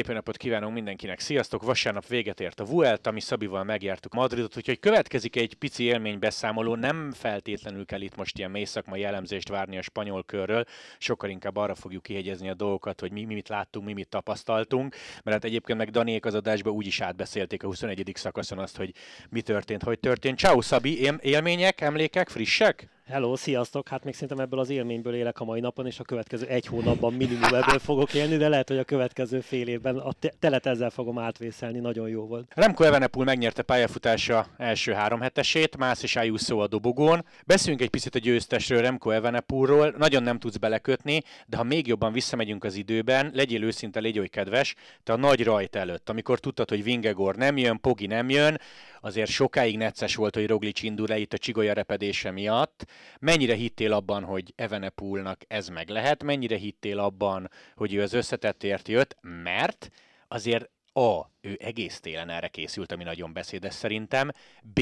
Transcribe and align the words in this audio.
Szép 0.00 0.12
napot 0.12 0.36
kívánunk 0.36 0.74
mindenkinek, 0.74 1.20
sziasztok! 1.20 1.62
Vasárnap 1.62 2.06
véget 2.06 2.40
ért 2.40 2.60
a 2.60 2.64
Vuelta, 2.64 3.10
mi 3.10 3.20
Szabival 3.20 3.64
megjártuk 3.64 4.14
Madridot, 4.14 4.56
úgyhogy 4.56 4.78
következik 4.78 5.36
egy 5.36 5.54
pici 5.54 5.84
élménybeszámoló, 5.84 6.74
nem 6.74 7.12
feltétlenül 7.12 7.84
kell 7.84 8.00
itt 8.00 8.16
most 8.16 8.38
ilyen 8.38 8.50
mély 8.50 8.64
szakmai 8.64 9.04
elemzést 9.04 9.48
várni 9.48 9.78
a 9.78 9.82
spanyol 9.82 10.24
körről, 10.24 10.64
sokkal 10.98 11.30
inkább 11.30 11.56
arra 11.56 11.74
fogjuk 11.74 12.02
kihegyezni 12.02 12.48
a 12.48 12.54
dolgokat, 12.54 13.00
hogy 13.00 13.12
mi, 13.12 13.24
mi 13.24 13.34
mit 13.34 13.48
láttunk, 13.48 13.86
mi 13.86 13.92
mit 13.92 14.08
tapasztaltunk, 14.08 14.94
mert 15.22 15.36
hát 15.36 15.44
egyébként 15.44 15.78
meg 15.78 15.90
Daniék 15.90 16.24
az 16.24 16.34
adásban 16.34 16.72
úgy 16.72 16.86
is 16.86 17.00
átbeszélték 17.00 17.62
a 17.62 17.66
21. 17.66 18.10
szakaszon 18.14 18.58
azt, 18.58 18.76
hogy 18.76 18.92
mi 19.30 19.40
történt, 19.40 19.82
hogy 19.82 19.98
történt. 19.98 20.38
Ciao 20.38 20.60
Szabi, 20.60 21.08
élmények, 21.20 21.80
emlékek, 21.80 22.28
frissek? 22.28 22.88
Hello, 23.10 23.36
sziasztok! 23.36 23.88
Hát 23.88 24.04
még 24.04 24.14
szerintem 24.14 24.38
ebből 24.38 24.60
az 24.60 24.70
élményből 24.70 25.14
élek 25.14 25.40
a 25.40 25.44
mai 25.44 25.60
napon, 25.60 25.86
és 25.86 25.98
a 25.98 26.04
következő 26.04 26.46
egy 26.46 26.66
hónapban 26.66 27.12
minimum 27.12 27.54
ebből 27.54 27.78
fogok 27.78 28.14
élni, 28.14 28.36
de 28.36 28.48
lehet, 28.48 28.68
hogy 28.68 28.78
a 28.78 28.84
következő 28.84 29.40
fél 29.40 29.68
évben 29.68 29.96
a 29.96 30.10
telet 30.38 30.66
ezzel 30.66 30.90
fogom 30.90 31.18
átvészelni, 31.18 31.78
nagyon 31.78 32.08
jó 32.08 32.26
volt. 32.26 32.52
Remco 32.54 32.84
Evenepul 32.84 33.24
megnyerte 33.24 33.62
pályafutása 33.62 34.46
első 34.56 34.92
három 34.92 35.20
hetesét, 35.20 35.76
Mász 35.76 36.02
és 36.02 36.16
Ayuso 36.16 36.58
a 36.58 36.66
dobogón. 36.66 37.24
Beszéljünk 37.46 37.82
egy 37.82 37.90
picit 37.90 38.14
a 38.14 38.18
győztesről, 38.18 38.80
Remco 38.80 39.10
Evenepulról. 39.10 39.94
Nagyon 39.98 40.22
nem 40.22 40.38
tudsz 40.38 40.56
belekötni, 40.56 41.22
de 41.46 41.56
ha 41.56 41.62
még 41.62 41.86
jobban 41.86 42.12
visszamegyünk 42.12 42.64
az 42.64 42.74
időben, 42.74 43.30
legyél 43.34 43.62
őszinte, 43.62 44.00
légy 44.00 44.18
oly 44.18 44.28
kedves, 44.28 44.74
te 45.02 45.12
a 45.12 45.16
nagy 45.16 45.44
rajt 45.44 45.76
előtt, 45.76 46.08
amikor 46.08 46.38
tudtad, 46.38 46.68
hogy 46.68 46.82
Vingegor 46.82 47.36
nem 47.36 47.56
jön, 47.56 47.80
Pogi 47.80 48.06
nem 48.06 48.30
jön, 48.30 48.60
azért 49.00 49.30
sokáig 49.30 49.76
necces 49.76 50.14
volt, 50.14 50.34
hogy 50.34 50.46
Roglic 50.46 50.82
indul 50.82 51.06
le 51.08 51.18
itt 51.18 51.32
a 51.32 51.38
csigolya 51.38 51.72
repedése 51.72 52.30
miatt. 52.30 52.86
Mennyire 53.18 53.54
hittél 53.54 53.92
abban, 53.92 54.24
hogy 54.24 54.52
Evenepulnak 54.56 55.40
ez 55.48 55.68
meg 55.68 55.88
lehet? 55.88 56.22
Mennyire 56.22 56.56
hittél 56.56 56.98
abban, 56.98 57.50
hogy 57.76 57.94
ő 57.94 58.02
az 58.02 58.12
összetettért 58.12 58.88
jött? 58.88 59.16
Mert 59.20 59.90
azért 60.28 60.70
A. 60.92 61.20
Ő 61.40 61.56
egész 61.60 62.00
télen 62.00 62.28
erre 62.28 62.48
készült, 62.48 62.92
ami 62.92 63.04
nagyon 63.04 63.32
beszédes 63.32 63.74
szerintem. 63.74 64.30
B. 64.62 64.78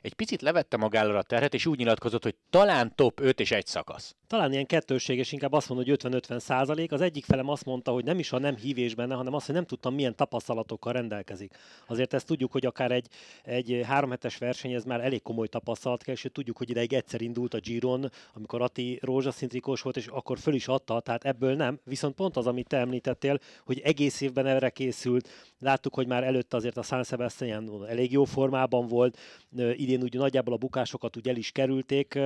Egy 0.00 0.14
picit 0.16 0.42
levette 0.42 0.76
magára 0.76 1.18
a 1.18 1.22
terhet, 1.22 1.54
és 1.54 1.66
úgy 1.66 1.78
nyilatkozott, 1.78 2.22
hogy 2.22 2.34
talán 2.50 2.94
top 2.94 3.20
5 3.20 3.40
és 3.40 3.50
egy 3.50 3.66
szakasz 3.66 4.16
talán 4.28 4.52
ilyen 4.52 4.66
kettőséges, 4.66 5.32
inkább 5.32 5.52
azt 5.52 5.68
mondom, 5.68 5.86
hogy 5.88 5.98
50-50 6.12 6.38
százalék. 6.38 6.92
Az 6.92 7.00
egyik 7.00 7.24
felem 7.24 7.48
azt 7.48 7.64
mondta, 7.64 7.92
hogy 7.92 8.04
nem 8.04 8.18
is 8.18 8.32
a 8.32 8.38
nem 8.38 8.56
hívés 8.56 8.94
benne, 8.94 9.14
hanem 9.14 9.34
azt, 9.34 9.46
hogy 9.46 9.54
nem 9.54 9.64
tudtam, 9.64 9.94
milyen 9.94 10.16
tapasztalatokkal 10.16 10.92
rendelkezik. 10.92 11.54
Azért 11.86 12.14
ezt 12.14 12.26
tudjuk, 12.26 12.52
hogy 12.52 12.66
akár 12.66 12.90
egy, 12.90 13.06
egy 13.42 13.80
három 13.84 14.10
hetes 14.10 14.38
verseny, 14.38 14.72
ez 14.72 14.84
már 14.84 15.00
elég 15.00 15.22
komoly 15.22 15.46
tapasztalat 15.46 16.02
kell, 16.02 16.14
és 16.14 16.26
tudjuk, 16.32 16.56
hogy 16.56 16.70
ideig 16.70 16.92
egyszer 16.92 17.20
indult 17.20 17.54
a 17.54 17.60
Giron, 17.60 18.10
amikor 18.34 18.62
Ati 18.62 18.98
rózsaszintrikós 19.02 19.82
volt, 19.82 19.96
és 19.96 20.06
akkor 20.06 20.38
föl 20.38 20.54
is 20.54 20.68
adta, 20.68 21.00
tehát 21.00 21.24
ebből 21.24 21.54
nem. 21.54 21.80
Viszont 21.84 22.14
pont 22.14 22.36
az, 22.36 22.46
amit 22.46 22.68
te 22.68 22.76
említettél, 22.76 23.38
hogy 23.64 23.80
egész 23.80 24.20
évben 24.20 24.46
erre 24.46 24.70
készült. 24.70 25.28
Láttuk, 25.58 25.94
hogy 25.98 26.06
már 26.06 26.24
előtte 26.24 26.56
azért 26.56 26.76
a 26.76 26.82
San 26.82 27.04
Sebastian 27.04 27.86
elég 27.88 28.12
jó 28.12 28.24
formában 28.24 28.86
volt, 28.86 29.18
idén 29.56 30.02
úgy 30.02 30.14
nagyjából 30.14 30.54
a 30.54 30.56
bukásokat 30.56 31.16
úgy 31.16 31.28
el 31.28 31.36
is 31.36 31.50
kerülték. 31.50 32.18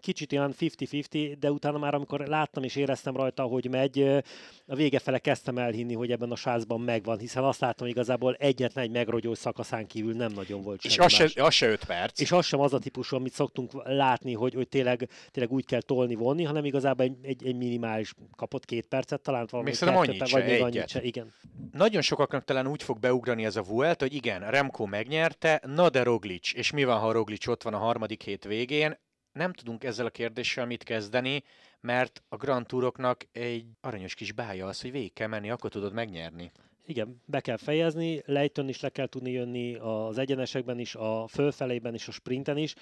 Kicsit 0.00 0.32
olyan 0.32 0.54
50-50, 0.60 1.36
de 1.38 1.50
utána 1.50 1.78
már 1.78 1.94
amikor 1.94 2.20
láttam 2.20 2.62
és 2.62 2.76
éreztem 2.76 3.16
rajta, 3.16 3.42
hogy 3.42 3.70
megy, 3.70 4.22
a 4.66 4.74
vége 4.74 4.98
fele 4.98 5.18
kezdtem 5.18 5.58
elhinni, 5.58 5.94
hogy 5.94 6.10
ebben 6.10 6.30
a 6.30 6.36
sázban 6.36 6.80
megvan, 6.80 7.18
hiszen 7.18 7.44
azt 7.44 7.60
láttam 7.60 7.86
igazából 7.86 8.34
egyetlen 8.34 8.84
egy 8.84 8.90
megrogyó 8.90 9.34
szakaszán 9.34 9.86
kívül 9.86 10.14
nem 10.14 10.32
nagyon 10.32 10.62
volt 10.62 10.84
És 10.84 10.98
az 10.98 11.12
se, 11.12 11.42
az 11.42 11.54
se 11.54 11.68
öt 11.68 11.84
perc. 11.84 12.20
És 12.20 12.32
az 12.32 12.46
sem 12.46 12.60
az 12.60 12.72
a 12.72 12.78
típusú, 12.78 13.16
amit 13.16 13.32
szoktunk 13.32 13.72
látni, 13.84 14.32
hogy, 14.32 14.54
hogy 14.54 14.68
tényleg, 14.68 15.08
tényleg 15.30 15.52
úgy 15.52 15.64
kell 15.64 15.82
tolni, 15.82 16.14
vonni, 16.14 16.44
hanem 16.44 16.64
igazából 16.64 17.04
egy, 17.04 17.16
egy, 17.22 17.46
egy 17.46 17.56
minimális 17.56 18.14
kapott 18.36 18.64
két 18.64 18.86
percet, 18.86 19.20
talán 19.20 19.46
valami 19.50 19.70
még 19.70 19.78
kettőt, 19.78 19.96
annyit 19.96 20.30
vagy 20.30 20.44
még 20.44 20.62
annyit 20.62 20.88
se, 20.88 21.02
igen. 21.02 21.32
Nagyon 21.72 22.02
sokaknak 22.02 22.44
talán 22.44 22.66
úgy 22.66 22.82
fog 22.82 22.98
beugrani 23.04 23.44
ez 23.44 23.56
a 23.56 23.62
Vuelt, 23.62 24.00
hogy 24.00 24.14
igen, 24.14 24.50
Remco 24.50 24.86
megnyerte, 24.86 25.60
na 25.66 25.90
de 25.90 26.02
Roglic, 26.02 26.54
és 26.54 26.70
mi 26.70 26.84
van, 26.84 26.98
ha 26.98 27.12
Roglic 27.12 27.46
ott 27.46 27.62
van 27.62 27.74
a 27.74 27.78
harmadik 27.78 28.22
hét 28.22 28.44
végén, 28.44 28.98
nem 29.32 29.52
tudunk 29.52 29.84
ezzel 29.84 30.06
a 30.06 30.10
kérdéssel 30.10 30.66
mit 30.66 30.82
kezdeni, 30.82 31.42
mert 31.80 32.22
a 32.28 32.36
Grand 32.36 32.66
Touroknak 32.66 33.26
egy 33.32 33.64
aranyos 33.80 34.14
kis 34.14 34.32
bája 34.32 34.66
az, 34.66 34.80
hogy 34.80 34.90
végig 34.90 35.12
kell 35.12 35.26
menni, 35.28 35.50
akkor 35.50 35.70
tudod 35.70 35.92
megnyerni. 35.92 36.52
Igen, 36.86 37.22
be 37.26 37.40
kell 37.40 37.56
fejezni, 37.56 38.22
lejtön 38.26 38.68
is 38.68 38.80
le 38.80 38.88
kell 38.88 39.06
tudni 39.06 39.30
jönni 39.30 39.74
az 39.74 40.18
egyenesekben 40.18 40.78
is, 40.78 40.94
a 40.94 41.26
fölfelében 41.26 41.94
is, 41.94 42.08
a 42.08 42.12
sprinten 42.12 42.56
is, 42.56 42.74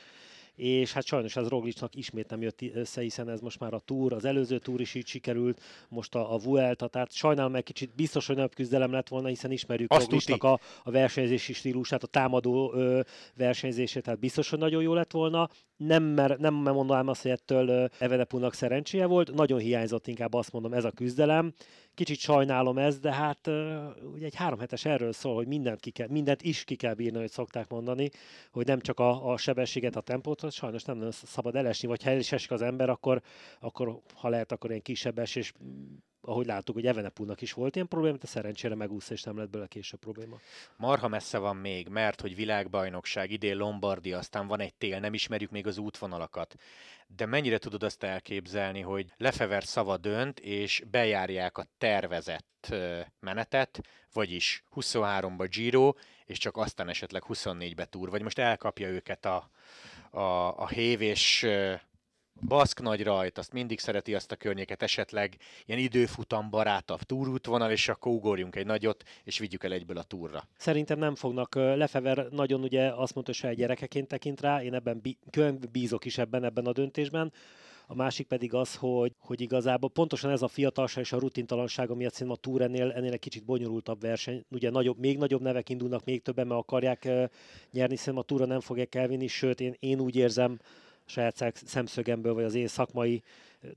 és 0.57 0.93
hát 0.93 1.05
sajnos 1.05 1.37
ez 1.37 1.49
Roglicnak 1.49 1.95
ismét 1.95 2.31
nem 2.31 2.43
jött 2.43 2.63
össze, 2.75 3.01
hiszen 3.01 3.29
ez 3.29 3.41
most 3.41 3.61
már 3.61 3.75
a 3.75 3.79
túr, 3.79 4.13
az 4.13 4.25
előző 4.25 4.59
túr 4.59 4.81
is 4.81 4.95
így 4.95 5.07
sikerült, 5.07 5.61
most 5.89 6.15
a, 6.15 6.35
a 6.35 6.39
Vuelta, 6.39 6.89
tehát 6.89 7.13
sajnálom 7.13 7.55
egy 7.55 7.63
kicsit 7.63 7.95
biztos, 7.95 8.27
hogy 8.27 8.37
nagyobb 8.37 8.55
küzdelem 8.55 8.93
lett 8.93 9.09
volna, 9.09 9.29
hiszen 9.29 9.51
ismerjük 9.51 9.91
Azt 9.91 10.01
Roglicnak 10.01 10.43
a, 10.45 10.61
a 10.83 10.91
versenyzési 10.91 11.53
stílusát, 11.53 12.03
a 12.03 12.07
támadó 12.07 12.73
ö, 12.75 13.01
versenyzését, 13.37 14.03
tehát 14.03 14.21
biztos, 14.21 14.51
hogy 14.51 14.59
nagyon 14.59 14.83
jó 14.83 14.95
lett 14.95 15.11
volna. 15.11 15.49
Nem, 15.87 16.03
mer, 16.03 16.39
nem 16.39 16.55
mondanám 16.55 17.09
azt, 17.09 17.23
hogy 17.23 17.31
ettől 17.31 17.89
Evenepunak 17.99 18.55
szerencséje 18.55 19.07
volt, 19.07 19.35
nagyon 19.35 19.59
hiányzott 19.59 20.07
inkább 20.07 20.35
azt 20.35 20.53
mondom 20.53 20.73
ez 20.73 20.85
a 20.85 20.91
küzdelem, 20.91 21.55
Kicsit 21.95 22.19
sajnálom 22.19 22.79
ezt, 22.79 23.01
de 23.01 23.13
hát 23.13 23.47
ugye 24.15 24.27
egy 24.27 24.35
három 24.35 24.59
hetes 24.59 24.85
erről 24.85 25.13
szól, 25.13 25.35
hogy 25.35 25.47
mindent, 25.47 25.81
ki 25.81 25.91
kell, 25.91 26.09
mindent 26.09 26.43
is 26.43 26.65
ki 26.65 26.75
kell 26.77 26.95
bírni, 26.95 27.19
hogy 27.19 27.31
szokták 27.31 27.69
mondani, 27.69 28.11
hogy 28.51 28.67
nem 28.67 28.81
csak 28.81 29.01
a, 29.01 29.33
a 29.33 29.37
sebességet, 29.37 29.97
a 29.97 30.01
tempót, 30.01 30.53
sajnos 30.53 30.85
nem 30.85 31.11
szabad 31.11 31.57
elesni, 31.57 31.89
vagy 31.89 32.03
ha 32.03 32.11
el 32.11 32.19
is 32.19 32.33
esik 32.33 32.51
az 32.51 32.63
ember, 32.63 32.89
akkor, 32.89 33.23
akkor 33.61 34.01
ha 34.15 34.29
lehet, 34.29 34.53
akkor 34.53 34.71
ilyen 34.71 34.83
kisebb 34.83 35.19
esés 35.19 35.53
ahogy 36.23 36.47
láttuk, 36.47 36.75
hogy 36.75 36.87
Evenepulnak 36.87 37.41
is 37.41 37.53
volt 37.53 37.75
ilyen 37.75 37.89
probléma, 37.89 38.17
de 38.17 38.27
szerencsére 38.27 38.75
megúszta, 38.75 39.15
és 39.15 39.23
nem 39.23 39.39
lett 39.39 39.51
belőle 39.51 39.69
később 39.69 40.01
probléma. 40.01 40.37
Marha 40.77 41.09
messze 41.09 41.39
van 41.39 41.57
még, 41.57 41.89
mert 41.89 42.21
hogy 42.21 42.35
világbajnokság, 42.35 43.31
idén 43.31 43.57
Lombardi, 43.57 44.13
aztán 44.13 44.47
van 44.47 44.61
egy 44.61 44.75
tél, 44.75 45.01
nem 45.01 45.15
ismerjük 45.15 45.51
még 45.51 45.67
az 45.67 45.79
útvonalakat. 45.79 46.55
De 47.07 47.27
mennyire 47.27 47.59
tudod 47.59 47.83
azt 47.83 48.03
elképzelni, 48.03 48.81
hogy 48.81 49.13
Lefever 49.17 49.65
szava 49.65 49.97
dönt, 49.97 50.41
és 50.41 50.83
bejárják 50.91 51.59
a 51.59 51.67
tervezett 51.79 52.75
menetet, 53.21 53.81
vagyis 54.13 54.65
23-ba 54.75 55.49
Giro, 55.51 55.93
és 56.27 56.39
csak 56.39 56.57
aztán 56.57 56.89
esetleg 56.89 57.25
24-be 57.29 57.85
túr, 57.85 58.11
vagy 58.11 58.23
most 58.23 58.39
elkapja 58.39 58.89
őket 58.89 59.25
a, 59.25 59.51
a, 60.11 60.59
a 60.59 60.69
hév, 60.69 61.01
és 61.01 61.47
Baszk 62.41 62.81
nagy 62.81 63.03
rajt, 63.03 63.39
azt 63.39 63.53
mindig 63.53 63.79
szereti 63.79 64.15
azt 64.15 64.33
a 64.33 64.37
környéket, 64.37 64.83
esetleg 64.83 65.37
ilyen 65.67 65.81
időfutam 65.81 66.51
barátabb 66.51 67.03
túrútvonal, 67.03 67.71
és 67.71 67.89
akkor 67.89 68.13
ugorjunk 68.13 68.57
egy 68.57 68.67
nagyot, 68.67 69.03
és 69.25 69.39
vigyük 69.39 69.65
el 69.65 69.73
egyből 69.73 69.97
a 69.97 70.03
túrra. 70.03 70.49
Szerintem 70.57 70.99
nem 70.99 71.15
fognak. 71.15 71.55
Lefever 71.55 72.29
nagyon 72.31 72.63
ugye 72.63 72.93
azt 72.93 73.15
mondta, 73.15 73.33
hogy 73.41 73.57
gyerekeként 73.57 74.09
tekint 74.09 74.41
rá, 74.41 74.63
én 74.63 74.75
ebben 74.75 75.03
bízok 75.73 76.05
is 76.05 76.19
ebben, 76.19 76.45
ebben 76.45 76.67
a 76.67 76.73
döntésben. 76.73 77.33
A 77.87 77.95
másik 77.95 78.27
pedig 78.27 78.55
az, 78.55 78.75
hogy, 78.75 79.13
hogy 79.19 79.41
igazából 79.41 79.91
pontosan 79.91 80.31
ez 80.31 80.43
a 80.43 80.49
fiatalság 80.49 81.05
és 81.05 81.13
a 81.13 81.19
rutintalanság, 81.19 81.97
miatt 81.97 82.13
szerintem 82.13 82.37
a 82.37 82.41
túr 82.41 82.63
ennél, 82.63 82.91
ennél 82.91 83.13
egy 83.13 83.19
kicsit 83.19 83.45
bonyolultabb 83.45 84.01
verseny. 84.01 84.45
Ugye 84.49 84.71
nagyobb, 84.71 84.99
még 84.99 85.19
nagyobb 85.19 85.41
nevek 85.41 85.69
indulnak, 85.69 86.05
még 86.05 86.23
többen 86.23 86.47
meg 86.47 86.59
akarják 86.59 87.09
nyerni, 87.73 87.97
szerintem 87.97 88.19
a 88.19 88.23
túra 88.23 88.45
nem 88.45 88.61
fogják 88.61 88.95
elvinni, 88.95 89.27
sőt 89.27 89.61
én, 89.61 89.77
én 89.79 90.01
úgy 90.01 90.17
érzem, 90.17 90.59
saját 91.13 91.63
szemszögemből, 91.67 92.35
vagy 92.35 92.45
az 92.45 92.55
én 92.55 92.67
szakmai 92.67 93.23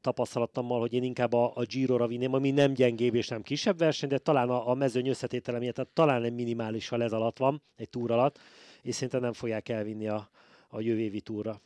tapasztalatommal, 0.01 0.79
hogy 0.79 0.93
én 0.93 1.03
inkább 1.03 1.33
a, 1.33 1.51
a 1.55 1.63
Giro-ra 1.63 2.07
vinném, 2.07 2.33
ami 2.33 2.51
nem 2.51 2.73
gyengébb 2.73 3.15
és 3.15 3.27
nem 3.27 3.41
kisebb 3.41 3.77
verseny, 3.77 4.09
de 4.09 4.17
talán 4.17 4.49
a, 4.49 4.69
a 4.69 4.73
mezőny 4.73 5.07
összetétele 5.07 5.59
miatt, 5.59 5.75
tehát 5.75 5.91
talán 5.91 6.23
egy 6.23 6.33
minimálisan 6.33 7.01
ez 7.01 7.11
alatt 7.11 7.37
van, 7.37 7.61
egy 7.75 7.89
túr 7.89 8.11
alatt, 8.11 8.39
és 8.81 8.93
szerintem 8.95 9.21
nem 9.21 9.33
fogják 9.33 9.69
elvinni 9.69 10.07
a, 10.07 10.29
a 10.67 10.81
jövő 10.81 10.99
évi 10.99 11.21
túra. 11.21 11.61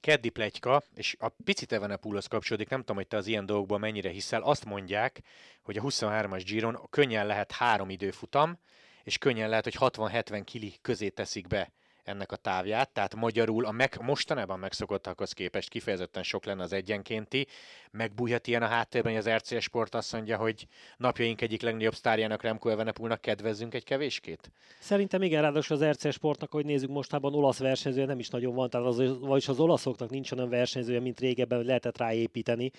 Keddi 0.00 0.28
plegyka, 0.28 0.82
és 0.94 1.16
a 1.18 1.28
picit 1.44 1.72
Evenepoolhoz 1.72 2.26
kapcsolódik, 2.26 2.68
nem 2.68 2.78
tudom, 2.78 2.96
hogy 2.96 3.06
te 3.06 3.16
az 3.16 3.26
ilyen 3.26 3.46
dolgokban 3.46 3.80
mennyire 3.80 4.10
hiszel, 4.10 4.42
azt 4.42 4.64
mondják, 4.64 5.20
hogy 5.62 5.76
a 5.76 5.82
23-as 5.82 6.42
Giron 6.46 6.78
könnyen 6.90 7.26
lehet 7.26 7.52
három 7.52 7.90
időfutam, 7.90 8.58
és 9.04 9.18
könnyen 9.18 9.48
lehet, 9.48 9.64
hogy 9.64 9.76
60-70 9.78 10.42
kili 10.44 10.74
közé 10.82 11.08
teszik 11.08 11.46
be 11.46 11.72
ennek 12.04 12.32
a 12.32 12.36
távját, 12.36 12.90
tehát 12.90 13.14
magyarul 13.14 13.64
a 13.64 13.70
meg, 13.70 13.98
mostanában 14.00 14.58
megszokottakhoz 14.58 15.32
képest 15.32 15.68
kifejezetten 15.68 16.22
sok 16.22 16.44
lenne 16.44 16.62
az 16.62 16.72
egyenkénti, 16.72 17.46
megbújhat 17.90 18.46
ilyen 18.46 18.62
a 18.62 18.66
háttérben, 18.66 19.12
hogy 19.12 19.20
az 19.26 19.36
RC 19.36 19.62
Sport 19.62 19.94
azt 19.94 20.12
mondja, 20.12 20.36
hogy 20.36 20.66
napjaink 20.96 21.40
egyik 21.40 21.62
legnagyobb 21.62 21.94
sztárjának 21.94 22.42
Remco 22.42 22.68
Evenepoelnak 22.68 23.20
kedvezzünk 23.20 23.74
egy 23.74 23.84
kevéskét? 23.84 24.50
Szerintem 24.80 25.22
igen, 25.22 25.42
ráadásul 25.42 25.76
az 25.76 25.84
RC 25.84 26.12
Sportnak, 26.12 26.50
hogy 26.50 26.64
nézzük 26.64 26.90
mostában 26.90 27.34
olasz 27.34 27.58
versenyzője 27.58 28.06
nem 28.06 28.18
is 28.18 28.28
nagyon 28.28 28.54
van, 28.54 28.70
tehát 28.70 28.86
az, 28.86 29.18
vagyis 29.20 29.48
az 29.48 29.60
olaszoknak 29.60 30.10
nincs 30.10 30.32
olyan 30.32 30.48
versenyzője, 30.48 31.00
mint 31.00 31.20
régebben, 31.20 31.64
lehetett 31.64 31.98
ráépíteni. 31.98 32.70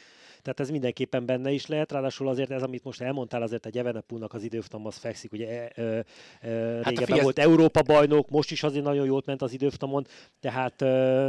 Tehát 0.42 0.60
ez 0.60 0.70
mindenképpen 0.70 1.26
benne 1.26 1.52
is 1.52 1.66
lehet, 1.66 1.92
ráadásul 1.92 2.28
azért 2.28 2.52
ez, 2.52 2.64
amit 2.64 2.84
most 2.84 3.02
elmondtál, 3.02 3.42
azért 3.42 3.66
egy 3.66 3.78
Evenepoelnak 3.78 4.34
az 4.34 4.44
időfutam 4.44 4.86
az 4.86 4.98
fekszik, 4.98 5.32
ugye 5.32 5.48
e, 5.48 5.82
e, 5.82 6.06
e, 6.42 6.76
hát 6.76 6.88
régebben 6.88 7.20
volt 7.22 7.40
Európa 7.40 7.82
bajnok, 7.82 8.30
most 8.30 8.52
is 8.52 8.64
azért 8.64 8.84
nagyon 8.84 9.06
jó 9.06 9.13
jót 9.14 9.26
ment 9.26 9.42
az 9.42 9.54
időfutamon, 9.54 10.06
tehát 10.40 10.80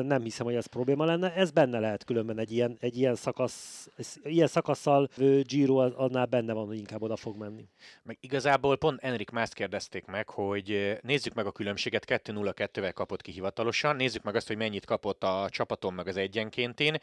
nem 0.06 0.22
hiszem, 0.22 0.46
hogy 0.46 0.54
ez 0.54 0.66
probléma 0.66 1.04
lenne. 1.04 1.34
Ez 1.34 1.50
benne 1.50 1.78
lehet 1.78 2.04
különben 2.04 2.38
egy 2.38 2.52
ilyen, 2.52 2.76
egy 2.80 2.98
ilyen, 2.98 3.14
szakasz, 3.14 3.88
ilyen 4.22 4.46
szakasszal 4.46 5.08
Giro 5.42 5.76
annál 5.76 6.26
benne 6.26 6.52
van, 6.52 6.66
hogy 6.66 6.78
inkább 6.78 7.02
oda 7.02 7.16
fog 7.16 7.36
menni. 7.36 7.68
Meg 8.02 8.18
igazából 8.20 8.76
pont 8.76 9.02
Enrik 9.02 9.30
más 9.30 9.48
kérdezték 9.52 10.04
meg, 10.04 10.28
hogy 10.28 10.98
nézzük 11.02 11.34
meg 11.34 11.46
a 11.46 11.52
különbséget, 11.52 12.04
2-0-2-vel 12.06 12.92
kapott 12.94 13.20
ki 13.20 13.30
hivatalosan, 13.32 13.96
nézzük 13.96 14.22
meg 14.22 14.34
azt, 14.34 14.46
hogy 14.46 14.56
mennyit 14.56 14.84
kapott 14.84 15.24
a 15.24 15.46
csapaton 15.50 15.94
meg 15.94 16.06
az 16.06 16.16
egyenkéntén, 16.16 16.98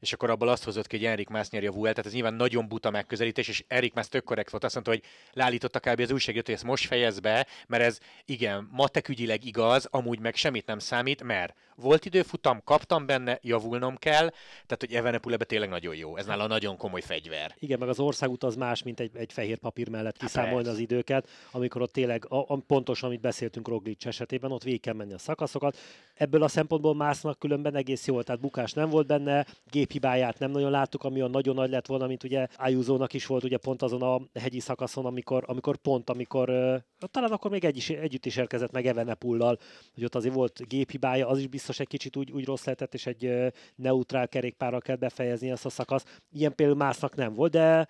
és 0.00 0.12
akkor 0.12 0.30
abból 0.30 0.48
azt 0.48 0.64
hozott 0.64 0.86
ki, 0.86 0.96
hogy 0.96 1.06
Erik 1.06 1.28
Mász 1.28 1.50
nyeri 1.50 1.66
a 1.66 1.72
Vuelt, 1.72 1.94
tehát 1.94 2.06
ez 2.06 2.12
nyilván 2.14 2.34
nagyon 2.34 2.68
buta 2.68 2.90
megközelítés, 2.90 3.48
és 3.48 3.64
Erik 3.68 3.94
Mász 3.94 4.08
tök 4.08 4.24
korrekt 4.24 4.50
volt, 4.50 4.64
azt 4.64 4.74
mondta, 4.74 4.92
hogy 4.92 5.02
leállította 5.32 5.80
kb. 5.80 6.00
az 6.00 6.10
újságírót, 6.10 6.46
hogy 6.46 6.54
ezt 6.54 6.64
most 6.64 6.86
fejez 6.86 7.20
be, 7.20 7.46
mert 7.66 7.82
ez 7.82 7.98
igen, 8.24 8.68
matekügyileg 8.72 9.44
igaz, 9.44 9.88
amúgy 9.90 10.18
meg 10.18 10.34
semmit 10.34 10.66
nem 10.66 10.78
számít, 10.78 11.22
mert 11.22 11.54
volt 11.76 12.04
időfutam, 12.04 12.60
kaptam 12.64 13.06
benne, 13.06 13.38
javulnom 13.42 13.96
kell, 13.96 14.28
tehát 14.66 14.76
hogy 14.78 14.92
Evenepul 14.92 15.32
ebbe 15.32 15.44
tényleg 15.44 15.68
nagyon 15.68 15.94
jó. 15.94 16.16
Ez 16.16 16.26
nála 16.26 16.46
nagyon 16.46 16.76
komoly 16.76 17.00
fegyver. 17.00 17.54
Igen, 17.58 17.78
meg 17.78 17.88
az 17.88 17.98
országút 17.98 18.44
az 18.44 18.56
más, 18.56 18.82
mint 18.82 19.00
egy, 19.00 19.10
egy 19.14 19.32
fehér 19.32 19.58
papír 19.58 19.88
mellett 19.88 20.20
hát 20.20 20.30
kiszámolni 20.30 20.68
az 20.68 20.78
időket, 20.78 21.28
amikor 21.50 21.82
ott 21.82 21.92
tényleg 21.92 22.26
a, 22.28 22.44
a, 22.48 22.56
pontosan, 22.56 23.08
amit 23.08 23.20
beszéltünk 23.20 23.68
Roglic 23.68 24.06
esetében, 24.06 24.52
ott 24.52 24.62
végig 24.62 24.80
kell 24.80 24.94
menni 24.94 25.12
a 25.12 25.18
szakaszokat. 25.18 25.78
Ebből 26.14 26.42
a 26.42 26.48
szempontból 26.48 26.94
másznak 26.94 27.38
különben 27.38 27.74
egész 27.74 28.06
jól, 28.06 28.24
tehát 28.24 28.40
bukás 28.40 28.72
nem 28.72 28.90
volt 28.90 29.06
benne, 29.06 29.46
géphibáját 29.84 30.38
nem 30.38 30.50
nagyon 30.50 30.70
láttuk, 30.70 31.04
ami 31.04 31.20
a 31.20 31.28
nagyon 31.28 31.54
nagy 31.54 31.70
lett 31.70 31.86
volna, 31.86 32.06
mint 32.06 32.24
ugye 32.24 32.46
Ayuso-nak 32.56 33.12
is 33.12 33.26
volt 33.26 33.44
ugye 33.44 33.56
pont 33.56 33.82
azon 33.82 34.02
a 34.02 34.20
hegyi 34.40 34.60
szakaszon, 34.60 35.04
amikor, 35.06 35.44
amikor 35.46 35.76
pont, 35.76 36.10
amikor 36.10 36.48
talán 37.10 37.30
akkor 37.30 37.50
még 37.50 37.64
egy 37.64 37.76
is, 37.76 37.90
együtt 37.90 38.26
is 38.26 38.36
érkezett 38.36 38.72
meg 38.72 38.86
Evenepullal, 38.86 39.58
hogy 39.94 40.04
ott 40.04 40.14
azért 40.14 40.34
volt 40.34 40.68
géphibája, 40.68 41.28
az 41.28 41.38
is 41.38 41.46
biztos 41.46 41.80
egy 41.80 41.86
kicsit 41.86 42.16
úgy, 42.16 42.30
úgy 42.30 42.44
rossz 42.44 42.64
lehetett, 42.64 42.94
és 42.94 43.06
egy 43.06 43.52
neutrál 43.76 44.28
kerékpárral 44.28 44.80
kell 44.80 44.96
befejezni 44.96 45.50
ezt 45.50 45.64
a 45.64 45.68
szakasz. 45.68 46.04
Ilyen 46.32 46.54
például 46.54 46.78
Másznak 46.78 47.14
nem 47.14 47.34
volt, 47.34 47.52
de 47.52 47.86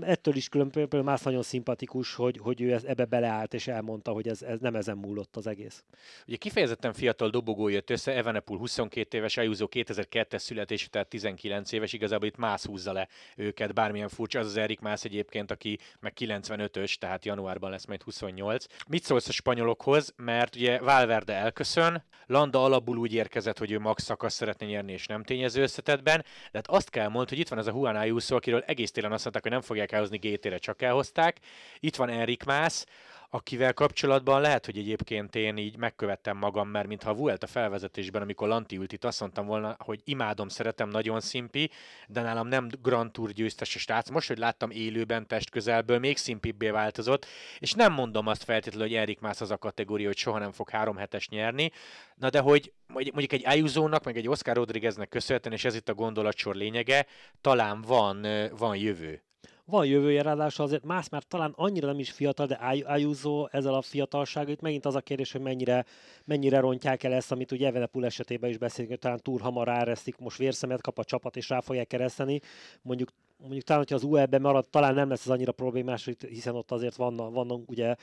ettől 0.00 0.36
is 0.36 0.48
külön 0.48 0.70
például 0.70 1.02
Mász 1.02 1.22
nagyon 1.22 1.42
szimpatikus, 1.42 2.14
hogy, 2.14 2.38
hogy 2.42 2.60
ő 2.60 2.80
ebbe 2.84 3.04
beleállt, 3.04 3.54
és 3.54 3.66
elmondta, 3.66 4.12
hogy 4.12 4.28
ez, 4.28 4.42
ez 4.42 4.60
nem 4.60 4.74
ezen 4.74 4.96
múlott 4.96 5.36
az 5.36 5.46
egész. 5.46 5.84
Ugye 6.26 6.36
kifejezetten 6.36 6.92
fiatal 6.92 7.30
dobogó 7.30 7.68
jött 7.68 7.90
össze, 7.90 8.16
Evenepul 8.16 8.58
22 8.58 9.18
éves, 9.18 9.36
Ayuso 9.36 9.66
2002-es 9.70 10.38
születésű, 10.38 10.86
tehát 10.86 11.08
19 11.38 11.72
éves, 11.72 11.92
igazából 11.92 12.26
itt 12.26 12.36
Mász 12.36 12.66
húzza 12.66 12.92
le 12.92 13.08
őket, 13.36 13.74
bármilyen 13.74 14.08
furcsa, 14.08 14.38
az 14.38 14.46
az 14.46 14.56
Erik 14.56 14.80
Mász 14.80 15.04
egyébként, 15.04 15.50
aki 15.50 15.78
meg 16.00 16.12
95-ös, 16.18 16.94
tehát 16.94 17.24
januárban 17.24 17.70
lesz 17.70 17.86
majd 17.86 18.02
28. 18.02 18.64
Mit 18.88 19.04
szólsz 19.04 19.28
a 19.28 19.32
spanyolokhoz, 19.32 20.14
mert 20.16 20.56
ugye 20.56 20.78
Valverde 20.78 21.34
elköszön, 21.34 22.04
Landa 22.26 22.64
alapul 22.64 22.96
úgy 22.96 23.12
érkezett, 23.12 23.58
hogy 23.58 23.70
ő 23.70 23.78
max 23.78 24.02
szakasz 24.02 24.34
szeretne 24.34 24.66
nyerni, 24.66 24.92
és 24.92 25.06
nem 25.06 25.22
tényező 25.22 25.62
összetetben, 25.62 26.20
de 26.20 26.58
hát 26.58 26.68
azt 26.68 26.90
kell 26.90 27.08
mondani, 27.08 27.28
hogy 27.28 27.38
itt 27.38 27.48
van 27.48 27.58
ez 27.58 27.66
a 27.66 27.72
Juan 27.74 27.96
Ayuso, 27.96 28.36
akiről 28.36 28.62
egész 28.66 28.90
télen 28.90 29.12
azt 29.12 29.22
mondták, 29.22 29.42
hogy 29.42 29.52
nem 29.52 29.60
fogják 29.60 29.92
elhozni 29.92 30.16
GT-re, 30.18 30.58
csak 30.58 30.82
elhozták. 30.82 31.38
Itt 31.80 31.96
van 31.96 32.08
Erik 32.08 32.44
Mász, 32.44 32.86
akivel 33.30 33.72
kapcsolatban 33.72 34.40
lehet, 34.40 34.64
hogy 34.64 34.78
egyébként 34.78 35.34
én 35.34 35.56
így 35.56 35.76
megkövettem 35.76 36.36
magam, 36.36 36.68
mert 36.68 36.86
mintha 36.86 37.10
a 37.10 37.14
Vuelta 37.14 37.46
felvezetésben, 37.46 38.22
amikor 38.22 38.48
Lanti 38.48 38.76
ült 38.76 38.92
itt, 38.92 39.04
azt 39.04 39.20
mondtam 39.20 39.46
volna, 39.46 39.76
hogy 39.78 40.00
imádom, 40.04 40.48
szeretem, 40.48 40.88
nagyon 40.88 41.20
szimpi, 41.20 41.70
de 42.06 42.22
nálam 42.22 42.48
nem 42.48 42.68
Grand 42.82 43.12
Tour 43.12 43.30
győztes 43.30 43.74
a 43.74 43.78
stác. 43.78 44.10
Most, 44.10 44.28
hogy 44.28 44.38
láttam 44.38 44.70
élőben 44.70 45.26
test 45.26 45.50
közelből, 45.50 45.98
még 45.98 46.16
szimpibbé 46.16 46.70
változott, 46.70 47.26
és 47.58 47.72
nem 47.72 47.92
mondom 47.92 48.26
azt 48.26 48.44
feltétlenül, 48.44 48.88
hogy 48.88 48.96
Erik 48.96 49.20
Mász 49.20 49.40
az 49.40 49.50
a 49.50 49.58
kategória, 49.58 50.06
hogy 50.06 50.16
soha 50.16 50.38
nem 50.38 50.52
fog 50.52 50.70
három 50.70 50.96
hetes 50.96 51.28
nyerni, 51.28 51.70
na 52.14 52.30
de 52.30 52.40
hogy 52.40 52.72
mondjuk 52.92 53.32
egy 53.32 53.46
Ayuso-nak, 53.46 54.04
meg 54.04 54.16
egy 54.16 54.28
Oscar 54.28 54.56
Rodrigueznek 54.56 55.08
köszönhetően, 55.08 55.54
és 55.54 55.64
ez 55.64 55.74
itt 55.74 55.88
a 55.88 55.94
gondolatsor 55.94 56.54
lényege, 56.54 57.06
talán 57.40 57.80
van, 57.80 58.26
van 58.58 58.76
jövő 58.76 59.22
van 59.70 59.86
jövője, 59.86 60.22
ráadásul 60.22 60.64
azért 60.64 60.84
más 60.84 61.08
már 61.08 61.22
talán 61.22 61.52
annyira 61.56 61.86
nem 61.86 61.98
is 61.98 62.10
fiatal, 62.10 62.46
de 62.46 62.54
Ayuso 62.84 63.46
ezzel 63.50 63.74
a 63.74 63.82
fiatalsággal, 63.82 64.52
itt 64.52 64.60
megint 64.60 64.86
az 64.86 64.94
a 64.94 65.00
kérdés, 65.00 65.32
hogy 65.32 65.40
mennyire, 65.40 65.84
mennyire 66.24 66.60
rontják 66.60 67.02
el 67.02 67.12
ezt, 67.12 67.32
amit 67.32 67.52
ugye 67.52 67.66
Evenepul 67.66 68.04
esetében 68.04 68.50
is 68.50 68.58
beszélünk, 68.58 68.90
hogy 68.90 68.98
talán 68.98 69.20
túl 69.22 69.38
hamar 69.38 69.66
ráreszik, 69.66 70.18
most 70.18 70.38
vérszemet 70.38 70.80
kap 70.80 70.98
a 70.98 71.04
csapat, 71.04 71.36
és 71.36 71.48
rá 71.48 71.60
fogják 71.60 71.86
kereszteni. 71.86 72.40
Mondjuk 72.82 73.08
mondjuk 73.38 73.64
talán, 73.64 73.82
hogyha 73.82 73.96
az 73.96 74.02
UE-ben 74.02 74.40
marad, 74.40 74.68
talán 74.68 74.94
nem 74.94 75.08
lesz 75.08 75.20
ez 75.20 75.32
annyira 75.32 75.52
problémás, 75.52 76.10
hiszen 76.28 76.54
ott 76.54 76.70
azért 76.70 76.96
vannak, 76.96 77.32
vannak 77.32 77.70
ugye 77.70 77.94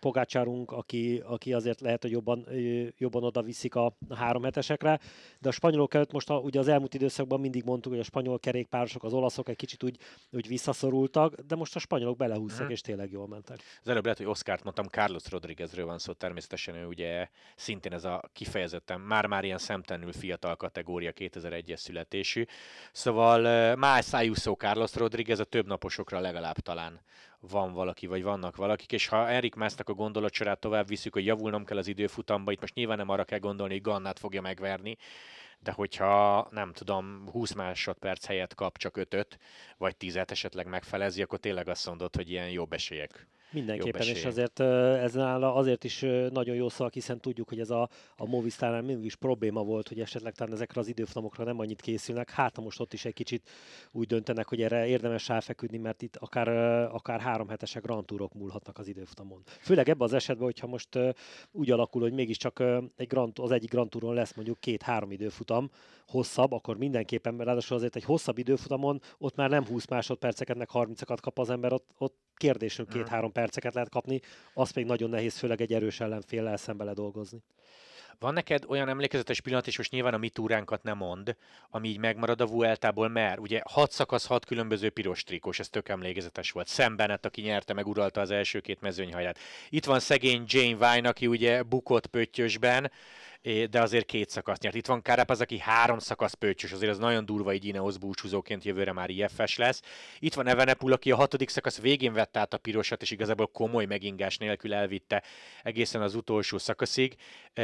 Pogácsárunk, 0.00 0.70
aki, 0.70 1.22
aki 1.26 1.52
azért 1.52 1.80
lehet, 1.80 2.02
hogy 2.02 2.10
jobban, 2.10 2.46
jobban 2.98 3.24
oda 3.24 3.42
viszik 3.42 3.74
a, 3.74 3.96
három 4.10 4.42
hetesekre, 4.42 5.00
de 5.38 5.48
a 5.48 5.52
spanyolok 5.52 5.94
előtt 5.94 6.12
most 6.12 6.30
a, 6.30 6.38
ugye 6.38 6.58
az 6.58 6.68
elmúlt 6.68 6.94
időszakban 6.94 7.40
mindig 7.40 7.64
mondtuk, 7.64 7.92
hogy 7.92 8.00
a 8.00 8.04
spanyol 8.04 8.38
kerékpárosok, 8.38 9.04
az 9.04 9.12
olaszok 9.12 9.48
egy 9.48 9.56
kicsit 9.56 9.82
úgy, 9.82 9.96
úgy 10.30 10.48
visszaszorultak, 10.48 11.34
de 11.34 11.54
most 11.54 11.76
a 11.76 11.78
spanyolok 11.78 12.16
belehúztak, 12.16 12.62
hmm. 12.62 12.70
és 12.70 12.80
tényleg 12.80 13.10
jól 13.10 13.28
mentek. 13.28 13.60
Az 13.82 13.88
előbb 13.88 14.02
lehet, 14.02 14.18
hogy 14.18 14.26
Oszkárt 14.26 14.64
mondtam, 14.64 14.86
Carlos 14.86 15.30
Rodriguezről 15.30 15.86
van 15.86 15.98
szó, 15.98 16.12
természetesen 16.12 16.74
ő 16.74 16.86
ugye 16.86 17.28
szintén 17.56 17.92
ez 17.92 18.04
a 18.04 18.22
kifejezetten 18.32 19.00
már-már 19.00 19.44
ilyen 19.44 19.58
szemtelenül 19.58 20.12
fiatal 20.12 20.56
kategória 20.56 21.12
2001-es 21.14 21.76
születésű. 21.76 22.44
Szóval 22.92 23.76
más 23.76 24.12
Ayuso 24.12 24.52
Carlos 24.52 24.83
Carlos 24.84 25.10
Rodriguez 25.10 25.38
a 25.38 25.44
több 25.44 25.66
naposokra 25.66 26.20
legalább 26.20 26.58
talán 26.58 27.00
van 27.40 27.72
valaki, 27.72 28.06
vagy 28.06 28.22
vannak 28.22 28.56
valakik, 28.56 28.92
és 28.92 29.06
ha 29.06 29.28
Erik 29.28 29.54
Másznak 29.54 29.88
a 29.88 29.94
gondolatsorát 29.94 30.58
tovább 30.58 30.86
visszük, 30.86 31.12
hogy 31.12 31.24
javulnom 31.24 31.64
kell 31.64 31.76
az 31.76 31.86
időfutamba, 31.86 32.52
itt 32.52 32.60
most 32.60 32.74
nyilván 32.74 32.96
nem 32.96 33.08
arra 33.08 33.24
kell 33.24 33.38
gondolni, 33.38 33.72
hogy 33.72 33.82
Gannát 33.82 34.18
fogja 34.18 34.40
megverni, 34.40 34.96
de 35.58 35.72
hogyha 35.72 36.48
nem 36.50 36.72
tudom, 36.72 37.28
20 37.30 37.52
másodperc 37.52 38.26
helyett 38.26 38.54
kap 38.54 38.78
csak 38.78 38.96
5 38.96 39.38
vagy 39.78 39.96
10 39.96 40.16
esetleg 40.16 40.66
megfelezi, 40.66 41.22
akkor 41.22 41.38
tényleg 41.38 41.68
azt 41.68 41.86
mondod, 41.86 42.16
hogy 42.16 42.30
ilyen 42.30 42.50
jobb 42.50 42.72
esélyek 42.72 43.26
Mindenképpen, 43.54 44.06
és 44.06 44.24
azért 44.24 44.60
ez 44.60 45.12
nála 45.14 45.54
azért 45.54 45.84
is 45.84 46.00
nagyon 46.30 46.54
jó 46.54 46.68
szak, 46.68 46.92
hiszen 46.92 47.20
tudjuk, 47.20 47.48
hogy 47.48 47.60
ez 47.60 47.70
a, 47.70 47.88
a 48.16 48.26
Movistárnál 48.26 48.82
mindig 48.82 49.04
is 49.04 49.16
probléma 49.16 49.62
volt, 49.62 49.88
hogy 49.88 50.00
esetleg 50.00 50.34
talán 50.34 50.52
ezekre 50.52 50.80
az 50.80 50.88
időfutamokra 50.88 51.44
nem 51.44 51.58
annyit 51.58 51.80
készülnek. 51.80 52.30
Hát 52.30 52.60
most 52.60 52.80
ott 52.80 52.92
is 52.92 53.04
egy 53.04 53.14
kicsit 53.14 53.50
úgy 53.92 54.06
döntenek, 54.06 54.48
hogy 54.48 54.62
erre 54.62 54.86
érdemes 54.86 55.28
ráfeküdni, 55.28 55.78
mert 55.78 56.02
itt 56.02 56.16
akár, 56.16 56.48
akár 56.92 57.20
három 57.20 57.48
hetesek 57.48 57.82
Grand 57.82 58.04
Tourok 58.04 58.34
múlhatnak 58.34 58.78
az 58.78 58.88
időfutamon. 58.88 59.42
Főleg 59.60 59.88
ebben 59.88 60.06
az 60.06 60.12
esetben, 60.12 60.44
hogyha 60.44 60.66
most 60.66 60.98
úgy 61.52 61.70
alakul, 61.70 62.02
hogy 62.02 62.12
mégiscsak 62.12 62.62
egy 62.96 63.06
Grand, 63.06 63.38
az 63.38 63.50
egyik 63.50 63.70
Grand 63.70 63.90
Touron 63.90 64.14
lesz 64.14 64.34
mondjuk 64.34 64.60
két-három 64.60 65.10
időfutam, 65.10 65.70
hosszabb, 66.06 66.52
akkor 66.52 66.76
mindenképpen, 66.76 67.34
mert 67.34 67.48
ráadásul 67.48 67.76
azért 67.76 67.96
egy 67.96 68.04
hosszabb 68.04 68.38
időfutamon 68.38 69.00
ott 69.18 69.36
már 69.36 69.50
nem 69.50 69.66
20 69.66 69.86
másodperceket, 69.86 70.56
meg 70.56 70.68
30-akat 70.72 71.18
kap 71.20 71.38
az 71.38 71.50
ember, 71.50 71.72
ott, 71.72 71.90
ott 71.98 72.16
kérdésről 72.36 72.86
két-három 72.86 73.32
perceket 73.44 73.74
lehet 73.74 73.88
kapni, 73.88 74.20
az 74.54 74.70
pedig 74.70 74.88
nagyon 74.88 75.10
nehéz, 75.10 75.38
főleg 75.38 75.60
egy 75.60 75.72
erős 75.72 76.00
ellenféllel 76.00 76.56
szembe 76.56 76.92
dolgozni. 76.92 77.42
Van 78.18 78.32
neked 78.32 78.64
olyan 78.68 78.88
emlékezetes 78.88 79.40
pillanat, 79.40 79.66
és 79.66 79.76
most 79.76 79.90
nyilván 79.90 80.14
a 80.14 80.18
mi 80.18 80.28
túránkat 80.28 80.82
nem 80.82 80.96
mond, 80.96 81.36
ami 81.70 81.88
így 81.88 81.98
megmarad 81.98 82.40
a 82.40 82.46
Vueltából, 82.46 83.08
mert 83.08 83.38
ugye 83.38 83.60
hat 83.64 83.90
szakasz, 83.92 84.26
hat 84.26 84.44
különböző 84.44 84.90
piros 84.90 85.22
trikós, 85.22 85.58
ez 85.58 85.68
tök 85.68 85.88
emlékezetes 85.88 86.50
volt. 86.50 86.68
Sam 86.68 86.96
Bennett, 86.96 87.24
aki 87.26 87.40
nyerte, 87.40 87.72
meg 87.72 87.86
uralta 87.86 88.20
az 88.20 88.30
első 88.30 88.60
két 88.60 88.80
mezőnyhaját. 88.80 89.38
Itt 89.68 89.84
van 89.84 90.00
szegény 90.00 90.44
Jane 90.46 90.94
Vine, 90.94 91.08
aki 91.08 91.26
ugye 91.26 91.62
bukott 91.62 92.06
pöttyösben, 92.06 92.90
de 93.70 93.80
azért 93.80 94.06
két 94.06 94.30
szakasz 94.30 94.58
nyert. 94.58 94.74
Itt 94.74 94.86
van 94.86 95.02
az, 95.26 95.40
aki 95.40 95.58
három 95.58 95.98
szakasz 95.98 96.32
pöccsös, 96.32 96.72
azért 96.72 96.90
az 96.90 96.98
nagyon 96.98 97.24
durva 97.24 97.52
így 97.52 97.64
Ineos 97.64 97.98
búcsúzóként 97.98 98.64
jövőre 98.64 98.92
már 98.92 99.10
IFS 99.10 99.56
lesz. 99.56 99.82
Itt 100.18 100.34
van 100.34 100.46
Evenepul, 100.46 100.92
aki 100.92 101.10
a 101.10 101.16
hatodik 101.16 101.48
szakasz 101.48 101.80
végén 101.80 102.12
vette 102.12 102.40
át 102.40 102.54
a 102.54 102.58
pirosat, 102.58 103.02
és 103.02 103.10
igazából 103.10 103.46
komoly 103.46 103.84
megingás 103.84 104.38
nélkül 104.38 104.74
elvitte 104.74 105.22
egészen 105.62 106.02
az 106.02 106.14
utolsó 106.14 106.58
szakaszig. 106.58 107.16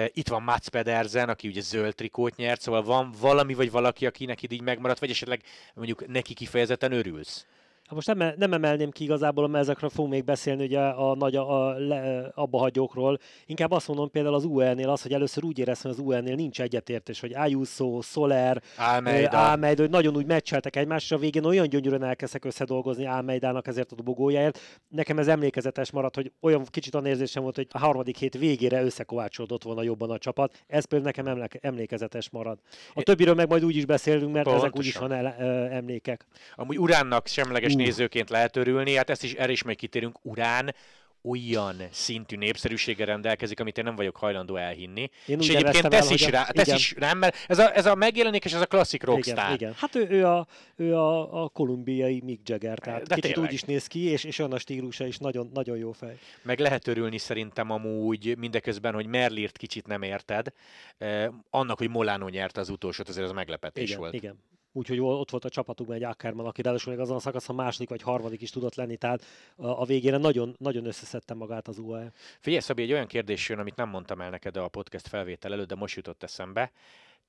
Itt 0.07 0.29
van 0.29 0.43
Mats 0.43 0.69
Pedersen, 0.69 1.29
aki 1.29 1.49
ugye 1.49 1.61
zöld 1.61 1.95
trikót 1.95 2.37
nyert, 2.37 2.61
szóval 2.61 2.83
van 2.83 3.15
valami 3.21 3.55
vagy 3.55 3.71
valaki, 3.71 4.07
akinek 4.07 4.43
így 4.43 4.63
megmaradt, 4.63 5.01
vagy 5.01 5.11
esetleg 5.11 5.43
mondjuk 5.75 6.07
neki 6.07 6.35
kifejezetten 6.35 6.93
örülsz? 6.93 7.47
Hát 7.91 8.07
most 8.07 8.19
nem, 8.19 8.35
nem 8.37 8.53
emelném 8.53 8.91
ki 8.91 9.05
igazából, 9.05 9.49
mert 9.49 9.65
ezekről 9.65 9.91
fogunk 9.91 10.13
még 10.13 10.25
beszélni 10.25 10.65
ugye 10.65 10.81
a 10.81 11.15
nagy 11.15 11.37
a, 11.37 11.67
a, 11.67 11.79
le, 11.79 12.31
abba 12.35 12.59
hagyókról. 12.59 13.19
Inkább 13.47 13.71
azt 13.71 13.89
mondom 13.89 14.11
például 14.11 14.35
az 14.35 14.45
UL-nél 14.45 14.89
az, 14.89 15.03
hogy 15.03 15.13
először 15.13 15.45
úgy 15.45 15.59
éreztem, 15.59 15.91
hogy 15.91 16.01
az 16.01 16.07
UL-nél 16.07 16.35
nincs 16.35 16.61
egyetértés, 16.61 17.21
hogy 17.21 17.35
Ayuso, 17.35 18.01
Soler, 18.03 18.63
Almeida. 18.77 19.51
Almeida, 19.51 19.81
hogy 19.83 19.91
nagyon 19.91 20.17
úgy 20.17 20.27
meccseltek 20.27 20.77
egymásra, 20.77 21.17
a 21.17 21.19
végén 21.19 21.45
olyan 21.45 21.69
gyönyörűen 21.69 22.05
elkezdtek 22.05 22.45
összedolgozni 22.45 23.07
Almeidának 23.07 23.67
ezért 23.67 23.93
a 23.93 23.95
dobogójáért. 23.95 24.59
Nekem 24.89 25.19
ez 25.19 25.29
emlékezetes 25.29 25.91
maradt, 25.91 26.15
hogy 26.15 26.33
olyan 26.41 26.65
kicsit 26.65 26.95
olyan 26.95 27.07
érzésem 27.07 27.43
volt, 27.43 27.57
hogy 27.57 27.67
a 27.71 27.79
harmadik 27.79 28.17
hét 28.17 28.39
végére 28.39 28.83
összekovácsolódott 28.83 29.63
volna 29.63 29.83
jobban 29.83 30.11
a 30.11 30.19
csapat. 30.19 30.65
Ez 30.67 30.85
például 30.85 31.13
nekem 31.15 31.49
emlékezetes 31.61 32.31
marad. 32.31 32.59
A 32.95 33.03
többiről 33.03 33.35
meg 33.35 33.49
majd 33.49 33.65
úgy 33.65 33.77
is 33.77 33.85
beszélünk, 33.85 34.33
mert 34.33 34.45
Pontosan. 34.45 34.69
ezek 34.69 34.79
úgyis 34.79 34.97
van 34.97 35.13
el, 35.13 35.27
emlékek. 35.73 36.27
Amúgy 36.55 36.79
Uránnak 36.79 37.27
semleges 37.27 37.79
nézőként 37.85 38.31
lehet 38.31 38.57
örülni, 38.57 38.95
hát 38.95 39.11
ezt 39.11 39.25
is, 39.25 39.33
erre 39.33 39.53
is 39.53 39.63
majd 39.63 39.77
kitérünk, 39.77 40.19
Urán 40.23 40.75
olyan 41.23 41.77
szintű 41.91 42.37
népszerűséggel 42.37 43.07
rendelkezik, 43.07 43.61
amit 43.61 43.79
én 43.79 43.85
nem 43.85 43.97
vagyok 43.97 44.17
hajlandó 44.17 44.57
elhinni. 44.57 45.11
Én 45.27 45.39
és 45.39 45.49
egyébként 45.49 45.89
tesz, 45.89 46.09
el, 46.09 46.15
is, 46.15 46.27
rá, 46.27 46.45
tesz 46.45 46.67
igen. 46.67 46.79
is 46.79 46.95
rám, 46.99 47.19
mert 47.19 47.37
ez 47.49 47.59
a, 47.59 47.77
ez 47.77 47.87
a 47.87 47.95
megjelenik, 47.95 48.45
és 48.45 48.53
ez 48.53 48.61
a 48.61 48.67
klasszik 48.67 49.03
rockstar. 49.03 49.45
Igen, 49.45 49.55
igen. 49.55 49.75
Hát 49.77 49.95
ő, 49.95 50.07
ő, 50.09 50.27
a, 50.27 50.47
ő 50.77 50.95
a, 50.95 51.43
a 51.43 51.49
kolumbiai 51.49 52.21
Mick 52.25 52.49
Jagger, 52.49 52.79
tehát 52.79 53.03
De 53.03 53.15
kicsit 53.15 53.33
tényleg. 53.33 53.51
úgy 53.51 53.55
is 53.55 53.63
néz 53.63 53.87
ki, 53.87 54.01
és, 54.01 54.25
és 54.25 54.39
olyan 54.39 54.53
a 54.53 54.59
stílusa 54.59 55.07
is 55.07 55.19
nagyon, 55.19 55.51
nagyon 55.55 55.77
jó 55.77 55.93
fej. 55.93 56.19
Meg 56.43 56.59
lehet 56.59 56.87
örülni 56.87 57.19
szerintem 57.19 57.71
amúgy 57.71 58.37
mindeközben, 58.39 58.95
hogy 58.95 59.07
Merlirt 59.07 59.57
kicsit 59.57 59.87
nem 59.87 60.03
érted. 60.03 60.53
Eh, 60.99 61.29
annak, 61.51 61.79
hogy 61.79 61.89
Molano 61.89 62.29
nyerte 62.29 62.61
az 62.61 62.69
utolsót, 62.69 63.09
azért 63.09 63.27
az 63.27 63.33
meglepetés 63.33 63.89
Igen, 63.89 63.99
volt. 63.99 64.15
igen. 64.15 64.39
Úgyhogy 64.73 65.01
ott 65.01 65.31
volt 65.31 65.45
a 65.45 65.49
csapatunkban 65.49 65.99
egy 65.99 66.05
Ackerman, 66.05 66.47
aki 66.47 66.63
ráadásul 66.63 66.93
még 66.93 67.03
azon 67.03 67.17
a 67.17 67.21
szakaszon 67.21 67.57
második 67.57 67.89
vagy 67.89 68.03
harmadik 68.03 68.41
is 68.41 68.51
tudott 68.51 68.75
lenni, 68.75 68.97
tehát 68.97 69.25
a 69.57 69.85
végére 69.85 70.17
nagyon, 70.17 70.55
nagyon 70.59 70.87
összeszedte 70.87 71.35
magát 71.35 71.69
az 71.69 71.79
UAE. 71.79 72.13
Figyelj, 72.41 72.63
Szabi, 72.63 72.83
egy 72.83 72.93
olyan 72.93 73.07
kérdés 73.07 73.49
jön, 73.49 73.59
amit 73.59 73.77
nem 73.77 73.89
mondtam 73.89 74.21
el 74.21 74.31
neked 74.31 74.57
a 74.57 74.69
podcast 74.69 75.09
felvétel 75.09 75.53
előtt, 75.53 75.69
de 75.69 75.75
most 75.75 75.97
jutott 75.97 76.23
eszembe. 76.23 76.73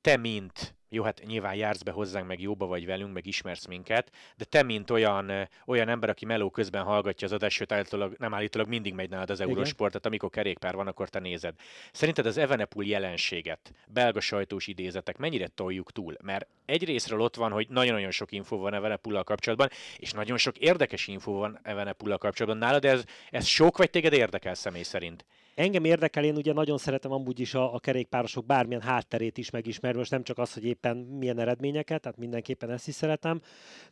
Te, 0.01 0.17
mint, 0.17 0.75
jó, 0.89 1.03
hát 1.03 1.21
nyilván 1.25 1.55
jársz 1.55 1.81
be 1.81 1.91
hozzánk, 1.91 2.27
meg 2.27 2.41
jóba 2.41 2.65
vagy 2.65 2.85
velünk, 2.85 3.13
meg 3.13 3.25
ismersz 3.25 3.65
minket, 3.65 4.11
de 4.37 4.45
te, 4.45 4.63
mint 4.63 4.89
olyan, 4.89 5.49
olyan 5.65 5.89
ember, 5.89 6.09
aki 6.09 6.25
meló 6.25 6.49
közben 6.49 6.83
hallgatja 6.83 7.27
az 7.27 7.33
adást, 7.33 7.55
sőt, 7.55 7.71
állítólag, 7.71 8.15
nem 8.17 8.33
állítólag 8.33 8.67
mindig 8.67 8.93
megy 8.93 9.09
nálad 9.09 9.29
az 9.29 9.39
Igen. 9.39 9.51
Eurosportot, 9.51 10.05
amikor 10.05 10.29
kerékpár 10.29 10.75
van, 10.75 10.87
akkor 10.87 11.09
te 11.09 11.19
nézed. 11.19 11.55
Szerinted 11.91 12.25
az 12.25 12.37
Evenepoel 12.37 12.87
jelenséget, 12.87 13.73
belga 13.87 14.19
sajtós 14.19 14.67
idézetek 14.67 15.17
mennyire 15.17 15.47
toljuk 15.47 15.91
túl? 15.91 16.15
Mert 16.23 16.47
egyrésztről 16.65 17.21
ott 17.21 17.35
van, 17.35 17.51
hogy 17.51 17.67
nagyon-nagyon 17.69 18.11
sok 18.11 18.31
info 18.31 18.57
van 18.57 18.73
Evenepoel 18.73 19.23
kapcsolatban, 19.23 19.69
és 19.97 20.11
nagyon 20.11 20.37
sok 20.37 20.57
érdekes 20.57 21.07
info 21.07 21.31
van 21.31 21.59
Evenepoel 21.63 22.17
kapcsolatban. 22.17 22.67
Nálad 22.67 22.85
ez, 22.85 23.03
ez 23.29 23.45
sok, 23.45 23.77
vagy 23.77 23.89
téged 23.89 24.13
érdekel 24.13 24.53
személy 24.53 24.83
szerint? 24.83 25.25
Engem 25.55 25.83
érdekel, 25.83 26.23
én 26.23 26.35
ugye 26.35 26.53
nagyon 26.53 26.77
szeretem 26.77 27.11
amúgy 27.11 27.39
is 27.39 27.53
a, 27.53 27.73
a 27.73 27.79
kerékpárosok 27.79 28.45
bármilyen 28.45 28.81
hátterét 28.81 29.37
is 29.37 29.49
megismerni, 29.49 29.97
most 29.97 30.11
nem 30.11 30.23
csak 30.23 30.37
az, 30.37 30.53
hogy 30.53 30.65
éppen 30.65 30.97
milyen 30.97 31.39
eredményeket, 31.39 32.01
tehát 32.01 32.17
mindenképpen 32.17 32.71
ezt 32.71 32.87
is 32.87 32.93
szeretem, 32.93 33.41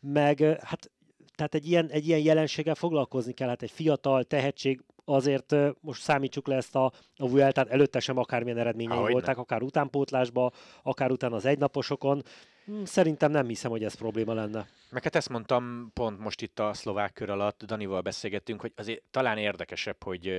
meg 0.00 0.38
hát 0.40 0.90
tehát 1.34 1.54
egy 1.54 1.68
ilyen, 1.68 1.88
egy 1.88 2.08
ilyen 2.08 2.20
jelenséggel 2.20 2.74
foglalkozni 2.74 3.32
kell, 3.32 3.48
hát 3.48 3.62
egy 3.62 3.70
fiatal 3.70 4.24
tehetség, 4.24 4.80
azért 5.04 5.54
most 5.80 6.02
számítsuk 6.02 6.46
le 6.46 6.56
ezt 6.56 6.76
a, 6.76 6.92
a 7.16 7.28
Vueltát, 7.28 7.68
előtte 7.68 8.00
sem 8.00 8.18
akármilyen 8.18 8.58
eredményei 8.58 9.12
voltak, 9.12 9.38
akár 9.38 9.62
utánpótlásba, 9.62 10.52
akár 10.82 11.10
után 11.10 11.32
az 11.32 11.44
egynaposokon. 11.44 12.22
Hm, 12.64 12.82
Szerintem 12.84 13.30
nem 13.30 13.46
hiszem, 13.46 13.70
hogy 13.70 13.84
ez 13.84 13.94
probléma 13.94 14.34
lenne. 14.34 14.66
Meg 14.90 15.02
hát 15.02 15.16
ezt 15.16 15.28
mondtam 15.28 15.90
pont 15.94 16.18
most 16.18 16.42
itt 16.42 16.58
a 16.58 16.74
szlovák 16.74 17.12
kör 17.12 17.30
alatt, 17.30 17.62
Danival 17.64 18.00
beszélgettünk, 18.00 18.60
hogy 18.60 18.72
azért 18.76 19.02
talán 19.10 19.38
érdekesebb, 19.38 20.02
hogy, 20.02 20.32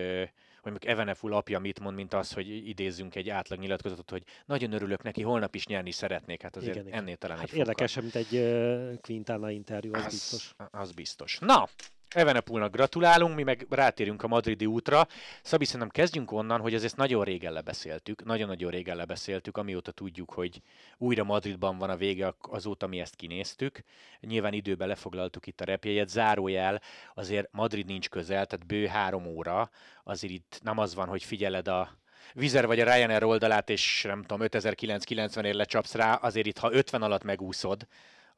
hogy 0.61 0.71
mondjuk 0.71 0.91
Eveneful 0.91 1.33
apja 1.33 1.59
mit 1.59 1.79
mond, 1.79 1.95
mint 1.95 2.13
az, 2.13 2.33
hogy 2.33 2.67
idézzünk 2.67 3.15
egy 3.15 3.29
átlag 3.29 3.59
nyilatkozatot, 3.59 4.09
hogy 4.09 4.23
nagyon 4.45 4.71
örülök 4.71 5.03
neki, 5.03 5.21
holnap 5.21 5.55
is 5.55 5.65
nyerni 5.65 5.91
szeretnék. 5.91 6.41
Hát 6.41 6.55
azért 6.55 6.75
Igen, 6.75 6.87
igen. 6.87 6.99
ennél 6.99 7.15
talán 7.15 7.37
Hát 7.37 7.49
egy 7.49 7.57
érdekesebb, 7.57 8.03
mint 8.03 8.15
egy 8.15 8.35
ö, 8.35 8.93
Quintana 9.01 9.49
interjú, 9.49 9.93
az, 9.93 10.05
az, 10.05 10.11
biztos. 10.11 10.53
Az 10.71 10.91
biztos. 10.91 11.37
Na, 11.39 11.69
Evenepulnak 12.13 12.71
gratulálunk, 12.71 13.35
mi 13.35 13.43
meg 13.43 13.65
rátérünk 13.69 14.23
a 14.23 14.27
madridi 14.27 14.65
útra. 14.65 15.07
Szabi, 15.41 15.65
szerintem 15.65 15.89
kezdjünk 15.89 16.31
onnan, 16.31 16.59
hogy 16.61 16.73
ezt 16.73 16.97
nagyon 16.97 17.23
régen 17.23 17.53
lebeszéltük, 17.53 18.23
nagyon-nagyon 18.23 18.71
régen 18.71 18.95
lebeszéltük, 18.95 19.57
amióta 19.57 19.91
tudjuk, 19.91 20.33
hogy 20.33 20.61
újra 20.97 21.23
Madridban 21.23 21.77
van 21.77 21.89
a 21.89 21.95
vége, 21.95 22.33
azóta 22.41 22.87
mi 22.87 22.99
ezt 22.99 23.15
kinéztük. 23.15 23.83
Nyilván 24.19 24.53
időben 24.53 24.87
lefoglaltuk 24.87 25.47
itt 25.47 25.61
a 25.61 25.65
repjegyet, 25.65 26.09
zárójel, 26.09 26.81
azért 27.13 27.47
Madrid 27.51 27.85
nincs 27.85 28.09
közel, 28.09 28.45
tehát 28.45 28.65
bő 28.65 28.85
három 28.85 29.25
óra, 29.25 29.69
azért 30.03 30.33
itt 30.33 30.59
nem 30.63 30.77
az 30.77 30.95
van, 30.95 31.07
hogy 31.07 31.23
figyeled 31.23 31.67
a 31.67 31.99
Vizer 32.33 32.65
vagy 32.67 32.79
a 32.79 32.93
Ryanair 32.93 33.23
oldalát, 33.23 33.69
és 33.69 34.03
nem 34.07 34.21
tudom, 34.21 34.41
5990 34.41 35.45
ért 35.45 35.55
lecsapsz 35.55 35.93
rá, 35.93 36.13
azért 36.13 36.47
itt, 36.47 36.57
ha 36.57 36.71
50 36.71 37.01
alatt 37.01 37.23
megúszod, 37.23 37.87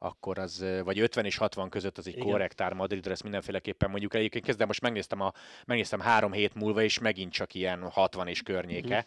akkor 0.04 0.38
az, 0.38 0.64
vagy 0.84 0.98
50 0.98 1.24
és 1.24 1.36
60 1.36 1.68
között 1.68 1.98
az 1.98 2.06
egy 2.06 2.16
Igen. 2.16 2.26
korrekt 2.26 2.60
ár 2.60 2.72
Madridra, 2.72 3.10
ezt 3.10 3.22
mindenféleképpen 3.22 3.90
mondjuk. 3.90 4.14
Egyébként 4.14 4.44
kezdem, 4.44 4.66
most 4.66 4.80
megnéztem, 4.80 5.20
a, 5.20 5.32
megnéztem 5.66 6.00
három 6.00 6.32
hét 6.32 6.54
múlva, 6.54 6.82
és 6.82 6.98
megint 6.98 7.32
csak 7.32 7.54
ilyen 7.54 7.90
60 7.90 8.28
és 8.28 8.42
környéke. 8.42 8.96
Mhm. 8.98 9.06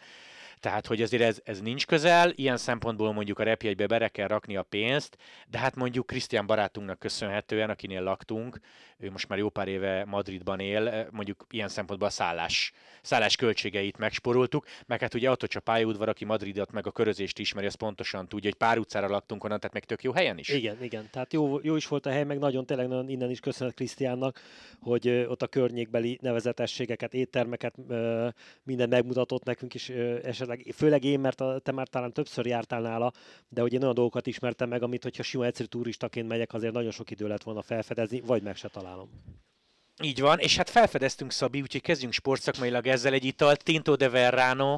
Tehát, 0.60 0.86
hogy 0.86 1.02
azért 1.02 1.22
ez, 1.22 1.40
ez 1.44 1.60
nincs 1.60 1.86
közel, 1.86 2.32
ilyen 2.34 2.56
szempontból 2.56 3.12
mondjuk 3.12 3.38
a 3.38 3.42
repjegybe 3.42 3.86
bele 3.86 4.08
kell 4.08 4.26
rakni 4.26 4.56
a 4.56 4.62
pénzt, 4.62 5.16
de 5.48 5.58
hát 5.58 5.74
mondjuk 5.74 6.06
Krisztián 6.06 6.46
barátunknak 6.46 6.98
köszönhetően, 6.98 7.70
akinél 7.70 8.02
laktunk, 8.02 8.58
ő 8.98 9.10
most 9.10 9.28
már 9.28 9.38
jó 9.38 9.48
pár 9.48 9.68
éve 9.68 10.04
Madridban 10.04 10.60
él, 10.60 10.88
eh, 10.88 11.06
mondjuk 11.10 11.46
ilyen 11.50 11.68
szempontból 11.68 12.08
a 12.08 12.10
szállás, 12.10 12.72
szállás 13.02 13.36
költségeit 13.36 13.98
megsporoltuk, 13.98 14.66
meg 14.86 15.00
hát 15.00 15.14
ugye 15.14 15.30
Atocs 15.30 15.56
a 15.56 15.60
pályaudvar, 15.60 16.08
aki 16.08 16.24
Madridot 16.24 16.72
meg 16.72 16.86
a 16.86 16.90
körözést 16.90 17.38
ismeri, 17.38 17.66
az 17.66 17.74
pontosan 17.74 18.28
tudja, 18.28 18.50
hogy 18.50 18.58
pár 18.58 18.78
utcára 18.78 19.08
laktunk 19.08 19.44
onnan, 19.44 19.58
tehát 19.58 19.74
meg 19.74 19.84
tök 19.84 20.02
jó 20.02 20.12
helyen 20.12 20.38
is. 20.38 20.48
Igen, 20.48 20.82
igen. 20.82 21.08
Tehát 21.10 21.32
jó, 21.32 21.58
jó 21.62 21.76
is 21.76 21.86
volt 21.86 22.06
a 22.06 22.10
hely, 22.10 22.24
meg 22.24 22.38
nagyon 22.38 22.66
tényleg 22.66 22.88
nagyon 22.88 23.08
innen 23.08 23.30
is 23.30 23.40
köszönet 23.40 23.74
Krisztiánnak, 23.74 24.40
hogy 24.80 25.08
ott 25.28 25.42
a 25.42 25.46
környékbeli 25.46 26.18
nevezetességeket, 26.22 27.14
éttermeket, 27.14 27.74
minden 28.62 28.88
megmutatott 28.88 29.44
nekünk 29.44 29.74
is, 29.74 29.88
ö, 29.88 30.18
esetleg, 30.48 30.74
főleg 30.74 31.04
én, 31.04 31.20
mert 31.20 31.40
a, 31.40 31.58
te 31.58 31.72
már 31.72 31.88
talán 31.88 32.12
többször 32.12 32.46
jártál 32.46 32.80
nála, 32.80 33.12
de 33.48 33.60
hogy 33.60 33.72
én 33.72 33.82
olyan 33.82 33.94
dolgokat 33.94 34.26
ismertem 34.26 34.68
meg, 34.68 34.82
amit, 34.82 35.02
hogyha 35.02 35.22
sima 35.22 35.44
egyszerű 35.44 35.68
turistaként 35.68 36.28
megyek, 36.28 36.54
azért 36.54 36.72
nagyon 36.72 36.90
sok 36.90 37.10
idő 37.10 37.26
lett 37.26 37.42
volna 37.42 37.62
felfedezni, 37.62 38.20
vagy 38.20 38.42
meg 38.42 38.56
se 38.56 38.68
találom. 38.68 39.10
Így 40.02 40.20
van, 40.20 40.38
és 40.38 40.56
hát 40.56 40.70
felfedeztünk 40.70 41.32
Szabi, 41.32 41.60
úgyhogy 41.60 41.80
kezdjünk 41.80 42.12
sportszakmailag 42.12 42.86
ezzel 42.86 43.12
egy 43.12 43.24
italt, 43.24 43.62
Tinto 43.62 43.96
de 43.96 44.08
Verrano, 44.08 44.76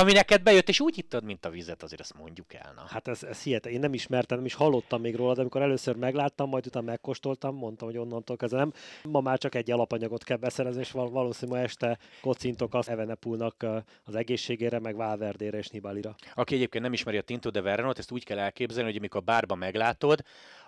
ami 0.00 0.12
neked 0.12 0.42
bejött, 0.42 0.68
és 0.68 0.80
úgy 0.80 0.98
ittad, 0.98 1.24
mint 1.24 1.44
a 1.44 1.50
vizet, 1.50 1.82
azért 1.82 2.00
azt 2.00 2.14
mondjuk 2.18 2.54
el. 2.54 2.72
Na. 2.76 2.84
Hát 2.86 3.08
ez, 3.08 3.22
ez 3.22 3.42
hihetetlen. 3.42 3.74
Én 3.74 3.80
nem 3.80 3.94
ismertem, 3.94 4.36
nem 4.36 4.46
is 4.46 4.54
hallottam 4.54 5.00
még 5.00 5.14
róla, 5.14 5.34
de 5.34 5.40
amikor 5.40 5.62
először 5.62 5.96
megláttam, 5.96 6.48
majd 6.48 6.66
utána 6.66 6.84
megkóstoltam, 6.84 7.54
mondtam, 7.56 7.88
hogy 7.88 7.96
onnantól 7.96 8.36
kezdve 8.36 8.58
nem. 8.58 8.72
Ma 9.02 9.20
már 9.20 9.38
csak 9.38 9.54
egy 9.54 9.70
alapanyagot 9.70 10.24
kell 10.24 10.36
beszerezni, 10.36 10.80
és 10.80 10.90
val- 10.90 11.10
valószínűleg 11.10 11.64
este 11.64 11.98
kocintok 12.20 12.74
az 12.74 12.88
Evenepulnak 12.88 13.66
az 14.04 14.14
egészségére, 14.14 14.78
meg 14.78 14.96
Valverdére 14.96 15.58
és 15.58 15.68
Nibalira. 15.68 16.14
Aki 16.34 16.54
egyébként 16.54 16.84
nem 16.84 16.92
ismeri 16.92 17.16
a 17.16 17.22
Tinto 17.22 17.50
de 17.50 17.60
Verranot, 17.60 17.98
ezt 17.98 18.12
úgy 18.12 18.24
kell 18.24 18.38
elképzelni, 18.38 18.88
hogy 18.88 18.98
amikor 18.98 19.22
bárba 19.22 19.54
meglátod, 19.54 20.20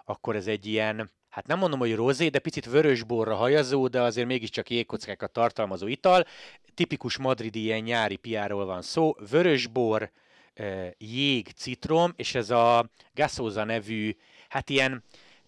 akkor 0.05 0.37
ez 0.37 0.47
egy 0.47 0.67
ilyen, 0.67 1.11
hát 1.37 1.47
nem 1.47 1.59
mondom, 1.59 1.79
hogy 1.79 1.95
rozé, 1.95 2.29
de 2.29 2.39
picit 2.39 2.67
vörösborra 2.67 3.35
hajazó, 3.35 3.89
de 3.89 4.01
azért 4.01 4.27
mégiscsak 4.27 4.71
jégkockákat 4.71 5.33
tartalmazó 5.33 5.87
ital. 5.87 6.27
Tipikus 6.75 7.17
madridi 7.19 7.63
ilyen 7.63 7.81
nyári 7.81 8.17
piáról 8.17 8.65
van 8.65 8.83
szó. 8.83 9.15
Vörösbor, 9.31 10.11
eh, 10.55 10.91
jég, 10.99 11.49
citrom, 11.49 12.13
és 12.17 12.35
ez 12.35 12.51
a 12.51 12.91
Gasosa 13.15 13.65
nevű, 13.65 14.17
hát 14.49 14.71
ilyen 14.71 15.03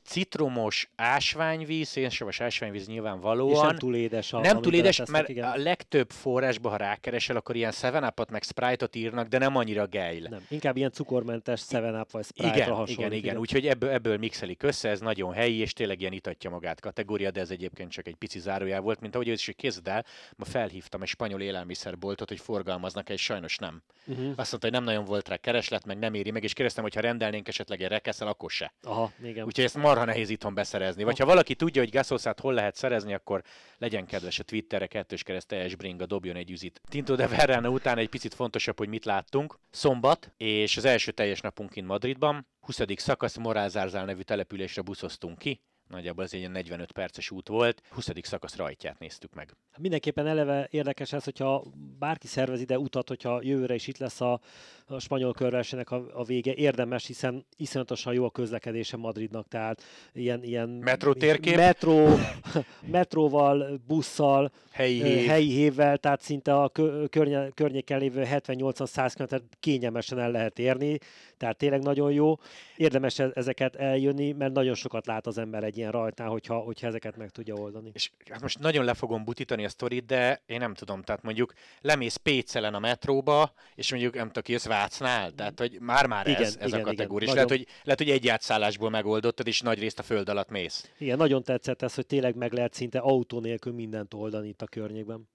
citromos 0.08 0.88
ásványvíz, 0.96 1.88
szénsavas 1.88 2.40
ásványvíz 2.40 2.80
És 2.80 2.86
nyilvánvalóan. 2.86 3.66
nem 3.66 3.76
túl 3.76 3.94
édes. 3.94 4.32
A, 4.32 4.40
Nem 4.40 4.60
túl 4.60 4.74
édes, 4.74 5.02
mert 5.10 5.28
igen. 5.28 5.50
a 5.50 5.56
legtöbb 5.56 6.10
forrásban, 6.10 6.70
ha 6.70 6.76
rákeresel, 6.76 7.36
akkor 7.36 7.56
ilyen 7.56 7.72
7 7.82 8.30
meg 8.30 8.42
Sprite-ot 8.42 8.96
írnak, 8.96 9.28
de 9.28 9.38
nem 9.38 9.56
annyira 9.56 9.86
gejl. 9.86 10.26
Nem, 10.28 10.46
inkább 10.48 10.76
ilyen 10.76 10.90
cukormentes 10.92 11.62
7 11.70 11.82
vagy 12.10 12.24
Sprite-ra 12.24 12.54
Igen, 12.54 12.68
hasonlít. 12.68 12.98
igen, 12.98 13.12
igen. 13.12 13.36
Úgyhogy 13.36 13.66
ebből, 13.66 13.90
ebből 13.90 14.16
mixelik 14.16 14.62
össze, 14.62 14.88
ez 14.88 15.00
nagyon 15.00 15.32
helyi, 15.32 15.58
és 15.58 15.72
tényleg 15.72 16.00
ilyen 16.00 16.12
itatja 16.12 16.50
magát 16.50 16.80
kategória, 16.80 17.30
de 17.30 17.40
ez 17.40 17.50
egyébként 17.50 17.90
csak 17.90 18.06
egy 18.06 18.14
pici 18.16 18.38
zárójel 18.38 18.80
volt, 18.80 19.00
mint 19.00 19.14
ahogy 19.14 19.28
ez 19.28 19.38
is, 19.38 19.46
hogy 19.46 19.72
el, 19.84 20.04
ma 20.36 20.44
felhívtam 20.44 21.02
egy 21.02 21.08
spanyol 21.08 21.40
élelmiszerboltot, 21.40 22.28
hogy 22.28 22.40
forgalmaznak 22.40 23.10
és 23.10 23.22
sajnos 23.22 23.56
nem. 23.56 23.82
Uh-huh. 24.06 24.24
Azt 24.36 24.50
mondta, 24.50 24.58
hogy 24.60 24.70
nem 24.70 24.84
nagyon 24.84 25.04
volt 25.04 25.28
rá 25.28 25.36
kereslet, 25.36 25.86
meg 25.86 25.98
nem 25.98 26.14
éri 26.14 26.30
meg, 26.30 26.44
és 26.44 26.52
kérdeztem, 26.52 26.82
hogy 26.82 26.94
ha 26.94 27.00
rendelnénk 27.00 27.48
esetleg 27.48 27.82
egy 27.82 27.88
rekeszel, 27.88 28.28
akkor 28.28 28.50
se. 28.50 28.72
Aha, 28.82 29.12
igen. 29.22 29.44
Úgyhogy 29.44 29.64
ezt 29.64 29.76
marha 29.98 30.12
nehéz 30.12 30.30
itthon 30.30 30.54
beszerezni. 30.54 31.04
Vagy 31.04 31.18
ha 31.18 31.24
valaki 31.24 31.54
tudja, 31.54 31.82
hogy 31.82 31.90
gasoszát 31.90 32.40
hol 32.40 32.54
lehet 32.54 32.74
szerezni, 32.74 33.14
akkor 33.14 33.42
legyen 33.78 34.06
kedves 34.06 34.38
a 34.38 34.42
Twitterre, 34.42 34.86
kettős 34.86 35.22
kereszt 35.22 35.46
teljes 35.46 35.74
bringa, 35.74 36.06
dobjon 36.06 36.36
egy 36.36 36.50
üzit. 36.50 36.80
Tinto 36.88 37.14
de 37.14 37.28
Verrano 37.28 37.70
után 37.70 37.98
egy 37.98 38.08
picit 38.08 38.34
fontosabb, 38.34 38.78
hogy 38.78 38.88
mit 38.88 39.04
láttunk. 39.04 39.58
Szombat, 39.70 40.32
és 40.36 40.76
az 40.76 40.84
első 40.84 41.12
teljes 41.12 41.40
napunk 41.40 41.70
kint 41.70 41.86
Madridban. 41.86 42.46
20. 42.60 42.80
szakasz 42.96 43.36
Morálzárzál 43.36 44.04
nevű 44.04 44.20
településre 44.20 44.82
buszoztunk 44.82 45.38
ki. 45.38 45.62
Nagyjából 45.88 46.24
ez 46.24 46.32
egy 46.32 46.38
ilyen 46.38 46.50
45 46.50 46.92
perces 46.92 47.30
út 47.30 47.48
volt. 47.48 47.82
20. 47.90 48.08
szakasz 48.22 48.56
rajtját 48.56 48.98
néztük 48.98 49.34
meg. 49.34 49.56
Mindenképpen 49.78 50.26
eleve 50.26 50.68
érdekes 50.70 51.12
ez, 51.12 51.24
hogyha 51.24 51.64
bárki 51.98 52.26
szervez 52.26 52.60
ide 52.60 52.78
utat, 52.78 53.08
hogyha 53.08 53.40
jövőre 53.42 53.74
is 53.74 53.86
itt 53.86 53.98
lesz 53.98 54.20
a, 54.20 54.40
a 54.86 54.98
spanyol 54.98 55.32
körversenynek 55.32 55.90
a, 55.90 56.06
a 56.12 56.24
vége, 56.24 56.54
érdemes, 56.54 57.06
hiszen 57.06 57.44
iszonyatosan 57.56 58.14
jó 58.14 58.24
a 58.24 58.30
közlekedése 58.30 58.96
Madridnak, 58.96 59.48
tehát 59.48 59.82
ilyen, 60.12 60.42
ilyen 60.42 60.68
Metró 60.68 61.12
térkép? 61.12 61.56
Metró, 61.56 62.08
metróval, 62.98 63.80
busszal, 63.86 64.52
Helyi 64.70 65.00
helyi, 65.00 65.18
hív. 65.18 65.28
helyi 65.28 65.50
hévvel, 65.50 65.98
tehát 65.98 66.20
szinte 66.20 66.54
a 66.54 66.68
kö- 66.68 67.08
környe, 67.10 67.48
környéken 67.48 67.98
lévő 67.98 68.22
70-80-100 68.30 69.12
km 69.14 69.36
kényelmesen 69.60 70.18
el 70.18 70.30
lehet 70.30 70.58
érni, 70.58 70.98
tehát 71.36 71.56
tényleg 71.56 71.82
nagyon 71.82 72.12
jó. 72.12 72.34
Érdemes 72.76 73.18
e- 73.18 73.30
ezeket 73.34 73.76
eljönni, 73.76 74.32
mert 74.32 74.52
nagyon 74.52 74.74
sokat 74.74 75.06
lát 75.06 75.26
az 75.26 75.38
ember 75.38 75.64
egy 75.64 75.76
ilyen 75.76 75.90
rajtnál, 75.90 76.28
hogyha, 76.28 76.58
hogyha 76.58 76.86
ezeket 76.86 77.16
meg 77.16 77.30
tudja 77.30 77.54
oldani. 77.54 77.90
És 77.92 78.10
hát 78.30 78.40
most 78.40 78.58
nagyon 78.58 78.84
le 78.84 78.94
fogom 78.94 79.24
butítani 79.24 79.64
a 79.64 79.68
sztorit, 79.68 80.06
de 80.06 80.42
én 80.46 80.58
nem 80.58 80.74
tudom, 80.74 81.02
tehát 81.02 81.22
mondjuk 81.22 81.52
lemész 81.88 82.16
Pécelen 82.16 82.74
a 82.74 82.78
metróba, 82.78 83.52
és 83.74 83.90
mondjuk 83.90 84.14
nem 84.14 84.26
tudom, 84.26 84.42
jössz 84.46 84.66
Vácnál, 84.66 85.30
tehát 85.30 85.58
hogy 85.58 85.76
már-már 85.80 86.26
Igen, 86.26 86.42
ez, 86.42 86.56
ez 86.60 86.68
igen, 86.68 86.84
a 86.84 86.92
igen. 86.92 87.34
lehet 87.34 87.48
hogy, 87.48 87.66
lehet, 87.82 87.98
hogy 87.98 88.10
egy 88.10 88.28
átszállásból 88.28 88.90
megoldottad, 88.90 89.46
és 89.46 89.60
nagy 89.60 89.78
részt 89.78 89.98
a 89.98 90.02
föld 90.02 90.28
alatt 90.28 90.50
mész. 90.50 90.90
Igen, 90.98 91.16
nagyon 91.16 91.42
tetszett 91.42 91.82
ez, 91.82 91.94
hogy 91.94 92.06
tényleg 92.06 92.36
meg 92.36 92.52
lehet 92.52 92.74
szinte 92.74 92.98
autó 92.98 93.40
nélkül 93.40 93.72
mindent 93.72 94.14
oldani 94.14 94.48
itt 94.48 94.62
a 94.62 94.66
környékben. 94.66 95.28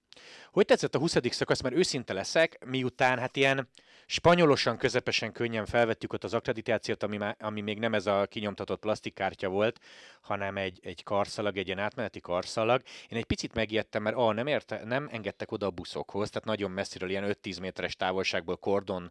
Hogy 0.52 0.64
tetszett 0.64 0.94
a 0.94 0.98
20. 0.98 1.16
szakasz, 1.30 1.60
mert 1.60 1.74
őszinte 1.74 2.12
leszek, 2.12 2.64
miután 2.64 3.18
hát 3.18 3.36
ilyen 3.36 3.68
spanyolosan, 4.06 4.76
közepesen 4.76 5.32
könnyen 5.32 5.66
felvettük 5.66 6.12
ott 6.12 6.24
az 6.24 6.34
akkreditációt, 6.34 7.02
ami, 7.02 7.16
má, 7.16 7.36
ami 7.40 7.60
még 7.60 7.78
nem 7.78 7.94
ez 7.94 8.06
a 8.06 8.26
kinyomtatott 8.26 8.80
plastikkártya 8.80 9.48
volt, 9.48 9.80
hanem 10.20 10.56
egy, 10.56 10.80
egy 10.82 11.02
karszalag, 11.02 11.56
egy 11.56 11.66
ilyen 11.66 11.78
átmeneti 11.78 12.20
karszalag. 12.20 12.82
Én 13.08 13.18
egy 13.18 13.24
picit 13.24 13.54
megijedtem, 13.54 14.02
mert 14.02 14.16
ah, 14.16 14.34
nem, 14.34 14.46
érte, 14.46 14.84
nem 14.84 15.08
engedtek 15.12 15.52
oda 15.52 15.66
a 15.66 15.70
buszokhoz, 15.70 16.30
tehát 16.30 16.48
nagyon 16.48 16.70
messziről, 16.70 17.10
ilyen 17.10 17.36
5-10 17.42 17.60
méteres 17.60 17.96
távolságból 17.96 18.56
kordonon 18.56 19.10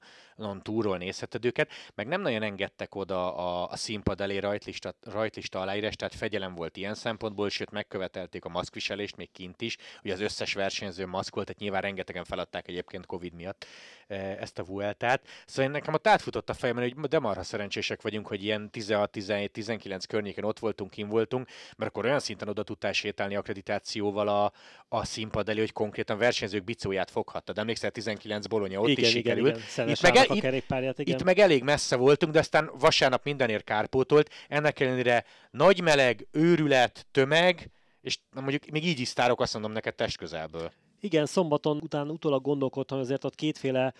túról 0.61 0.97
nézheted 0.97 1.45
őket, 1.45 1.71
meg 1.95 2.07
nem 2.07 2.21
nagyon 2.21 2.41
engedtek 2.41 2.95
oda 2.95 3.35
a, 3.35 3.69
a 3.69 3.75
színpad 3.75 4.21
elé 4.21 4.37
rajtlista, 4.37 4.95
rajtlista 5.01 5.59
aláírás, 5.59 5.95
tehát 5.95 6.15
fegyelem 6.15 6.55
volt 6.55 6.77
ilyen 6.77 6.95
szempontból, 6.95 7.49
sőt 7.49 7.71
megkövetelték 7.71 8.45
a 8.45 8.49
maszkviselést 8.49 9.15
még 9.15 9.31
kint 9.31 9.61
is, 9.61 9.77
ugye 10.03 10.13
az 10.13 10.21
összes 10.21 10.53
versenyző 10.53 11.05
maszkolt, 11.05 11.45
tehát 11.45 11.61
nyilván 11.61 11.81
rengetegen 11.81 12.23
feladták 12.23 12.67
egyébként 12.67 13.05
Covid 13.05 13.33
miatt 13.33 13.65
eh, 14.07 14.41
ezt 14.41 14.59
a 14.59 14.63
Vueltát. 14.83 15.27
Szóval 15.45 15.71
nekem 15.71 15.93
ott 15.93 16.07
átfutott 16.07 16.49
a 16.49 16.53
fejemben, 16.53 16.83
hogy 16.83 17.09
de 17.09 17.19
marha 17.19 17.43
szerencsések 17.43 18.01
vagyunk, 18.01 18.27
hogy 18.27 18.43
ilyen 18.43 18.69
16-17-19 18.73 20.03
környéken 20.07 20.43
ott 20.43 20.59
voltunk, 20.59 20.91
kim 20.91 21.07
voltunk, 21.07 21.47
mert 21.77 21.91
akkor 21.91 22.05
olyan 22.05 22.19
szinten 22.19 22.47
oda 22.47 22.63
tudtál 22.63 22.93
sétálni 22.93 23.35
akkreditációval 23.35 24.27
a, 24.27 24.51
a 24.87 25.05
színpad 25.05 25.49
elé, 25.49 25.59
hogy 25.59 25.71
konkrétan 25.71 26.17
versenyzők 26.17 26.63
bicóját 26.63 27.11
foghattad. 27.11 27.57
Emlékszel, 27.57 27.91
19 27.91 28.47
Bolonya 28.47 28.79
ott 28.79 28.87
igen, 28.87 29.03
is 29.03 29.15
igen, 29.15 29.35
sikerült. 29.35 29.59
igen. 29.73 29.89
Itt 29.89 30.01
meg, 30.01 30.15
el, 30.15 30.25
itt, 30.25 30.99
igen. 30.99 31.15
itt 31.15 31.23
meg 31.23 31.39
elég 31.39 31.63
messze 31.63 31.95
voltunk, 31.95 32.33
de 32.33 32.39
aztán 32.39 32.71
vasárnap 32.79 33.23
mindenért 33.23 33.63
kárpótolt. 33.63 34.29
Ennek 34.47 34.79
ellenére 34.79 35.25
nagy 35.51 35.81
meleg, 35.81 36.27
őrület, 36.31 37.05
tömeg, 37.11 37.71
és 38.01 38.17
mondjuk 38.33 38.65
még 38.65 38.85
így 38.85 38.99
is 38.99 39.07
sztárok 39.07 39.41
azt 39.41 39.53
mondom 39.53 39.71
neked 39.71 39.95
testközelből. 39.95 40.71
Igen, 41.03 41.25
szombaton 41.25 41.79
után 41.81 42.09
utólag 42.09 42.41
gondolkodtam, 42.41 42.99
azért 42.99 43.23
ott 43.23 43.35
kétféle 43.35 43.93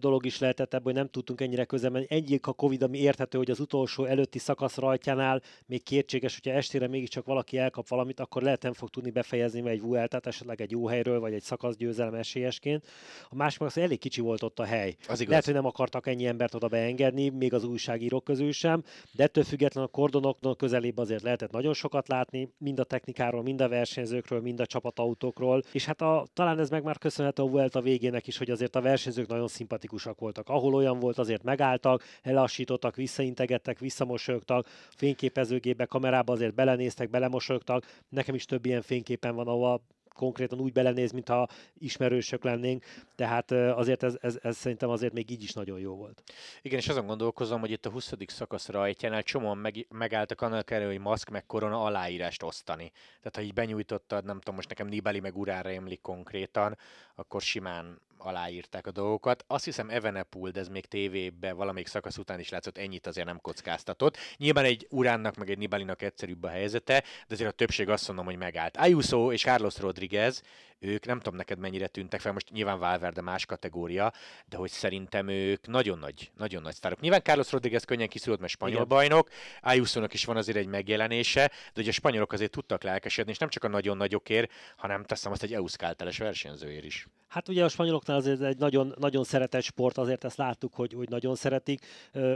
dolog 0.00 0.26
is 0.26 0.38
lehetett 0.38 0.74
ebből, 0.74 0.92
hogy 0.92 1.02
nem 1.02 1.08
tudtunk 1.08 1.40
ennyire 1.40 1.64
közel 1.64 1.90
menni. 1.90 2.06
Egyik 2.08 2.46
a 2.46 2.52
Covid, 2.52 2.82
ami 2.82 2.98
érthető, 2.98 3.38
hogy 3.38 3.50
az 3.50 3.60
utolsó 3.60 4.04
előtti 4.04 4.38
szakasz 4.38 4.76
rajtjánál 4.76 5.42
még 5.66 5.82
kétséges, 5.82 6.34
hogyha 6.34 6.58
estére 6.58 6.88
mégiscsak 6.88 7.24
valaki 7.24 7.58
elkap 7.58 7.88
valamit, 7.88 8.20
akkor 8.20 8.42
lehet 8.42 8.62
nem 8.62 8.72
fog 8.72 8.88
tudni 8.88 9.10
befejezni 9.10 9.68
egy 9.68 9.80
Vueltát, 9.80 10.26
esetleg 10.26 10.60
egy 10.60 10.70
jó 10.70 10.86
helyről, 10.86 11.20
vagy 11.20 11.32
egy 11.32 11.42
szakaszgyőzelem 11.42 12.14
esélyesként. 12.14 12.86
A 13.28 13.34
másik 13.34 13.60
az, 13.60 13.72
hogy 13.72 13.82
elég 13.82 13.98
kicsi 13.98 14.20
volt 14.20 14.42
ott 14.42 14.58
a 14.58 14.64
hely. 14.64 14.96
Az 15.08 15.20
igaz. 15.20 15.28
Lehet, 15.28 15.44
hogy 15.44 15.54
nem 15.54 15.66
akartak 15.66 16.06
ennyi 16.06 16.26
embert 16.26 16.54
oda 16.54 16.68
beengedni, 16.68 17.28
még 17.28 17.54
az 17.54 17.64
újságírók 17.64 18.24
közül 18.24 18.52
sem, 18.52 18.82
de 19.12 19.22
ettől 19.22 19.44
függetlenül 19.44 19.88
a 19.92 19.96
kordonoknak 19.96 20.56
közelébb 20.56 20.98
azért 20.98 21.22
lehetett 21.22 21.50
nagyon 21.50 21.74
sokat 21.74 22.08
látni, 22.08 22.52
mind 22.58 22.80
a 22.80 22.84
technikáról, 22.84 23.42
mind 23.42 23.60
a 23.60 23.68
versenyzőkről, 23.68 24.40
mind 24.40 24.60
a 24.60 24.66
csapatautókról, 24.66 25.62
és 25.72 25.84
hát 25.84 26.00
a, 26.00 26.26
talán 26.32 26.58
ez 26.58 26.70
meg 26.70 26.82
már 26.82 26.98
köszönhető 26.98 27.42
a 27.42 27.46
Vuelta 27.48 27.80
végének 27.80 28.26
is, 28.26 28.38
hogy 28.38 28.50
azért 28.50 28.76
a 28.76 28.80
versenyzők 28.80 29.26
nagyon 29.26 29.48
szimpatikusak 29.70 30.18
voltak. 30.18 30.48
Ahol 30.48 30.74
olyan 30.74 30.98
volt, 30.98 31.18
azért 31.18 31.42
megálltak, 31.42 32.02
elassítottak, 32.22 32.96
visszaintegettek, 32.96 33.78
visszamosolyogtak, 33.78 34.66
fényképezőgépbe, 34.96 35.84
kamerába 35.84 36.32
azért 36.32 36.54
belenéztek, 36.54 37.10
belemosolyogtak. 37.10 37.86
Nekem 38.08 38.34
is 38.34 38.44
több 38.44 38.66
ilyen 38.66 38.82
fényképen 38.82 39.34
van, 39.34 39.46
ahol 39.46 39.80
konkrétan 40.14 40.60
úgy 40.60 40.72
belenéz, 40.72 41.12
mintha 41.12 41.48
ismerősök 41.78 42.44
lennénk, 42.44 42.84
tehát 43.14 43.50
azért 43.50 44.02
ez, 44.02 44.16
ez, 44.20 44.38
ez 44.42 44.56
szerintem 44.56 44.88
azért 44.88 45.12
még 45.12 45.30
így 45.30 45.42
is 45.42 45.52
nagyon 45.52 45.78
jó 45.78 45.94
volt. 45.94 46.22
Igen, 46.62 46.78
és 46.78 46.88
azon 46.88 47.06
gondolkozom, 47.06 47.60
hogy 47.60 47.70
itt 47.70 47.86
a 47.86 47.90
20. 47.90 48.12
szakasz 48.26 48.68
rajtjánál 48.68 49.22
csomóan 49.22 49.58
meg, 49.58 49.86
megálltak 49.88 50.40
annak 50.40 50.70
elő, 50.70 50.86
hogy 50.86 50.98
maszk 50.98 51.30
meg 51.30 51.46
korona 51.46 51.84
aláírást 51.84 52.42
osztani. 52.42 52.92
Tehát 53.18 53.36
ha 53.36 53.42
így 53.42 53.54
benyújtottad, 53.54 54.24
nem 54.24 54.38
tudom, 54.38 54.54
most 54.54 54.68
nekem 54.68 54.86
Nibali 54.86 55.20
meg 55.20 55.36
urára 55.36 55.70
emlik 55.70 56.00
konkrétan, 56.00 56.78
akkor 57.14 57.40
simán 57.40 58.00
aláírták 58.24 58.86
a 58.86 58.90
dolgokat. 58.90 59.44
Azt 59.46 59.64
hiszem 59.64 59.90
Evenepoel, 59.90 60.52
de 60.52 60.60
ez 60.60 60.68
még 60.68 60.86
tévébe 60.86 61.52
valamelyik 61.52 61.88
szakasz 61.88 62.18
után 62.18 62.40
is 62.40 62.48
látszott, 62.48 62.78
ennyit 62.78 63.06
azért 63.06 63.26
nem 63.26 63.40
kockáztatott. 63.40 64.16
Nyilván 64.36 64.64
egy 64.64 64.86
Uránnak 64.90 65.36
meg 65.36 65.50
egy 65.50 65.58
Nibalinak 65.58 66.02
egyszerűbb 66.02 66.42
a 66.42 66.48
helyzete, 66.48 67.00
de 67.00 67.34
azért 67.34 67.50
a 67.50 67.54
többség 67.54 67.88
azt 67.88 68.06
mondom, 68.06 68.24
hogy 68.24 68.36
megállt. 68.36 68.76
Ayuso 68.76 69.32
és 69.32 69.42
Carlos 69.42 69.78
Rodriguez, 69.78 70.42
ők 70.78 71.06
nem 71.06 71.18
tudom 71.18 71.36
neked 71.36 71.58
mennyire 71.58 71.86
tűntek 71.86 72.20
fel, 72.20 72.32
most 72.32 72.50
nyilván 72.50 72.78
Valverde 72.78 73.20
más 73.20 73.46
kategória, 73.46 74.12
de 74.46 74.56
hogy 74.56 74.70
szerintem 74.70 75.28
ők 75.28 75.66
nagyon 75.66 75.98
nagy, 75.98 76.30
nagyon 76.36 76.62
nagy 76.62 76.74
sztárok. 76.74 77.00
Nyilván 77.00 77.22
Carlos 77.22 77.52
Rodriguez 77.52 77.84
könnyen 77.84 78.08
kiszúrult, 78.08 78.40
mert 78.40 78.52
spanyol 78.52 78.74
Igen. 78.74 78.88
bajnok, 78.88 79.30
Ayuso-nak 79.60 80.12
is 80.12 80.24
van 80.24 80.36
azért 80.36 80.58
egy 80.58 80.66
megjelenése, 80.66 81.50
de 81.74 81.80
ugye 81.80 81.90
a 81.90 81.92
spanyolok 81.92 82.32
azért 82.32 82.50
tudtak 82.50 82.82
lelkesedni, 82.82 83.30
és 83.30 83.38
nem 83.38 83.48
csak 83.48 83.64
a 83.64 83.68
nagyon 83.68 83.96
nagyokért, 83.96 84.52
hanem 84.76 85.04
teszem 85.04 85.32
azt 85.32 85.42
egy 85.42 85.54
euskálteles 85.54 86.18
versenyzőért 86.18 86.84
is. 86.84 87.06
Hát 87.30 87.48
ugye 87.48 87.64
a 87.64 87.68
spanyoloknál 87.68 88.16
azért 88.16 88.40
egy 88.40 88.58
nagyon, 88.58 88.94
nagyon 88.98 89.24
szeretett 89.24 89.62
sport, 89.62 89.98
azért 89.98 90.24
ezt 90.24 90.36
láttuk, 90.36 90.74
hogy, 90.74 90.92
hogy 90.92 91.08
nagyon 91.08 91.34
szeretik. 91.34 91.86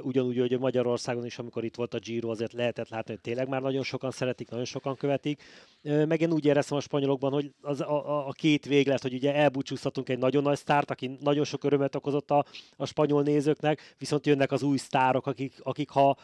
Ugyanúgy, 0.02 0.38
hogy 0.38 0.58
Magyarországon 0.58 1.24
is, 1.24 1.38
amikor 1.38 1.64
itt 1.64 1.74
volt 1.74 1.94
a 1.94 1.98
Giro, 1.98 2.30
azért 2.30 2.52
lehetett 2.52 2.88
látni, 2.88 3.12
hogy 3.12 3.22
tényleg 3.22 3.48
már 3.48 3.62
nagyon 3.62 3.82
sokan 3.82 4.10
szeretik, 4.10 4.50
nagyon 4.50 4.64
sokan 4.64 4.96
követik. 4.96 5.42
Meg 5.84 6.20
én 6.20 6.32
úgy 6.32 6.44
éreztem 6.44 6.76
a 6.76 6.80
spanyolokban, 6.80 7.32
hogy 7.32 7.52
az 7.60 7.80
a, 7.80 8.26
a, 8.28 8.32
két 8.32 8.66
véglet, 8.66 9.02
hogy 9.02 9.14
ugye 9.14 9.34
elbúcsúztatunk 9.34 10.08
egy 10.08 10.18
nagyon 10.18 10.42
nagy 10.42 10.56
sztárt, 10.56 10.90
aki 10.90 11.16
nagyon 11.20 11.44
sok 11.44 11.64
örömet 11.64 11.94
okozott 11.94 12.30
a, 12.30 12.44
a 12.76 12.86
spanyol 12.86 13.22
nézőknek, 13.22 13.94
viszont 13.98 14.26
jönnek 14.26 14.52
az 14.52 14.62
új 14.62 14.76
sztárok, 14.76 15.26
akik, 15.26 15.54
akik 15.62 15.90
ha 15.90 16.16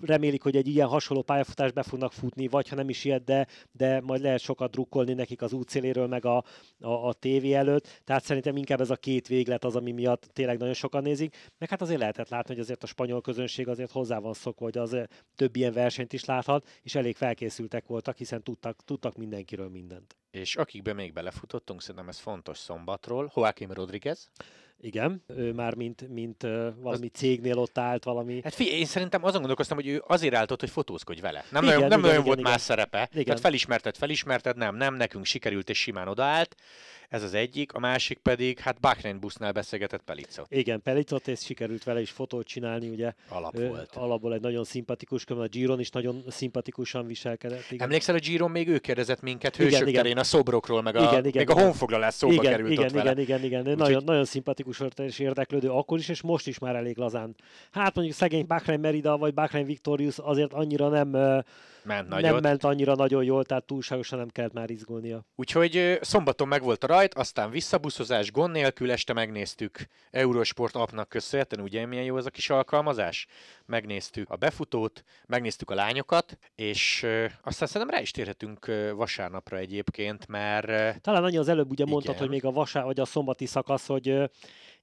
remélik, 0.00 0.42
hogy 0.42 0.56
egy 0.56 0.68
ilyen 0.68 0.88
hasonló 0.88 1.22
pályafutás 1.22 1.72
be 1.72 1.82
fognak 1.82 2.12
futni, 2.12 2.48
vagy 2.48 2.68
ha 2.68 2.74
nem 2.74 2.88
is 2.88 3.04
ilyet, 3.04 3.24
de, 3.24 3.46
de 3.72 4.00
majd 4.00 4.20
lehet 4.20 4.40
sokat 4.40 4.70
drukkolni 4.70 5.12
nekik 5.12 5.42
az 5.42 5.52
útszéléről, 5.52 6.06
meg 6.06 6.24
a, 6.24 6.36
a, 6.80 7.08
a 7.08 7.12
tévé 7.12 7.52
előtt. 7.52 8.00
Tehát 8.04 8.24
szerintem 8.24 8.56
inkább 8.56 8.80
ez 8.80 8.90
a 8.90 8.96
két 8.96 9.26
véglet 9.26 9.64
az, 9.64 9.76
ami 9.76 9.92
miatt 9.92 10.28
tényleg 10.32 10.58
nagyon 10.58 10.74
sokan 10.74 11.02
nézik. 11.02 11.36
Meg 11.58 11.68
hát 11.68 11.82
azért 11.82 12.00
lehetett 12.00 12.28
látni, 12.28 12.54
hogy 12.54 12.62
azért 12.62 12.82
a 12.82 12.86
spanyol 12.86 13.20
közönség 13.20 13.68
azért 13.68 13.90
hozzá 13.90 14.18
van 14.18 14.32
szokva, 14.32 14.64
hogy 14.64 14.78
az 14.78 14.96
több 15.36 15.56
ilyen 15.56 15.72
versenyt 15.72 16.12
is 16.12 16.24
láthat, 16.24 16.68
és 16.82 16.94
elég 16.94 17.16
felkészültek 17.16 17.86
voltak, 17.86 18.16
hiszen 18.16 18.42
tudtak, 18.42 18.73
tudtak 18.84 19.16
mindenkiről 19.16 19.68
mindent. 19.68 20.16
És 20.30 20.56
akikbe 20.56 20.92
még 20.92 21.12
belefutottunk, 21.12 21.80
szerintem 21.80 22.08
ez 22.08 22.18
fontos 22.18 22.58
szombatról, 22.58 23.32
Joaquim 23.34 23.72
Rodriguez. 23.72 24.30
Igen, 24.80 25.22
ő 25.26 25.52
már 25.52 25.74
mint, 25.74 26.08
mint 26.08 26.42
ö, 26.42 26.68
valami 26.76 27.08
cégnél 27.08 27.58
ott 27.58 27.78
állt, 27.78 28.04
valami... 28.04 28.40
Hát 28.42 28.54
figyelj, 28.54 28.78
én 28.78 28.86
szerintem 28.86 29.24
azon 29.24 29.38
gondolkoztam, 29.38 29.76
hogy 29.76 29.86
ő 29.86 30.02
azért 30.06 30.34
állt 30.34 30.50
ott, 30.50 30.60
hogy 30.60 30.70
fotózkodj 30.70 31.20
vele. 31.20 31.44
Nem 31.50 31.62
Igen, 31.62 31.74
nagyon, 31.74 31.88
nem 31.88 31.98
igen, 31.98 32.00
nagyon 32.00 32.12
igen, 32.12 32.24
volt 32.24 32.38
igen. 32.38 32.50
más 32.50 32.60
szerepe. 32.60 33.08
Igen. 33.12 33.24
Tehát 33.24 33.40
felismerted, 33.40 33.96
felismerted, 33.96 34.56
nem, 34.56 34.76
nem, 34.76 34.94
nekünk 34.94 35.24
sikerült 35.24 35.70
és 35.70 35.78
simán 35.78 36.08
odaállt. 36.08 36.54
Ez 37.14 37.22
az 37.22 37.34
egyik. 37.34 37.72
A 37.72 37.78
másik 37.78 38.18
pedig, 38.18 38.58
hát 38.58 38.80
Bahrain 38.80 39.20
busznál 39.20 39.52
beszélgetett 39.52 40.02
Pelicot. 40.02 40.46
Igen, 40.48 40.82
Pelicot, 40.82 41.28
és 41.28 41.40
sikerült 41.40 41.84
vele 41.84 42.00
is 42.00 42.10
fotót 42.10 42.46
csinálni, 42.46 42.88
ugye 42.88 43.12
Alap 43.28 43.58
volt. 43.58 43.90
alapból 43.94 44.34
egy 44.34 44.40
nagyon 44.40 44.64
szimpatikus, 44.64 45.24
a 45.26 45.46
Giron 45.46 45.80
is 45.80 45.90
nagyon 45.90 46.22
szimpatikusan 46.28 47.06
viselkedett. 47.06 47.70
Igen. 47.70 47.86
Emlékszel, 47.86 48.14
a 48.14 48.18
Giron 48.18 48.50
még 48.50 48.68
ő 48.68 48.78
kérdezett 48.78 49.20
minket 49.20 49.54
Igen, 49.54 49.66
hősök 49.66 49.88
igen. 49.88 50.02
terén 50.02 50.18
a 50.18 50.24
szobrokról, 50.24 50.82
meg 50.82 50.96
a, 50.96 50.98
Igen, 50.98 51.24
igen, 51.26 51.32
még 51.36 51.48
a 51.48 51.52
igen. 51.52 51.64
honfoglalás 51.64 52.14
szóba 52.14 52.32
igen, 52.32 52.50
került 52.50 52.70
igen, 52.70 52.84
ott 52.84 52.90
igen, 52.90 53.04
vele. 53.04 53.20
igen, 53.20 53.44
igen, 53.44 53.62
igen. 53.62 53.76
Nagyon, 53.76 54.04
nagyon 54.04 54.24
szimpatikus 54.24 54.78
volt 54.78 54.98
és 54.98 55.18
érdeklődő 55.18 55.70
akkor 55.70 55.98
is, 55.98 56.08
és 56.08 56.22
most 56.22 56.46
is 56.46 56.58
már 56.58 56.76
elég 56.76 56.96
lazán. 56.96 57.34
Hát 57.70 57.94
mondjuk 57.94 58.16
szegény 58.16 58.46
Bahrain 58.46 58.80
Merida 58.80 59.16
vagy 59.16 59.34
Bahrain 59.34 59.66
Victorious 59.66 60.18
azért 60.18 60.52
annyira 60.52 60.88
nem, 60.88 61.42
Ment 61.84 62.08
nem 62.08 62.20
nagyot. 62.20 62.42
ment 62.42 62.64
annyira 62.64 62.94
nagyon 62.94 63.24
jól, 63.24 63.44
tehát 63.44 63.64
túlságosan 63.64 64.18
nem 64.18 64.28
kellett 64.28 64.52
már 64.52 64.70
izgulnia. 64.70 65.26
Úgyhogy 65.34 65.98
szombaton 66.00 66.48
megvolt 66.48 66.84
a 66.84 66.86
rajt, 66.86 67.14
aztán 67.14 67.50
visszabuszozás 67.50 68.32
gond 68.32 68.52
nélkül, 68.52 68.90
este 68.90 69.12
megnéztük 69.12 69.86
Eurosport 70.10 70.74
appnak 70.74 71.08
köszönhetően, 71.08 71.64
ugye 71.64 71.86
milyen 71.86 72.04
jó 72.04 72.16
ez 72.16 72.26
a 72.26 72.30
kis 72.30 72.50
alkalmazás? 72.50 73.26
Megnéztük 73.66 74.30
a 74.30 74.36
befutót, 74.36 75.04
megnéztük 75.26 75.70
a 75.70 75.74
lányokat, 75.74 76.38
és 76.54 77.06
aztán 77.42 77.68
szerintem 77.68 77.96
rá 77.96 78.00
is 78.00 78.10
térhetünk 78.10 78.70
vasárnapra 78.94 79.56
egyébként, 79.56 80.26
mert 80.26 81.00
Talán 81.00 81.24
annyi 81.24 81.36
az 81.36 81.48
előbb 81.48 81.70
ugye 81.70 81.84
mondtad, 81.84 82.14
Igen. 82.14 82.20
hogy 82.20 82.30
még 82.30 82.44
a 82.44 82.50
vasá 82.50 82.82
vagy 82.82 83.00
a 83.00 83.04
szombati 83.04 83.46
szakasz, 83.46 83.86
hogy 83.86 84.30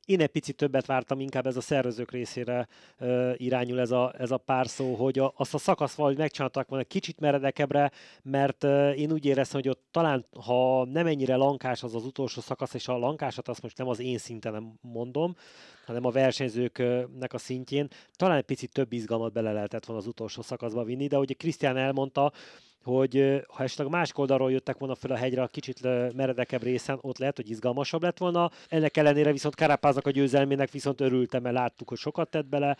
én 0.06 0.22
egy 0.22 0.28
picit 0.28 0.56
többet 0.56 0.86
vártam, 0.86 1.20
inkább 1.20 1.46
ez 1.46 1.58
a 1.58 1.62
szervezők 1.62 2.12
részére 2.12 2.68
ö, 2.98 3.32
irányul 3.36 3.80
ez 3.80 3.92
a, 3.92 4.14
ez 4.18 4.32
a 4.32 4.38
pár 4.38 4.68
szó, 4.68 4.96
hogy 4.96 5.20
a, 5.20 5.34
azt 5.38 5.54
a 5.54 5.58
szakasz 5.58 5.94
valahogy 5.94 6.18
megcsináltak 6.18 6.68
volna 6.68 6.84
kicsit 6.84 7.20
meredekebbre, 7.20 7.92
mert 8.24 8.64
ö, 8.64 8.92
én 8.92 9.12
úgy 9.12 9.26
éreztem, 9.26 9.62
hogy 9.62 9.70
ott 9.70 9.84
talán, 9.92 10.26
ha 10.46 10.86
nem 10.86 11.08
ennyire 11.08 11.36
lankás 11.36 11.84
az 11.84 11.96
az 11.96 12.06
utolsó 12.06 12.42
szakasz, 12.42 12.74
és 12.74 12.88
a 12.88 12.98
lankásat 12.98 13.48
azt 13.48 13.62
most 13.62 13.78
nem 13.78 13.88
az 13.88 14.00
én 14.00 14.18
szinten 14.18 14.80
mondom, 14.82 15.36
hanem 15.86 16.06
a 16.06 16.12
versenyzőknek 16.12 17.34
a 17.34 17.38
szintjén, 17.38 17.88
talán 18.16 18.38
egy 18.38 18.44
picit 18.44 18.72
több 18.72 18.94
izgalmat 18.94 19.34
bele 19.34 19.52
lehetett 19.52 19.86
volna 19.86 20.02
az 20.02 20.08
utolsó 20.08 20.42
szakaszba 20.42 20.84
vinni, 20.84 21.08
de 21.08 21.18
ugye 21.18 21.34
Krisztián 21.34 21.78
elmondta, 21.78 22.32
hogy 22.84 23.44
ha 23.48 23.64
esetleg 23.64 23.88
a 23.88 23.90
másik 23.90 24.18
oldalról 24.18 24.52
jöttek 24.52 24.78
volna 24.78 24.96
fel 24.96 25.12
a 25.12 25.16
hegyre 25.16 25.42
a 25.42 25.48
kicsit 25.48 25.82
meredekebb 26.16 26.64
részen, 26.64 26.98
ott 27.02 27.18
lehet, 27.18 27.36
hogy 27.36 27.50
izgalmasabb 27.50 28.02
lett 28.02 28.18
volna. 28.18 28.52
Ennek 28.70 28.98
ellenére 28.98 29.32
viszont 29.32 29.56
Karapáznak 29.56 30.06
a 30.06 30.12
győzelmének 30.12 30.72
viszont 30.72 31.02
örültem, 31.02 31.42
mert 31.42 31.56
láttuk, 31.56 31.90
hogy 31.90 31.98
sokat 31.98 32.30
tett 32.30 32.46
bele. 32.46 32.78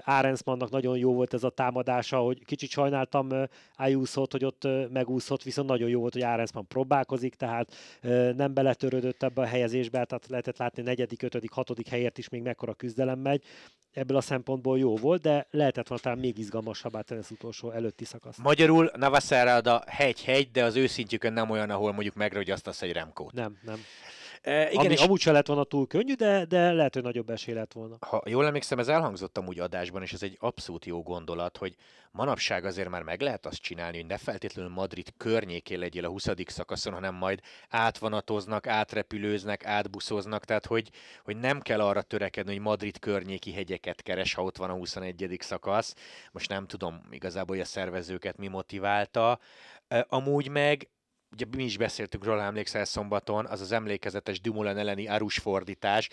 Árensmannak 0.00 0.70
nagyon 0.70 0.98
jó 0.98 1.14
volt 1.14 1.34
ez 1.34 1.44
a 1.44 1.50
támadása, 1.50 2.18
hogy 2.18 2.44
kicsit 2.44 2.70
sajnáltam 2.70 3.28
Ayuso-t, 3.76 4.32
hogy 4.32 4.44
ott 4.44 4.68
megúszott, 4.92 5.42
viszont 5.42 5.68
nagyon 5.68 5.88
jó 5.88 6.00
volt, 6.00 6.12
hogy 6.12 6.22
Árensman 6.22 6.66
próbálkozik, 6.66 7.34
tehát 7.34 7.74
nem 8.36 8.54
beletörődött 8.54 9.22
ebbe 9.22 9.42
a 9.42 9.46
helyezésbe, 9.46 10.04
tehát 10.04 10.26
lehetett 10.28 10.58
látni 10.58 10.82
negyedik, 10.82 11.22
ötödik, 11.22 11.52
hatodik 11.52 11.88
helyért 11.88 12.18
is 12.18 12.28
még 12.28 12.42
mekkora 12.42 12.74
küzdelem 12.74 13.18
megy. 13.18 13.42
Ebből 13.92 14.16
a 14.16 14.20
szempontból 14.20 14.78
jó 14.78 14.96
volt, 14.96 15.22
de 15.22 15.46
lehetett 15.50 15.88
volna 15.88 16.02
talán 16.02 16.18
még 16.18 16.38
izgalmasabbá 16.38 17.00
tenni 17.00 17.20
az 17.20 17.30
utolsó 17.30 17.70
előtti 17.70 18.04
szakasz. 18.04 18.36
Magyarul 18.36 18.90
Navaszerrada 19.28 19.82
hegy-hegy, 19.86 20.50
de 20.50 20.64
az 20.64 20.76
őszintjükön 20.76 21.32
nem 21.32 21.50
olyan, 21.50 21.70
ahol 21.70 21.92
mondjuk 21.92 22.14
megragyasztasz 22.14 22.82
egy 22.82 22.92
Remkót. 22.92 23.32
Nem, 23.32 23.58
nem. 23.62 23.84
E, 24.42 24.70
igen, 24.70 24.84
Ami 24.84 24.92
és 24.92 25.00
amúgy 25.00 25.20
se 25.20 25.32
lett 25.32 25.46
volna 25.46 25.64
túl 25.64 25.86
könnyű, 25.86 26.14
de, 26.14 26.44
de 26.44 26.72
lehet, 26.72 26.94
hogy 26.94 27.02
nagyobb 27.02 27.30
esély 27.30 27.54
lett 27.54 27.72
volna. 27.72 27.96
Ha 28.00 28.22
jól 28.26 28.46
emlékszem, 28.46 28.78
ez 28.78 28.88
elhangzott 28.88 29.38
amúgy 29.38 29.58
adásban, 29.58 30.02
és 30.02 30.12
ez 30.12 30.22
egy 30.22 30.36
abszolút 30.40 30.84
jó 30.84 31.02
gondolat, 31.02 31.56
hogy 31.56 31.74
manapság 32.10 32.64
azért 32.64 32.88
már 32.88 33.02
meg 33.02 33.20
lehet 33.20 33.46
azt 33.46 33.60
csinálni, 33.60 33.96
hogy 33.96 34.06
ne 34.06 34.18
feltétlenül 34.18 34.70
Madrid 34.70 35.08
környékén 35.16 35.78
legyél 35.78 36.04
a 36.04 36.08
20. 36.08 36.28
szakaszon, 36.46 36.92
hanem 36.92 37.14
majd 37.14 37.40
átvanatoznak, 37.68 38.66
átrepülőznek, 38.66 39.66
átbuszoznak, 39.66 40.44
tehát 40.44 40.66
hogy, 40.66 40.90
hogy 41.24 41.36
nem 41.36 41.60
kell 41.60 41.80
arra 41.80 42.02
törekedni, 42.02 42.52
hogy 42.52 42.62
Madrid 42.62 42.98
környéki 42.98 43.52
hegyeket 43.52 44.02
keres, 44.02 44.34
ha 44.34 44.42
ott 44.42 44.56
van 44.56 44.70
a 44.70 44.74
21. 44.74 45.36
szakasz. 45.40 45.94
Most 46.32 46.48
nem 46.48 46.66
tudom 46.66 47.00
igazából, 47.10 47.56
hogy 47.56 47.64
a 47.64 47.68
szervezőket 47.68 48.36
mi 48.36 48.48
motiválta. 48.48 49.38
Amúgy 50.08 50.48
meg 50.48 50.88
ugye 51.32 51.44
mi 51.56 51.64
is 51.64 51.76
beszéltünk 51.76 52.24
róla, 52.24 52.42
emlékszel 52.42 52.84
szombaton, 52.84 53.46
az 53.46 53.60
az 53.60 53.72
emlékezetes 53.72 54.40
Dumoulin 54.40 54.76
elleni 54.76 55.08
Arus 55.08 55.38
fordítás, 55.38 56.08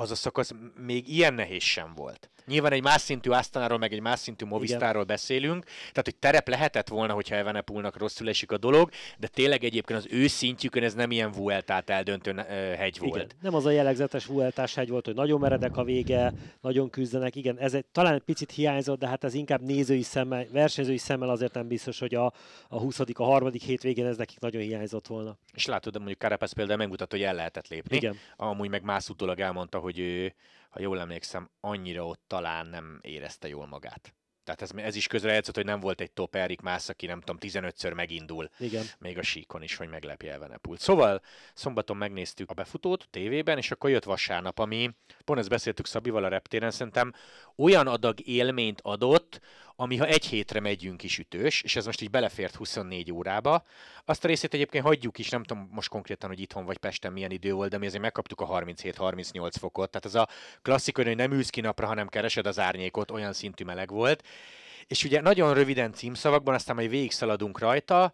az 0.00 0.10
a 0.10 0.14
szakasz 0.14 0.50
még 0.76 1.08
ilyen 1.08 1.34
nehéz 1.34 1.62
sem 1.62 1.92
volt. 1.94 2.30
Nyilván 2.46 2.72
egy 2.72 2.82
más 2.82 3.00
szintű 3.00 3.30
Asztanáról, 3.30 3.78
meg 3.78 3.92
egy 3.92 4.00
más 4.00 4.18
szintű 4.18 4.44
Movistarról 4.44 5.04
beszélünk, 5.04 5.64
tehát 5.64 6.04
hogy 6.04 6.16
terep 6.16 6.48
lehetett 6.48 6.88
volna, 6.88 7.12
hogyha 7.12 7.34
Evenepulnak 7.34 7.98
rosszul 7.98 8.28
esik 8.28 8.52
a 8.52 8.58
dolog, 8.58 8.90
de 9.18 9.26
tényleg 9.26 9.64
egyébként 9.64 9.98
az 9.98 10.06
ő 10.10 10.26
szintjükön 10.26 10.82
ez 10.82 10.94
nem 10.94 11.10
ilyen 11.10 11.32
Vueltát 11.32 11.90
eldöntő 11.90 12.34
hegy 12.76 12.98
volt. 12.98 13.14
Igen. 13.14 13.30
Nem 13.40 13.54
az 13.54 13.66
a 13.66 13.70
jellegzetes 13.70 14.26
Vueltás 14.26 14.74
hegy 14.74 14.88
volt, 14.88 15.04
hogy 15.04 15.14
nagyon 15.14 15.40
meredek 15.40 15.76
a 15.76 15.84
vége, 15.84 16.32
nagyon 16.60 16.90
küzdenek, 16.90 17.36
igen, 17.36 17.58
ez 17.58 17.74
egy, 17.74 17.84
talán 17.92 18.14
egy 18.14 18.22
picit 18.22 18.50
hiányzott, 18.50 18.98
de 18.98 19.06
hát 19.06 19.24
ez 19.24 19.34
inkább 19.34 19.60
nézői 19.62 20.02
szemmel, 20.02 20.46
versenyzői 20.52 20.98
szemmel 20.98 21.28
azért 21.28 21.54
nem 21.54 21.68
biztos, 21.68 21.98
hogy 21.98 22.14
a, 22.14 22.32
a 22.68 22.78
20. 22.78 23.00
a 23.00 23.22
harmadik 23.22 23.62
hétvégén 23.62 24.06
ez 24.06 24.16
nekik 24.16 24.38
nagyon 24.38 24.62
hiányzott 24.62 25.06
volna. 25.06 25.38
És 25.54 25.66
látod, 25.66 25.92
de 25.92 25.98
mondjuk 25.98 26.20
Carapaz 26.20 26.52
például 26.52 26.78
megmutatta, 26.78 27.16
hogy 27.16 27.24
el 27.24 27.34
lehetett 27.34 27.68
lépni. 27.68 27.96
Igen. 27.96 28.16
Amúgy 28.36 28.68
meg 28.68 28.82
más 28.82 29.08
utólag 29.08 29.40
elmondta, 29.40 29.78
hogy 29.78 29.89
ő, 29.98 30.34
ha 30.70 30.80
jól 30.80 31.00
emlékszem, 31.00 31.50
annyira 31.60 32.06
ott 32.06 32.22
talán 32.26 32.66
nem 32.66 32.98
érezte 33.02 33.48
jól 33.48 33.66
magát. 33.66 34.14
Tehát 34.44 34.62
ez, 34.62 34.84
ez 34.84 34.96
is 34.96 35.06
közrejátszott, 35.06 35.54
hogy 35.54 35.64
nem 35.64 35.80
volt 35.80 36.00
egy 36.00 36.10
top 36.10 36.34
Erik 36.34 36.60
Mász, 36.60 36.88
aki 36.88 37.06
nem 37.06 37.20
tudom, 37.20 37.36
15-ször 37.40 37.94
megindul. 37.94 38.50
Igen. 38.58 38.84
Még 38.98 39.18
a 39.18 39.22
síkon 39.22 39.62
is, 39.62 39.76
hogy 39.76 39.88
meglepje 39.88 40.32
Evenepult. 40.32 40.80
Szóval 40.80 41.22
szombaton 41.54 41.96
megnéztük 41.96 42.50
a 42.50 42.54
befutót 42.54 43.08
tévében, 43.10 43.58
és 43.58 43.70
akkor 43.70 43.90
jött 43.90 44.04
vasárnap, 44.04 44.58
ami, 44.58 44.90
pont 45.24 45.38
ezt 45.38 45.48
beszéltük 45.48 45.86
Szabival 45.86 46.24
a 46.24 46.28
reptéren, 46.28 46.70
szerintem 46.70 47.12
olyan 47.56 47.86
adag 47.86 48.26
élményt 48.26 48.80
adott, 48.80 49.40
ami 49.80 49.96
ha 49.96 50.06
egy 50.06 50.26
hétre 50.26 50.60
megyünk 50.60 51.02
is 51.02 51.18
ütős, 51.18 51.62
és 51.62 51.76
ez 51.76 51.86
most 51.86 52.00
így 52.00 52.10
belefért 52.10 52.54
24 52.54 53.12
órába. 53.12 53.64
Azt 54.04 54.24
a 54.24 54.28
részét 54.28 54.54
egyébként 54.54 54.84
hagyjuk 54.84 55.18
is, 55.18 55.28
nem 55.28 55.42
tudom 55.42 55.68
most 55.72 55.88
konkrétan, 55.88 56.28
hogy 56.28 56.40
itthon 56.40 56.64
vagy 56.64 56.76
Pesten 56.76 57.12
milyen 57.12 57.30
idő 57.30 57.52
volt, 57.52 57.70
de 57.70 57.78
mi 57.78 57.86
azért 57.86 58.02
megkaptuk 58.02 58.40
a 58.40 58.46
37-38 58.46 59.50
fokot. 59.58 59.90
Tehát 59.90 60.06
ez 60.06 60.14
a 60.14 60.28
klasszik, 60.62 60.96
hogy 60.96 61.16
nem 61.16 61.32
ülsz 61.32 61.50
ki 61.50 61.60
napra, 61.60 61.86
hanem 61.86 62.08
keresed 62.08 62.46
az 62.46 62.58
árnyékot, 62.58 63.10
olyan 63.10 63.32
szintű 63.32 63.64
meleg 63.64 63.90
volt. 63.90 64.26
És 64.86 65.04
ugye 65.04 65.20
nagyon 65.20 65.54
röviden 65.54 65.92
címszavakban, 65.92 66.54
aztán 66.54 66.76
majd 66.76 66.90
végig 66.90 67.12
szaladunk 67.12 67.58
rajta, 67.58 68.12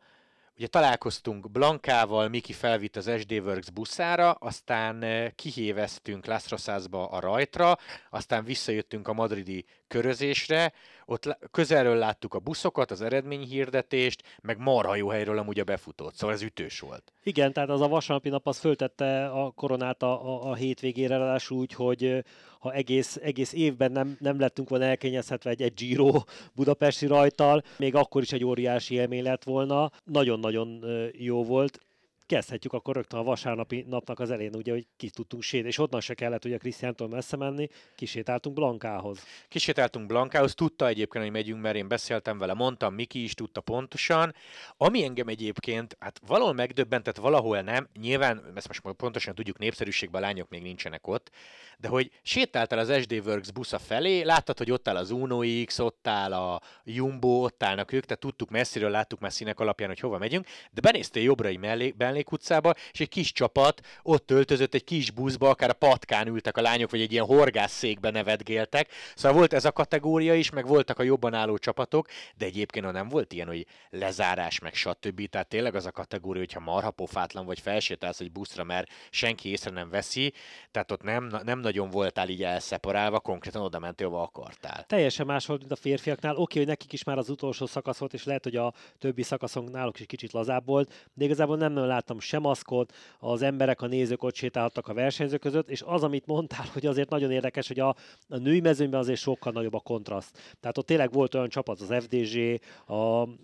Ugye 0.58 0.66
találkoztunk 0.66 1.50
Blankával, 1.50 2.28
Miki 2.28 2.52
felvitt 2.52 2.96
az 2.96 3.10
SD 3.18 3.32
Works 3.32 3.70
buszára, 3.70 4.32
aztán 4.32 5.02
eh, 5.02 5.30
kihéveztünk 5.34 6.26
Las 6.26 6.70
a 6.90 7.20
rajtra, 7.20 7.78
aztán 8.10 8.44
visszajöttünk 8.44 9.08
a 9.08 9.12
madridi 9.12 9.64
körözésre, 9.88 10.72
ott 11.06 11.38
közelről 11.50 11.96
láttuk 11.96 12.34
a 12.34 12.38
buszokat, 12.38 12.90
az 12.90 13.02
eredményhirdetést, 13.02 14.22
meg 14.42 14.58
marha 14.58 14.94
jó 14.96 15.08
helyről 15.08 15.38
amúgy 15.38 15.60
a 15.60 15.64
befutót, 15.64 16.14
szóval 16.14 16.34
ez 16.34 16.42
ütős 16.42 16.80
volt. 16.80 17.12
Igen, 17.22 17.52
tehát 17.52 17.68
az 17.68 17.80
a 17.80 17.88
vasárnapi 17.88 18.28
nap 18.28 18.46
az 18.46 18.58
föltette 18.58 19.26
a 19.26 19.50
koronát 19.50 20.02
a, 20.02 20.26
a, 20.26 20.50
a 20.50 20.54
hétvégére, 20.54 21.16
ráadásul 21.16 21.58
úgy, 21.58 21.72
hogy 21.72 22.24
ha 22.58 22.72
egész, 22.72 23.18
egész 23.22 23.52
évben 23.52 23.92
nem, 23.92 24.16
nem 24.20 24.40
lettünk 24.40 24.68
volna 24.68 24.84
elkényezhetve 24.84 25.50
egy, 25.50 25.62
egy 25.62 25.74
Giro 25.74 26.12
budapesti 26.54 27.06
rajtal, 27.06 27.62
még 27.78 27.94
akkor 27.94 28.22
is 28.22 28.32
egy 28.32 28.44
óriási 28.44 28.94
élmény 28.94 29.22
lett 29.22 29.44
volna. 29.44 29.90
Nagyon-nagyon 30.04 30.84
jó 31.12 31.44
volt 31.44 31.80
kezdhetjük 32.26 32.72
akkor 32.72 32.94
rögtön 32.94 33.20
a 33.20 33.22
vasárnapi 33.22 33.84
napnak 33.88 34.20
az 34.20 34.30
elén, 34.30 34.54
ugye, 34.54 34.72
hogy 34.72 34.86
ki 34.96 35.10
tudtunk 35.10 35.42
sétálni, 35.42 35.68
és 35.68 35.78
onnan 35.78 36.00
se 36.00 36.14
kellett 36.14 36.44
ugye 36.44 36.56
Krisztiántól 36.56 37.08
messze 37.08 37.36
menni, 37.36 37.68
kisétáltunk 37.94 38.54
Blankához. 38.54 39.22
Kisétáltunk 39.48 40.06
Blankához, 40.06 40.54
tudta 40.54 40.86
egyébként, 40.86 41.24
hogy 41.24 41.32
megyünk, 41.32 41.62
mert 41.62 41.76
én 41.76 41.88
beszéltem 41.88 42.38
vele, 42.38 42.54
mondtam, 42.54 42.94
Miki 42.94 43.22
is 43.22 43.34
tudta 43.34 43.60
pontosan. 43.60 44.34
Ami 44.76 45.04
engem 45.04 45.28
egyébként, 45.28 45.96
hát 46.00 46.20
valahol 46.26 46.52
megdöbbentett, 46.52 47.16
valahol 47.16 47.60
nem, 47.60 47.88
nyilván, 48.00 48.52
ezt 48.54 48.66
most 48.66 48.96
pontosan 48.96 49.34
tudjuk, 49.34 49.58
népszerűségben 49.58 50.22
a 50.22 50.24
lányok 50.24 50.48
még 50.48 50.62
nincsenek 50.62 51.06
ott, 51.06 51.30
de 51.78 51.88
hogy 51.88 52.10
sétáltál 52.22 52.78
az 52.78 52.92
SD 53.00 53.22
Works 53.24 53.52
busza 53.52 53.78
felé, 53.78 54.22
láttad, 54.22 54.58
hogy 54.58 54.70
ott 54.70 54.88
áll 54.88 54.96
az 54.96 55.10
Uno 55.10 55.64
X, 55.64 55.78
ott 55.78 56.06
áll 56.06 56.32
a 56.32 56.60
Jumbo, 56.84 57.28
ott 57.28 57.62
állnak 57.62 57.92
ők, 57.92 58.04
tehát 58.04 58.22
tudtuk 58.22 58.50
messziről, 58.50 58.90
láttuk 58.90 59.20
messzinek 59.20 59.60
alapján, 59.60 59.88
hogy 59.88 60.00
hova 60.00 60.18
megyünk, 60.18 60.46
de 60.70 60.80
benéztél 60.80 61.22
jobbrai 61.22 61.56
mellé, 61.56 61.90
Mellék 62.16 62.70
és 62.92 63.00
egy 63.00 63.08
kis 63.08 63.32
csapat 63.32 63.80
ott 64.02 64.30
öltözött 64.30 64.74
egy 64.74 64.84
kis 64.84 65.10
buszba, 65.10 65.48
akár 65.48 65.70
a 65.70 65.72
patkán 65.72 66.26
ültek 66.26 66.56
a 66.56 66.60
lányok, 66.60 66.90
vagy 66.90 67.00
egy 67.00 67.12
ilyen 67.12 67.24
horgászszékbe 67.24 68.10
nevetgéltek. 68.10 68.90
Szóval 69.14 69.38
volt 69.38 69.52
ez 69.52 69.64
a 69.64 69.72
kategória 69.72 70.34
is, 70.34 70.50
meg 70.50 70.66
voltak 70.66 70.98
a 70.98 71.02
jobban 71.02 71.34
álló 71.34 71.58
csapatok, 71.58 72.08
de 72.36 72.44
egyébként 72.44 72.92
nem 72.92 73.08
volt 73.08 73.32
ilyen, 73.32 73.46
hogy 73.46 73.66
lezárás, 73.90 74.58
meg 74.58 74.74
stb. 74.74 75.28
Tehát 75.28 75.48
tényleg 75.48 75.74
az 75.74 75.86
a 75.86 75.90
kategória, 75.90 76.40
hogyha 76.40 76.60
marha 76.60 76.90
pofátlan 76.90 77.46
vagy 77.46 77.60
felsétálsz 77.60 78.20
egy 78.20 78.32
buszra, 78.32 78.64
mert 78.64 78.90
senki 79.10 79.48
észre 79.48 79.70
nem 79.70 79.90
veszi, 79.90 80.32
tehát 80.70 80.92
ott 80.92 81.02
nem, 81.02 81.30
nem 81.44 81.58
nagyon 81.58 81.90
voltál 81.90 82.28
így 82.28 82.42
elszeparálva, 82.42 83.20
konkrétan 83.20 83.62
oda 83.62 83.78
mentél, 83.78 84.06
ahova 84.06 84.22
akartál. 84.22 84.84
Teljesen 84.86 85.26
más 85.26 85.46
volt, 85.46 85.60
mint 85.60 85.72
a 85.72 85.76
férfiaknál. 85.76 86.36
Oké, 86.36 86.58
hogy 86.58 86.68
nekik 86.68 86.92
is 86.92 87.04
már 87.04 87.18
az 87.18 87.28
utolsó 87.28 87.66
szakasz 87.66 87.98
volt, 87.98 88.14
és 88.14 88.24
lehet, 88.24 88.44
hogy 88.44 88.56
a 88.56 88.72
többi 88.98 89.22
szakaszon 89.22 89.64
náluk 89.64 90.00
is 90.00 90.06
kicsit 90.06 90.32
lazább 90.32 90.66
volt, 90.66 91.10
de 91.14 91.24
igazából 91.24 91.56
nem 91.56 91.72
nagyon 91.72 91.88
láttam 92.06 92.20
sem 92.20 92.40
maszkot, 92.40 92.92
az 93.18 93.42
emberek, 93.42 93.82
a 93.82 93.86
nézők 93.86 94.22
ott 94.22 94.34
sétálhattak 94.34 94.88
a 94.88 94.94
versenyzők 94.94 95.40
között, 95.40 95.70
és 95.70 95.82
az, 95.82 96.02
amit 96.02 96.26
mondtál, 96.26 96.66
hogy 96.72 96.86
azért 96.86 97.10
nagyon 97.10 97.30
érdekes, 97.30 97.68
hogy 97.68 97.80
a, 97.80 97.88
a 98.28 98.36
női 98.36 98.60
mezőnyben 98.60 99.00
azért 99.00 99.18
sokkal 99.18 99.52
nagyobb 99.52 99.74
a 99.74 99.80
kontraszt. 99.80 100.56
Tehát 100.60 100.78
ott 100.78 100.86
tényleg 100.86 101.12
volt 101.12 101.34
olyan 101.34 101.48
csapat, 101.48 101.80
az 101.80 101.94
FDG, 102.04 102.60
a, 102.86 102.92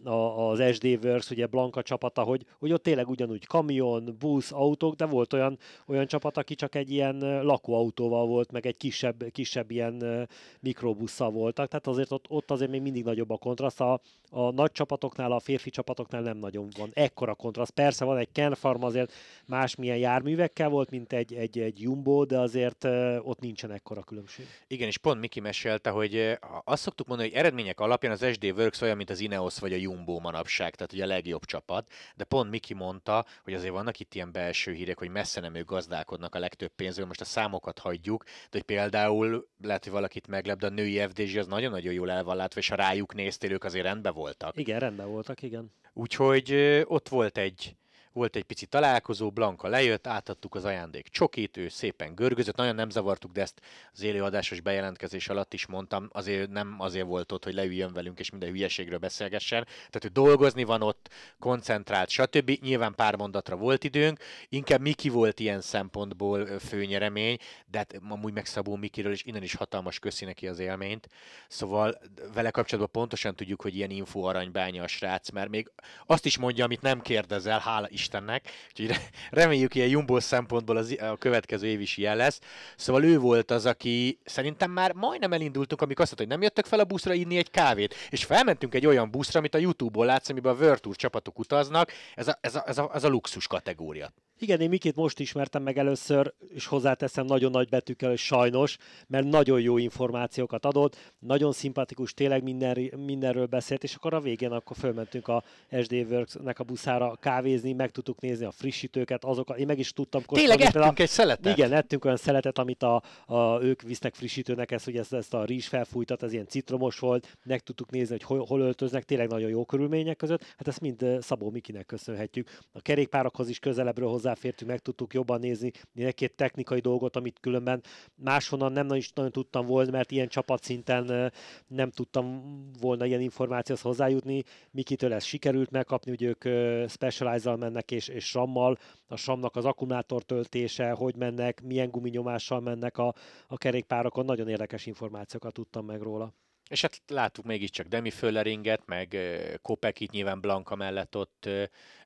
a, 0.08 0.48
az 0.50 0.74
SD 0.74 0.98
Works, 1.02 1.30
ugye 1.30 1.46
Blanka 1.46 1.82
csapata, 1.82 2.22
hogy, 2.22 2.44
hogy 2.58 2.72
ott 2.72 2.82
tényleg 2.82 3.08
ugyanúgy 3.08 3.46
kamion, 3.46 4.16
busz, 4.18 4.52
autók, 4.52 4.94
de 4.94 5.04
volt 5.04 5.32
olyan, 5.32 5.58
olyan 5.86 6.06
csapat, 6.06 6.36
aki 6.36 6.54
csak 6.54 6.74
egy 6.74 6.90
ilyen 6.90 7.44
lakóautóval 7.44 8.26
volt, 8.26 8.52
meg 8.52 8.66
egy 8.66 8.76
kisebb, 8.76 9.24
kisebb 9.32 9.70
ilyen 9.70 10.28
mikrobusszal 10.60 11.30
voltak, 11.30 11.68
tehát 11.68 11.86
azért 11.86 12.12
ott, 12.12 12.24
ott 12.28 12.50
azért 12.50 12.70
még 12.70 12.82
mindig 12.82 13.04
nagyobb 13.04 13.30
a 13.30 13.36
kontraszt. 13.36 13.80
A, 13.80 14.00
a 14.30 14.50
nagy 14.50 14.72
csapatoknál, 14.72 15.32
a 15.32 15.40
férfi 15.40 15.70
csapatoknál 15.70 16.22
nem 16.22 16.36
nagyon 16.36 16.68
van 16.78 16.90
ekkora 16.94 17.34
kontraszt. 17.34 17.70
Persze 17.70 18.04
van 18.04 18.16
egy 18.16 18.28
Ken 18.32 18.51
Farm 18.54 18.82
azért 18.82 19.12
másmilyen 19.46 19.96
járművekkel 19.96 20.68
volt, 20.68 20.90
mint 20.90 21.12
egy, 21.12 21.34
egy, 21.34 21.58
egy 21.58 21.80
Jumbo, 21.80 22.24
de 22.24 22.38
azért 22.38 22.84
ott 23.22 23.40
nincsen 23.40 23.70
ekkora 23.70 24.02
különbség. 24.02 24.46
Igen, 24.66 24.88
és 24.88 24.98
pont 24.98 25.20
Miki 25.20 25.40
mesélte, 25.40 25.90
hogy 25.90 26.38
azt 26.64 26.82
szoktuk 26.82 27.06
mondani, 27.06 27.28
hogy 27.28 27.38
eredmények 27.38 27.80
alapján 27.80 28.12
az 28.12 28.26
SD 28.32 28.44
Works 28.44 28.80
olyan, 28.80 28.96
mint 28.96 29.10
az 29.10 29.20
Ineos 29.20 29.58
vagy 29.58 29.72
a 29.72 29.76
Jumbo 29.76 30.18
manapság, 30.18 30.74
tehát 30.74 30.92
ugye 30.92 31.04
a 31.04 31.06
legjobb 31.06 31.44
csapat, 31.44 31.92
de 32.16 32.24
pont 32.24 32.50
Miki 32.50 32.74
mondta, 32.74 33.24
hogy 33.44 33.54
azért 33.54 33.72
vannak 33.72 34.00
itt 34.00 34.14
ilyen 34.14 34.32
belső 34.32 34.72
hírek, 34.72 34.98
hogy 34.98 35.08
messze 35.08 35.40
nem 35.40 35.54
ők 35.54 35.68
gazdálkodnak 35.68 36.34
a 36.34 36.38
legtöbb 36.38 36.72
pénzről, 36.76 37.06
most 37.06 37.20
a 37.20 37.24
számokat 37.24 37.78
hagyjuk, 37.78 38.24
de 38.24 38.48
hogy 38.50 38.62
például 38.62 39.48
lehet, 39.62 39.82
hogy 39.82 39.92
valakit 39.92 40.26
meglep, 40.26 40.58
de 40.58 40.66
a 40.66 40.70
női 40.70 40.98
FDG 40.98 41.36
az 41.36 41.46
nagyon-nagyon 41.46 41.92
jól 41.92 42.10
el 42.10 42.24
van 42.24 42.36
látva, 42.36 42.60
és 42.60 42.68
ha 42.68 42.74
rájuk 42.74 43.14
néztél, 43.14 43.52
ők 43.52 43.64
azért 43.64 43.84
rendben 43.84 44.14
voltak. 44.14 44.58
Igen, 44.58 44.78
rendben 44.78 45.08
voltak, 45.08 45.42
igen. 45.42 45.72
Úgyhogy 45.92 46.54
ott 46.84 47.08
volt 47.08 47.38
egy 47.38 47.76
volt 48.12 48.36
egy 48.36 48.44
pici 48.44 48.66
találkozó, 48.66 49.30
Blanka 49.30 49.68
lejött, 49.68 50.06
átadtuk 50.06 50.54
az 50.54 50.64
ajándék 50.64 51.08
csokit, 51.08 51.56
ő 51.56 51.68
szépen 51.68 52.14
görgözött, 52.14 52.56
nagyon 52.56 52.74
nem 52.74 52.90
zavartuk, 52.90 53.32
de 53.32 53.40
ezt 53.40 53.60
az 53.92 54.02
élőadásos 54.02 54.60
bejelentkezés 54.60 55.28
alatt 55.28 55.54
is 55.54 55.66
mondtam, 55.66 56.08
azért 56.12 56.50
nem 56.50 56.76
azért 56.78 57.06
volt 57.06 57.32
ott, 57.32 57.44
hogy 57.44 57.54
leüljön 57.54 57.92
velünk 57.92 58.18
és 58.18 58.30
minden 58.30 58.50
hülyeségről 58.50 58.98
beszélgessen, 58.98 59.64
tehát 59.64 60.00
hogy 60.00 60.12
dolgozni 60.12 60.64
van 60.64 60.82
ott, 60.82 61.08
koncentrált, 61.38 62.08
stb. 62.08 62.50
Nyilván 62.60 62.94
pár 62.94 63.16
mondatra 63.16 63.56
volt 63.56 63.84
időnk, 63.84 64.18
inkább 64.48 64.80
Miki 64.80 65.08
volt 65.08 65.40
ilyen 65.40 65.60
szempontból 65.60 66.46
főnyeremény, 66.58 67.36
de 67.66 67.78
hát 67.78 68.00
amúgy 68.08 68.32
meg 68.32 68.46
Szabó 68.46 68.76
Mikiről, 68.76 69.12
és 69.12 69.24
innen 69.24 69.42
is 69.42 69.54
hatalmas 69.54 69.98
köszi 69.98 70.24
neki 70.24 70.48
az 70.48 70.58
élményt. 70.58 71.08
Szóval 71.48 72.00
vele 72.34 72.50
kapcsolatban 72.50 72.92
pontosan 72.92 73.36
tudjuk, 73.36 73.62
hogy 73.62 73.76
ilyen 73.76 73.90
info 73.90 74.20
aranybánya 74.20 74.82
a 74.82 74.86
srác, 74.86 75.30
mert 75.30 75.48
még 75.48 75.70
azt 76.06 76.26
is 76.26 76.38
mondja, 76.38 76.64
amit 76.64 76.82
nem 76.82 77.00
kérdezel, 77.00 77.58
hála 77.58 77.88
Istennek. 78.02 78.48
Úgyhogy 78.70 78.96
reméljük, 79.30 79.74
ilyen 79.74 79.88
Jumbo 79.88 80.20
szempontból 80.20 80.76
az, 80.76 80.96
a 81.00 81.16
következő 81.16 81.66
év 81.66 81.80
is 81.80 81.96
ilyen 81.96 82.16
lesz. 82.16 82.40
Szóval 82.76 83.04
ő 83.04 83.18
volt 83.18 83.50
az, 83.50 83.66
aki 83.66 84.18
szerintem 84.24 84.70
már 84.70 84.92
majdnem 84.92 85.32
elindultunk, 85.32 85.80
amikor 85.82 86.02
azt 86.04 86.16
mondta, 86.16 86.22
hogy 86.22 86.32
nem 86.32 86.42
jöttek 86.42 86.66
fel 86.66 86.80
a 86.80 86.84
buszra 86.84 87.12
inni 87.12 87.36
egy 87.36 87.50
kávét. 87.50 87.94
És 88.10 88.24
felmentünk 88.24 88.74
egy 88.74 88.86
olyan 88.86 89.10
buszra, 89.10 89.38
amit 89.38 89.54
a 89.54 89.58
YouTube-ból 89.58 90.06
látsz, 90.06 90.28
amiben 90.28 90.54
a 90.54 90.56
World 90.58 90.80
Tour 90.80 90.96
csapatok 90.96 91.38
utaznak. 91.38 91.92
Ez 92.14 92.28
a, 92.28 92.38
ez 92.40 92.54
a, 92.54 92.62
ez 92.66 92.78
a, 92.78 92.90
ez 92.94 93.04
a 93.04 93.08
luxus 93.08 93.46
kategória. 93.46 94.12
Igen, 94.42 94.60
én 94.60 94.68
Mikit 94.68 94.96
most 94.96 95.20
ismertem 95.20 95.62
meg 95.62 95.78
először, 95.78 96.32
és 96.54 96.66
hozzáteszem 96.66 97.24
nagyon 97.24 97.50
nagy 97.50 97.68
betűkkel, 97.68 98.08
hogy 98.08 98.18
sajnos, 98.18 98.76
mert 99.06 99.26
nagyon 99.26 99.60
jó 99.60 99.78
információkat 99.78 100.64
adott, 100.64 101.12
nagyon 101.18 101.52
szimpatikus, 101.52 102.14
tényleg 102.14 102.42
minden, 102.42 102.78
mindenről 103.06 103.46
beszélt, 103.46 103.82
és 103.82 103.94
akkor 103.94 104.14
a 104.14 104.20
végén 104.20 104.50
akkor 104.50 104.76
fölmentünk 104.76 105.28
a 105.28 105.42
SD 105.82 105.92
Works-nek 105.92 106.58
a 106.58 106.64
buszára 106.64 107.16
kávézni, 107.20 107.72
meg 107.72 107.90
tudtuk 107.90 108.20
nézni 108.20 108.44
a 108.44 108.50
frissítőket, 108.50 109.24
azokat, 109.24 109.58
én 109.58 109.66
meg 109.66 109.78
is 109.78 109.92
tudtam 109.92 110.24
kóstolni. 110.24 110.56
Tényleg 110.56 110.74
ettünk 110.74 110.98
a, 110.98 111.02
egy 111.02 111.08
szeletet? 111.08 111.56
Igen, 111.56 111.72
ettünk 111.72 112.04
olyan 112.04 112.16
szeletet, 112.16 112.58
amit 112.58 112.82
a, 112.82 113.02
a, 113.26 113.62
ők 113.62 113.82
visznek 113.82 114.14
frissítőnek, 114.14 114.70
ezt, 114.70 114.84
hogy 114.84 114.96
ezt, 114.96 115.12
ezt 115.12 115.34
a 115.34 115.44
rizs 115.44 115.66
felfújtat, 115.66 116.22
ez 116.22 116.32
ilyen 116.32 116.46
citromos 116.48 116.98
volt, 116.98 117.38
meg 117.44 117.60
tudtuk 117.60 117.90
nézni, 117.90 118.10
hogy 118.10 118.22
hol, 118.22 118.46
hol 118.46 118.60
öltöznek, 118.60 119.04
tényleg 119.04 119.28
nagyon 119.28 119.50
jó 119.50 119.64
körülmények 119.64 120.16
között, 120.16 120.42
hát 120.56 120.68
ezt 120.68 120.80
mind 120.80 121.06
Szabó 121.20 121.50
Mikinek 121.50 121.86
köszönhetjük. 121.86 122.58
A 122.72 122.80
kerékpárokhoz 122.80 123.48
is 123.48 123.58
közelebbről 123.58 124.08
hozzá 124.08 124.31
hozzáfértünk, 124.32 124.70
meg 124.70 124.80
tudtuk 124.80 125.14
jobban 125.14 125.40
nézni 125.40 125.72
egy-két 125.94 126.36
technikai 126.36 126.80
dolgot, 126.80 127.16
amit 127.16 127.40
különben 127.40 127.82
máshonnan 128.14 128.72
nem 128.72 128.88
is 128.94 129.12
nagyon 129.12 129.32
tudtam 129.32 129.66
volna, 129.66 129.90
mert 129.90 130.10
ilyen 130.10 130.28
csapatszinten 130.28 131.32
nem 131.66 131.90
tudtam 131.90 132.42
volna 132.80 133.04
ilyen 133.04 133.20
információhoz 133.20 133.84
hozzájutni. 133.84 134.42
Mikitől 134.70 135.12
ez 135.12 135.24
sikerült 135.24 135.70
megkapni, 135.70 136.10
hogy 136.10 136.22
ők 136.22 136.42
specialize 136.88 137.56
mennek 137.56 137.90
és, 137.90 138.08
és 138.08 138.34
rammal, 138.34 138.78
a 139.06 139.16
SRAM-nak 139.16 139.56
az 139.56 139.64
akkumulátor 139.64 140.22
töltése, 140.22 140.90
hogy 140.90 141.16
mennek, 141.16 141.62
milyen 141.62 141.90
guminyomással 141.90 142.60
mennek 142.60 142.98
a, 142.98 143.14
a 143.46 143.56
kerékpárokon, 143.56 144.24
nagyon 144.24 144.48
érdekes 144.48 144.86
információkat 144.86 145.52
tudtam 145.52 145.84
meg 145.86 146.00
róla. 146.00 146.34
És 146.72 146.80
hát 146.80 147.02
láttuk 147.06 147.44
mégiscsak 147.44 147.86
Demi 147.86 148.10
Fölleringet, 148.10 148.82
meg 148.86 149.16
Kopekit 149.62 150.10
nyilván 150.10 150.40
Blanka 150.40 150.74
mellett 150.74 151.16
ott 151.16 151.48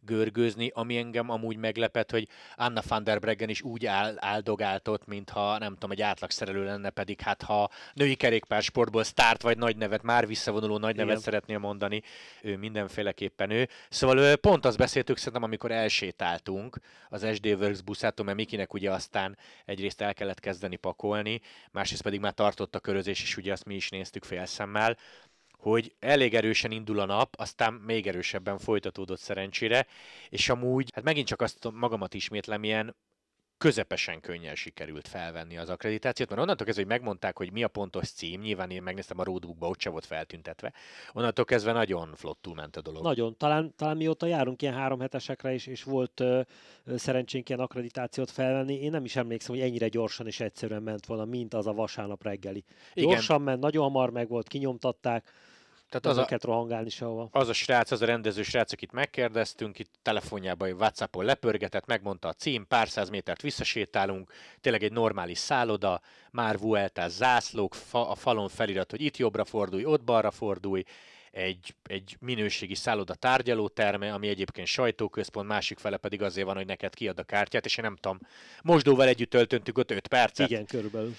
görgőzni, 0.01 0.71
ami 0.75 0.97
engem 0.97 1.31
amúgy 1.31 1.57
meglepett, 1.57 2.11
hogy 2.11 2.29
Anna 2.57 2.83
van 2.89 3.05
der 3.05 3.19
Breggen 3.19 3.49
is 3.49 3.63
úgy 3.63 3.87
áll, 3.87 4.15
áldogáltott, 4.19 5.07
mintha 5.07 5.59
nem 5.59 5.73
tudom, 5.73 5.91
egy 5.91 6.03
átlagszerelő 6.03 6.65
lenne, 6.65 6.91
pedig 6.91 7.21
hát 7.21 7.43
ha 7.43 7.71
női 7.93 8.15
kerékpársportból 8.15 9.05
start 9.05 9.43
vagy 9.43 9.59
nagy 9.59 9.77
nevet, 9.77 10.03
már 10.03 10.27
visszavonuló 10.27 10.79
nagy 10.79 10.97
nevet 10.97 11.11
Igen. 11.11 11.23
szeretnél 11.23 11.59
mondani, 11.59 12.03
ő 12.43 12.57
mindenféleképpen 12.57 13.51
ő. 13.51 13.69
Szóval 13.89 14.37
pont 14.37 14.65
azt 14.65 14.79
beszéltük 14.79 15.17
szerintem, 15.17 15.43
amikor 15.43 15.71
elsétáltunk 15.71 16.79
az 17.09 17.27
SD 17.35 17.47
Works 17.47 17.83
buszától, 17.83 18.25
mert 18.25 18.37
Mikinek 18.37 18.75
ugye 18.75 18.91
aztán 18.91 19.39
egyrészt 19.65 20.01
el 20.01 20.15
kellett 20.15 20.41
kezdeni 20.41 20.77
pakolni, 20.77 21.41
másrészt 21.71 22.03
pedig 22.03 22.21
már 22.21 22.33
tartott 22.33 22.75
a 22.75 22.81
körözés, 22.81 23.23
és 23.23 23.37
ugye 23.37 23.53
azt 23.53 23.65
mi 23.65 23.75
is 23.75 23.89
néztük 23.89 24.25
félszemmel, 24.57 24.97
hogy 25.53 25.95
elég 25.99 26.35
erősen 26.35 26.71
indul 26.71 27.01
a 27.01 27.05
nap, 27.05 27.35
aztán 27.39 27.73
még 27.73 28.07
erősebben 28.07 28.59
folytatódott 28.59 29.19
szerencsére, 29.19 29.87
és 30.29 30.49
amúgy, 30.49 30.91
hát 30.95 31.05
megint 31.05 31.27
csak 31.27 31.41
azt 31.41 31.71
magamat 31.73 32.15
ismétlem, 32.15 32.65
ilyen 32.65 32.97
közepesen 33.59 34.21
könnyen 34.21 34.55
sikerült 34.55 35.09
felvenni 35.09 35.57
az 35.57 35.69
akkreditációt, 35.69 36.29
mert 36.29 36.41
onnantól 36.41 36.67
kezdve, 36.67 36.85
hogy 36.85 36.93
megmondták, 36.93 37.37
hogy 37.37 37.53
mi 37.53 37.63
a 37.63 37.69
pontos 37.69 38.11
cím, 38.11 38.41
nyilván 38.41 38.71
én 38.71 38.83
megnéztem 38.83 39.19
a 39.19 39.25
roadbookba, 39.25 39.69
ott 39.69 39.81
se 39.81 39.91
volt 39.91 40.07
feltüntetve, 40.07 40.73
onnantól 41.13 41.45
kezdve 41.45 41.73
nagyon 41.73 42.15
flottul 42.15 42.55
ment 42.55 42.77
a 42.77 42.81
dolog. 42.81 43.03
Nagyon. 43.03 43.37
Talán, 43.37 43.75
talán 43.77 43.97
mióta 43.97 44.27
járunk 44.27 44.63
ilyen 44.63 44.75
három 44.75 45.01
hetesekre 45.01 45.55
is, 45.55 45.67
és 45.67 45.83
volt 45.83 46.21
ö, 46.21 46.41
szerencsénk 46.97 47.49
ilyen 47.49 47.61
akkreditációt 47.61 48.31
felvenni, 48.31 48.75
én 48.75 48.91
nem 48.91 49.05
is 49.05 49.17
emlékszem, 49.17 49.55
hogy 49.55 49.65
ennyire 49.65 49.89
gyorsan 49.89 50.27
és 50.27 50.41
egyszerűen 50.41 50.83
ment 50.83 51.07
volna, 51.07 51.25
mint 51.25 51.55
az 51.55 51.67
a 51.67 51.73
vasárnap 51.73 52.23
reggeli. 52.23 52.65
Igen. 52.93 53.11
Gyorsan 53.11 53.43
ment, 53.43 53.61
nagyon 53.61 53.83
hamar 53.83 54.11
meg 54.11 54.29
volt, 54.29 54.49
kinyomtatták, 54.49 55.31
tehát 55.89 56.19
az 56.19 56.33
a, 56.33 56.47
rohangálni 56.47 56.89
sehova. 56.89 57.29
Az 57.31 57.49
a 57.49 57.53
srác, 57.53 57.91
az 57.91 58.03
a 58.03 58.07
rendező 58.07 58.43
srác, 58.43 58.73
akit 58.73 58.93
megkérdeztünk, 58.93 59.79
itt 59.79 59.91
telefonjában, 60.03 60.73
Whatsappon 60.73 61.25
lepörgetett, 61.25 61.87
megmondta 61.87 62.29
a 62.29 62.33
cím, 62.33 62.67
pár 62.67 62.89
száz 62.89 63.09
métert 63.09 63.43
visszasétálunk, 63.43 64.33
tényleg 64.61 64.83
egy 64.83 64.93
normális 64.93 65.39
szálloda, 65.39 66.01
már 66.31 66.59
Vuelta 66.59 67.09
zászlók, 67.09 67.75
fa, 67.75 68.11
a 68.11 68.15
falon 68.15 68.49
felirat, 68.49 68.91
hogy 68.91 69.01
itt 69.01 69.17
jobbra 69.17 69.45
fordulj, 69.45 69.85
ott 69.85 70.05
balra 70.05 70.31
fordulj, 70.31 70.85
egy, 71.37 71.75
egy 71.83 72.17
minőségi 72.21 72.75
szálloda 72.75 73.15
tárgyalóterme, 73.15 74.13
ami 74.13 74.29
egyébként 74.29 74.67
sajtóközpont, 74.67 75.49
másik 75.49 75.79
fele 75.79 75.97
pedig 75.97 76.23
azért 76.23 76.47
van, 76.47 76.57
hogy 76.57 76.67
neked 76.67 76.95
kiad 76.95 77.19
a 77.19 77.23
kártyát, 77.23 77.65
és 77.65 77.77
én 77.77 77.85
nem 77.85 77.97
tudom, 77.97 78.19
mosdóval 78.63 79.07
együtt 79.07 79.31
töltöntük 79.31 79.79
ott 79.79 79.91
5 79.91 80.09
percet. 80.09 80.51
Igen, 80.51 80.67
körülbelül. 80.67 81.15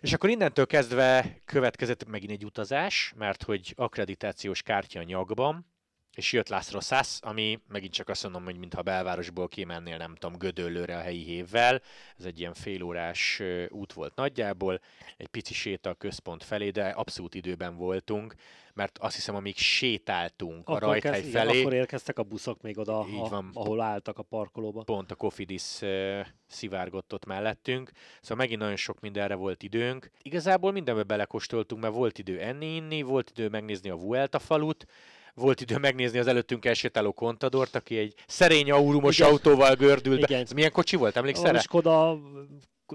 És 0.00 0.12
akkor 0.12 0.30
innentől 0.30 0.66
kezdve 0.66 1.40
következett 1.44 2.06
megint 2.06 2.30
egy 2.30 2.44
utazás, 2.44 3.12
mert 3.16 3.42
hogy 3.42 3.72
akkreditációs 3.76 4.62
kártya 4.62 5.02
nyakban, 5.02 5.66
és 6.14 6.32
jött 6.32 6.48
László 6.48 6.80
Szász, 6.80 7.18
ami 7.22 7.60
megint 7.68 7.92
csak 7.92 8.08
azt 8.08 8.22
mondom, 8.22 8.44
hogy 8.44 8.56
mintha 8.56 8.82
belvárosból 8.82 9.48
kimennél, 9.48 9.96
nem 9.96 10.14
tudom, 10.14 10.38
Gödöllőre 10.38 10.96
a 10.96 11.00
helyi 11.00 11.22
hévvel. 11.22 11.82
Ez 12.18 12.24
egy 12.24 12.38
ilyen 12.38 12.54
félórás 12.54 13.42
út 13.68 13.92
volt 13.92 14.14
nagyjából, 14.14 14.80
egy 15.16 15.28
pici 15.28 15.54
séta 15.54 15.90
a 15.90 15.94
központ 15.94 16.44
felé, 16.44 16.70
de 16.70 16.88
abszolút 16.88 17.34
időben 17.34 17.76
voltunk, 17.76 18.34
mert 18.78 18.98
azt 18.98 19.14
hiszem, 19.14 19.34
amíg 19.34 19.56
sétáltunk 19.56 20.68
akkor 20.68 20.82
a 20.82 20.86
rajthely 20.86 21.12
kezd, 21.12 21.30
felé. 21.30 21.50
Igen, 21.50 21.60
akkor 21.60 21.72
érkeztek 21.74 22.18
a 22.18 22.22
buszok 22.22 22.62
még 22.62 22.78
oda, 22.78 23.06
így 23.10 23.28
van, 23.28 23.50
a, 23.54 23.60
ahol 23.60 23.80
álltak 23.80 24.18
a 24.18 24.22
parkolóba. 24.22 24.82
Pont 24.82 25.10
a 25.10 25.14
Kofidis 25.14 25.80
uh, 25.80 26.20
szivárgott 26.46 27.12
ott 27.12 27.24
mellettünk, 27.24 27.90
szóval 28.20 28.36
megint 28.36 28.60
nagyon 28.60 28.76
sok 28.76 29.00
mindenre 29.00 29.34
volt 29.34 29.62
időnk. 29.62 30.10
Igazából 30.22 30.72
mindenbe 30.72 31.02
belekostoltunk, 31.02 31.82
mert 31.82 31.94
volt 31.94 32.18
idő 32.18 32.40
enni, 32.40 32.74
inni, 32.74 33.02
volt 33.02 33.30
idő 33.30 33.48
megnézni 33.48 33.90
a 33.90 33.96
Vuelta 33.96 34.38
falut, 34.38 34.86
volt 35.34 35.60
idő 35.60 35.78
megnézni 35.78 36.18
az 36.18 36.26
előttünk 36.26 36.64
elsétáló 36.64 37.12
kontadort, 37.12 37.74
aki 37.74 37.98
egy 37.98 38.14
szerény 38.26 38.70
aurumos 38.70 39.18
Igen. 39.18 39.30
autóval 39.30 39.74
gördült 39.74 40.26
be. 40.26 40.36
Ez 40.36 40.52
milyen 40.52 40.72
kocsi 40.72 40.96
volt, 40.96 41.16
emlékszel? 41.16 41.54
A 41.54 41.60
Skoda 41.60 42.18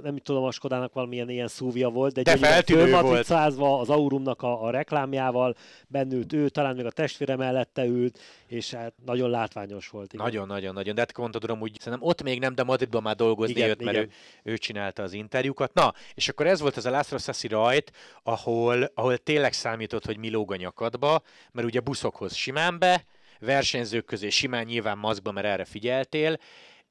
nem 0.02 0.18
tudom, 0.18 0.44
a 0.44 0.52
Skodának 0.52 0.94
valamilyen 0.94 1.30
ilyen 1.30 1.48
szúvia 1.48 1.90
volt, 1.90 2.14
de, 2.14 2.22
de 2.22 2.38
feltűnő 2.38 2.92
volt. 2.92 3.30
az 3.30 3.90
Aurumnak 3.90 4.42
a, 4.42 4.64
a 4.64 4.70
reklámjával, 4.70 5.56
bennült 5.88 6.34
ő, 6.34 6.50
talán 6.50 6.76
még 6.76 6.86
a 6.86 6.92
testvére 6.92 7.36
mellette 7.36 7.86
ült, 7.86 8.20
és 8.48 8.74
hát 8.74 8.94
nagyon 9.06 9.30
látványos 9.30 9.90
volt. 9.90 10.14
Nagyon-nagyon-nagyon, 10.14 10.96
de 10.96 11.02
hát 11.02 11.12
Contador 11.12 11.58
úgy 11.62 11.78
szerintem 11.80 12.08
ott 12.08 12.24
még 12.24 12.40
nem, 12.40 12.56
de 12.56 12.64
Madridban 12.64 13.02
már 13.02 13.16
dolgozni 13.16 13.56
igen, 13.56 13.68
jött, 13.68 13.84
mert 13.84 13.98
igen. 13.98 14.10
Ő, 14.44 14.52
ő, 14.52 14.58
csinálta 14.58 15.04
az 15.04 15.14
interjúkat. 15.14 15.74
Na, 15.74 15.94
és 16.14 16.30
akkor 16.30 16.48
ez 16.48 16.60
volt 16.60 16.78
az 16.78 16.86
a 16.86 16.90
László 16.90 17.18
Sassi 17.18 17.48
rajt, 17.48 17.92
ahol, 18.24 18.92
ahol 18.94 19.18
tényleg 19.18 19.54
számított, 19.54 20.06
hogy 20.06 20.18
mi 20.18 20.30
lóg 20.30 20.52
a 20.52 20.56
nyakadba, 20.56 21.22
mert 21.52 21.68
ugye 21.68 21.80
buszokhoz 21.80 22.36
simán 22.36 22.80
be, 22.80 23.06
versenyzők 23.40 24.06
közé 24.06 24.30
simán 24.30 24.66
nyilván 24.66 24.98
maszkba, 24.98 25.32
mert 25.32 25.48
erre 25.48 25.66
figyeltél, 25.66 26.38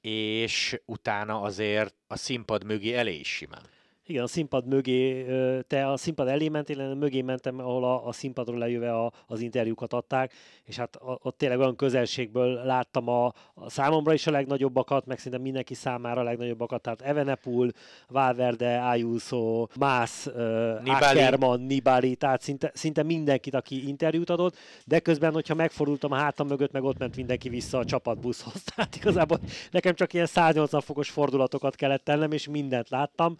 és 0.03 0.81
utána 0.85 1.41
azért 1.41 1.95
a 2.07 2.17
színpad 2.17 2.65
mögé 2.65 2.95
elé 2.95 3.15
is 3.15 3.29
simán. 3.29 3.63
Igen, 4.07 4.23
a 4.23 4.27
színpad 4.27 4.67
mögé, 4.67 5.25
te 5.67 5.91
a 5.91 5.97
színpad 5.97 6.29
elé 6.29 6.49
mentél, 6.49 6.81
én 6.81 6.97
mögé 6.97 7.21
mentem, 7.21 7.59
ahol 7.59 7.85
a, 7.85 8.07
a 8.07 8.13
színpadról 8.13 8.59
lejöve 8.59 8.95
a, 8.95 9.13
az 9.27 9.41
interjúkat 9.41 9.93
adták, 9.93 10.33
és 10.65 10.77
hát 10.77 10.99
ott 11.01 11.39
tényleg 11.39 11.59
olyan 11.59 11.77
közelségből 11.77 12.65
láttam 12.65 13.09
a, 13.09 13.27
a 13.55 13.71
számomra 13.71 14.13
is 14.13 14.27
a 14.27 14.31
legnagyobbakat, 14.31 15.07
meg 15.07 15.19
szerintem 15.19 15.43
mindenki 15.43 15.75
számára 15.75 16.21
a 16.21 16.25
legnagyobbakat, 16.25 16.83
tehát 16.83 17.01
Evenepul, 17.01 17.71
Valverde, 18.09 18.79
Ayuso, 18.79 19.67
Mász, 19.79 20.25
Nibali. 20.25 20.91
Ackerman, 20.91 21.61
Nibali, 21.61 22.17
tehát 22.17 22.43
szinte, 22.43 22.71
szinte 22.75 23.03
mindenkit, 23.03 23.55
aki 23.55 23.89
interjút 23.89 24.31
adott, 24.31 24.57
de 24.85 25.01
közben, 25.01 25.33
hogyha 25.33 25.55
megfordultam 25.55 26.13
a 26.13 26.17
hátam 26.17 26.47
mögött, 26.47 26.73
meg 26.73 26.85
ott 26.85 26.99
ment 26.99 27.17
mindenki 27.17 27.49
vissza 27.49 27.79
a 27.79 27.85
csapatbuszhoz. 27.85 28.63
Tehát 28.75 28.97
igazából 28.97 29.41
nekem 29.71 29.95
csak 29.95 30.13
ilyen 30.13 30.27
180 30.27 30.81
fokos 30.81 31.11
fordulatokat 31.11 31.75
kellett 31.75 32.05
tennem, 32.05 32.33
és 32.33 32.49
mindent 32.49 32.89
láttam 32.89 33.37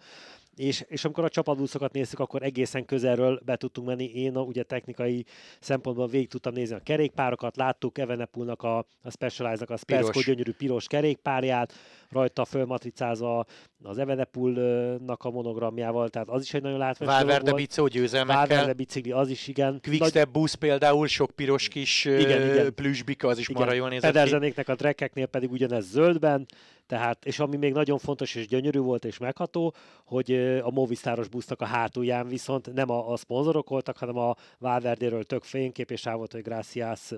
és, 0.55 0.85
és 0.87 1.05
amikor 1.05 1.23
a 1.23 1.29
csapatbuszokat 1.29 1.93
néztük, 1.93 2.19
akkor 2.19 2.43
egészen 2.43 2.85
közelről 2.85 3.39
be 3.45 3.55
tudtunk 3.55 3.87
menni. 3.87 4.11
Én 4.13 4.35
a, 4.35 4.41
ugye 4.41 4.63
technikai 4.63 5.25
szempontból 5.59 6.07
végig 6.07 6.27
tudtam 6.27 6.53
nézni 6.53 6.75
a 6.75 6.79
kerékpárokat, 6.79 7.55
láttuk 7.55 7.97
Evenepulnak 7.97 8.63
a, 8.63 8.77
a 8.77 9.11
Specialized-nak 9.11 9.69
a 9.69 9.77
Spetsco 9.77 10.21
gyönyörű 10.21 10.51
piros 10.51 10.87
kerékpárját, 10.87 11.73
rajta 12.09 12.45
fölmatricázva 12.45 13.45
az 13.83 13.97
Evenepulnak 13.97 15.23
a 15.23 15.29
monogramjával, 15.29 16.09
tehát 16.09 16.29
az 16.29 16.41
is 16.41 16.53
egy 16.53 16.61
nagyon 16.61 16.77
látványos 16.77 17.15
Valverde 17.15 17.53
Bicó 17.53 17.87
győzelmekkel. 17.87 18.47
Valverde 18.47 18.73
bicikli, 18.73 19.11
az 19.11 19.29
is 19.29 19.47
igen. 19.47 19.79
Quickstep 19.81 20.29
busz 20.29 20.53
például, 20.53 21.07
sok 21.07 21.31
piros 21.31 21.67
kis 21.67 22.05
igen, 22.05 22.51
igen. 22.51 22.73
plüsbika, 22.73 23.27
az 23.27 23.37
is 23.37 23.49
igen. 23.49 23.61
marha 23.61 23.77
jól 23.77 23.89
nézett 23.89 24.11
Pederzenéknek 24.11 24.69
a 24.69 24.75
trekkeknél 24.75 25.25
pedig 25.25 25.51
ugyanez 25.51 25.85
zöldben, 25.85 26.45
tehát, 26.87 27.25
és 27.25 27.39
ami 27.39 27.57
még 27.57 27.73
nagyon 27.73 27.97
fontos 27.97 28.35
és 28.35 28.47
gyönyörű 28.47 28.79
volt 28.79 29.05
és 29.05 29.17
megható, 29.17 29.73
hogy 30.05 30.31
a 30.63 30.71
Movistaros 30.71 31.27
busznak 31.27 31.61
a 31.61 31.65
hátulján 31.65 32.27
viszont 32.27 32.73
nem 32.73 32.89
a, 32.89 33.11
a 33.11 33.17
szponzorok 33.17 33.69
voltak, 33.69 33.97
hanem 33.97 34.17
a 34.17 34.35
Valverdéről 34.57 35.23
tök 35.23 35.43
fénykép, 35.43 35.91
és 35.91 36.03
rá 36.03 36.15
volt, 36.15 36.31
hogy 36.31 36.41
Gracias 36.41 37.11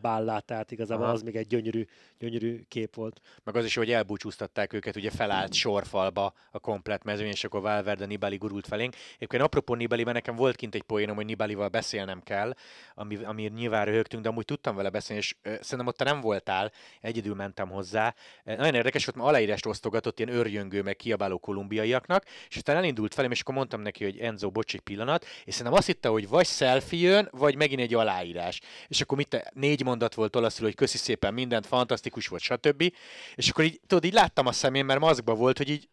Ballát, 0.00 0.44
tehát 0.44 0.70
igazából 0.70 1.04
Aha. 1.04 1.12
az 1.12 1.22
még 1.22 1.36
egy 1.36 1.46
gyönyörű, 1.46 1.84
gyönyörű 2.18 2.62
kép 2.68 2.94
volt. 2.94 3.20
Meg 3.44 3.56
az 3.56 3.64
is, 3.64 3.74
hogy 3.74 3.90
elbúcsúztatták 3.90 4.72
őket, 4.72 4.96
ugye 4.96 5.10
felállt 5.10 5.52
sorfalba 5.52 6.32
a 6.50 6.58
komplet 6.58 7.04
mezőny, 7.04 7.28
és 7.28 7.44
akkor 7.44 7.60
Valverde 7.60 8.06
Nibali 8.06 8.36
gurult 8.36 8.66
felénk. 8.66 8.94
Egyébként 9.16 9.42
apropó 9.42 9.74
Nibaliben 9.74 10.14
nekem 10.14 10.36
volt 10.36 10.56
kint 10.56 10.74
egy 10.74 10.82
poénom, 10.82 11.16
hogy 11.16 11.24
Nibalival 11.24 11.68
beszélnem 11.68 12.22
kell, 12.22 12.54
ami, 12.94 13.24
ami 13.24 13.42
nyilván 13.54 13.84
röhögtünk, 13.84 14.22
de 14.22 14.28
amúgy 14.28 14.44
tudtam 14.44 14.76
vele 14.76 14.90
beszélni, 14.90 15.22
és 15.22 15.36
ö, 15.42 15.48
szerintem 15.60 15.86
ott 15.86 15.96
te 15.96 16.04
nem 16.04 16.20
voltál, 16.20 16.72
egyedül 17.00 17.34
mentem 17.34 17.68
hozzá. 17.68 18.14
Nagyon 18.44 18.74
érdekes 18.74 19.06
volt, 19.14 19.26
mert 19.26 19.36
aláírást 19.36 19.66
osztogatott 19.66 20.18
ilyen 20.18 20.34
örjöngő, 20.34 20.82
meg 20.82 20.96
kiabáló 20.96 21.38
kolumbiaiaknak, 21.38 22.24
és 22.48 22.56
aztán 22.56 22.76
elindult 22.76 23.14
felém, 23.14 23.30
és 23.30 23.40
akkor 23.40 23.54
mondtam 23.54 23.80
neki, 23.80 24.04
hogy 24.04 24.18
Enzo, 24.18 24.50
bocs, 24.50 24.74
egy 24.74 24.80
pillanat, 24.80 25.24
és 25.44 25.54
szerintem 25.54 25.78
azt 25.78 25.86
hitte, 25.86 26.08
hogy 26.08 26.28
vagy 26.28 26.46
selfie 26.46 27.08
jön, 27.08 27.28
vagy 27.32 27.56
megint 27.56 27.80
egy 27.80 27.94
aláírás. 27.94 28.60
És 28.88 29.00
akkor 29.00 29.16
mit, 29.16 29.50
négy 29.54 29.84
mondat 29.84 30.14
volt 30.14 30.36
olaszul, 30.36 30.64
hogy 30.64 30.74
köszi 30.74 30.98
szépen 30.98 31.34
mindent, 31.34 31.66
fantasztikus 31.66 32.26
volt, 32.26 32.42
stb. 32.42 32.92
És 33.34 33.48
akkor 33.48 33.64
így, 33.64 33.80
tudod, 33.86 34.04
így 34.04 34.12
láttam 34.12 34.46
a 34.46 34.52
szemén, 34.52 34.84
mert 34.84 35.00
maszkba 35.00 35.34
volt, 35.34 35.56
hogy 35.56 35.68
így 35.68 35.88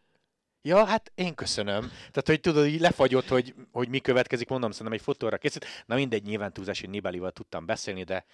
Ja, 0.66 0.86
hát 0.86 1.12
én 1.16 1.36
köszönöm. 1.36 1.82
Tehát, 1.90 2.24
hogy 2.26 2.40
tudod, 2.40 2.66
így 2.66 2.80
lefagyott, 2.80 3.28
hogy, 3.28 3.54
hogy 3.72 3.90
mi 3.90 4.00
következik, 4.00 4.50
mondom, 4.50 4.72
szerintem 4.72 4.96
egy 4.96 5.02
fotóra 5.02 5.38
készült. 5.38 5.66
Na 5.86 5.96
mindegy, 5.96 6.24
nyilván 6.24 6.54
túlzás, 6.54 6.80
hogy 6.80 6.90
Nibalival 6.90 7.32
tudtam 7.32 7.66
beszélni, 7.66 8.04
de 8.04 8.26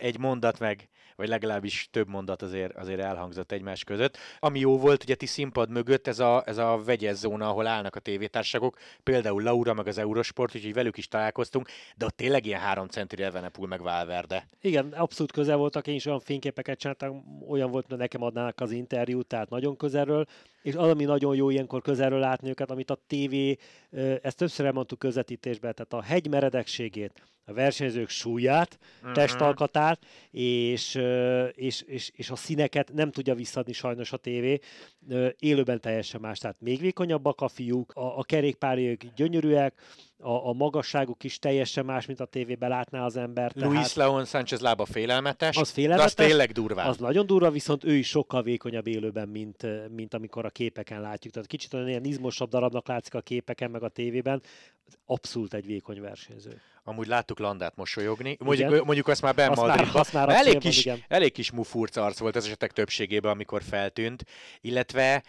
egy 0.00 0.18
mondat 0.18 0.58
meg, 0.58 0.88
vagy 1.16 1.28
legalábbis 1.28 1.88
több 1.90 2.08
mondat 2.08 2.42
azért, 2.42 2.76
azért 2.76 3.00
elhangzott 3.00 3.52
egymás 3.52 3.84
között. 3.84 4.18
Ami 4.38 4.58
jó 4.58 4.78
volt, 4.78 5.02
ugye 5.02 5.14
ti 5.14 5.26
színpad 5.26 5.70
mögött 5.70 6.06
ez 6.06 6.18
a, 6.18 6.42
ez 6.46 6.58
a 6.58 6.82
vegyes 6.84 7.16
zóna, 7.16 7.48
ahol 7.48 7.66
állnak 7.66 7.96
a 7.96 8.00
tévétárságok, 8.00 8.78
például 9.02 9.42
Laura, 9.42 9.74
meg 9.74 9.86
az 9.86 9.98
Eurosport, 9.98 10.54
úgyhogy 10.54 10.74
velük 10.74 10.96
is 10.96 11.08
találkoztunk, 11.08 11.68
de 11.96 12.04
ott 12.04 12.16
tényleg 12.16 12.46
ilyen 12.46 12.60
három 12.60 12.86
centire 12.86 13.24
Evenepul, 13.24 13.66
meg 13.66 13.80
Valverde. 13.82 14.48
Igen, 14.60 14.92
abszolút 14.92 15.32
közel 15.32 15.56
voltak, 15.56 15.86
én 15.86 15.94
is 15.94 16.06
olyan 16.06 16.20
fényképeket 16.20 16.78
csináltam, 16.78 17.24
olyan 17.48 17.70
volt, 17.70 17.86
hogy 17.88 17.98
nekem 17.98 18.22
adnának 18.22 18.60
az 18.60 18.70
interjút, 18.70 19.26
tehát 19.26 19.50
nagyon 19.50 19.76
közelről, 19.76 20.26
és 20.62 20.74
az, 20.74 20.90
ami 20.90 21.04
nagyon 21.04 21.34
jó 21.34 21.50
ilyenkor 21.50 21.82
közelről 21.82 22.18
látni 22.18 22.48
őket, 22.48 22.70
amit 22.70 22.90
a 22.90 22.98
tévé, 23.06 23.56
ezt 24.22 24.36
többször 24.36 24.66
elmondtuk 24.66 24.98
közvetítésben, 24.98 25.74
tehát 25.74 25.92
a 25.92 26.08
hegy 26.08 26.28
meredekségét, 26.28 27.22
a 27.44 27.52
versenyzők 27.52 28.08
súlyát, 28.08 28.78
uh-huh. 28.98 29.12
testalkatát, 29.12 30.04
és, 30.30 31.00
és, 31.54 31.82
és, 31.82 32.10
és 32.14 32.30
a 32.30 32.36
színeket 32.36 32.92
nem 32.92 33.10
tudja 33.10 33.34
visszadni 33.34 33.72
sajnos 33.72 34.12
a 34.12 34.16
tévé. 34.16 34.58
Élőben 35.38 35.80
teljesen 35.80 36.20
más, 36.20 36.38
tehát 36.38 36.60
még 36.60 36.80
vékonyabbak 36.80 37.40
a 37.40 37.48
fiúk, 37.48 37.92
a, 37.92 38.18
a 38.18 38.22
kerékpárjék 38.22 39.06
gyönyörűek, 39.16 39.74
a, 40.20 40.48
a 40.48 40.52
magasságuk 40.52 41.24
is 41.24 41.38
teljesen 41.38 41.84
más, 41.84 42.06
mint 42.06 42.20
a 42.20 42.24
tévében 42.24 42.68
látná 42.68 43.04
az 43.04 43.16
ember. 43.16 43.52
Tehát... 43.52 43.72
Luis 43.72 43.94
Leon 43.94 44.24
Sánchez 44.24 44.60
lába 44.60 44.84
félelmetes, 44.84 45.56
az 45.56 45.70
félelmetes, 45.70 46.14
de 46.14 46.22
az 46.22 46.28
tényleg 46.28 46.52
durvá. 46.52 46.88
Az 46.88 46.96
nagyon 46.96 47.26
durva, 47.26 47.50
viszont 47.50 47.84
ő 47.84 47.94
is 47.94 48.08
sokkal 48.08 48.42
vékonyabb 48.42 48.86
élőben, 48.86 49.28
mint, 49.28 49.66
mint 49.94 50.14
amikor 50.14 50.44
a 50.44 50.50
képeken 50.50 51.00
látjuk. 51.00 51.32
Tehát 51.32 51.48
kicsit 51.48 51.74
olyan 51.74 51.88
ilyen 51.88 52.04
izmosabb 52.04 52.50
darabnak 52.50 52.88
látszik 52.88 53.14
a 53.14 53.20
képeken, 53.20 53.70
meg 53.70 53.82
a 53.82 53.88
tévében. 53.88 54.42
Abszolút 55.06 55.54
egy 55.54 55.66
vékony 55.66 56.00
versenyző. 56.00 56.60
Amúgy 56.84 57.06
láttuk 57.06 57.38
Landát 57.38 57.76
mosolyogni. 57.76 58.36
Mondjuk, 58.40 58.84
mondjuk 58.84 59.08
azt 59.08 59.22
már 59.22 59.34
Ben 59.34 59.52
Madridban. 59.54 60.30
Elég, 60.30 60.58
kis, 60.58 60.88
elég 61.08 61.32
kis 61.32 61.50
mufurc 61.50 61.96
arc 61.96 62.18
volt 62.18 62.36
az 62.36 62.44
esetek 62.44 62.72
többségében, 62.72 63.30
amikor 63.30 63.62
feltűnt. 63.62 64.24
Illetve 64.60 65.22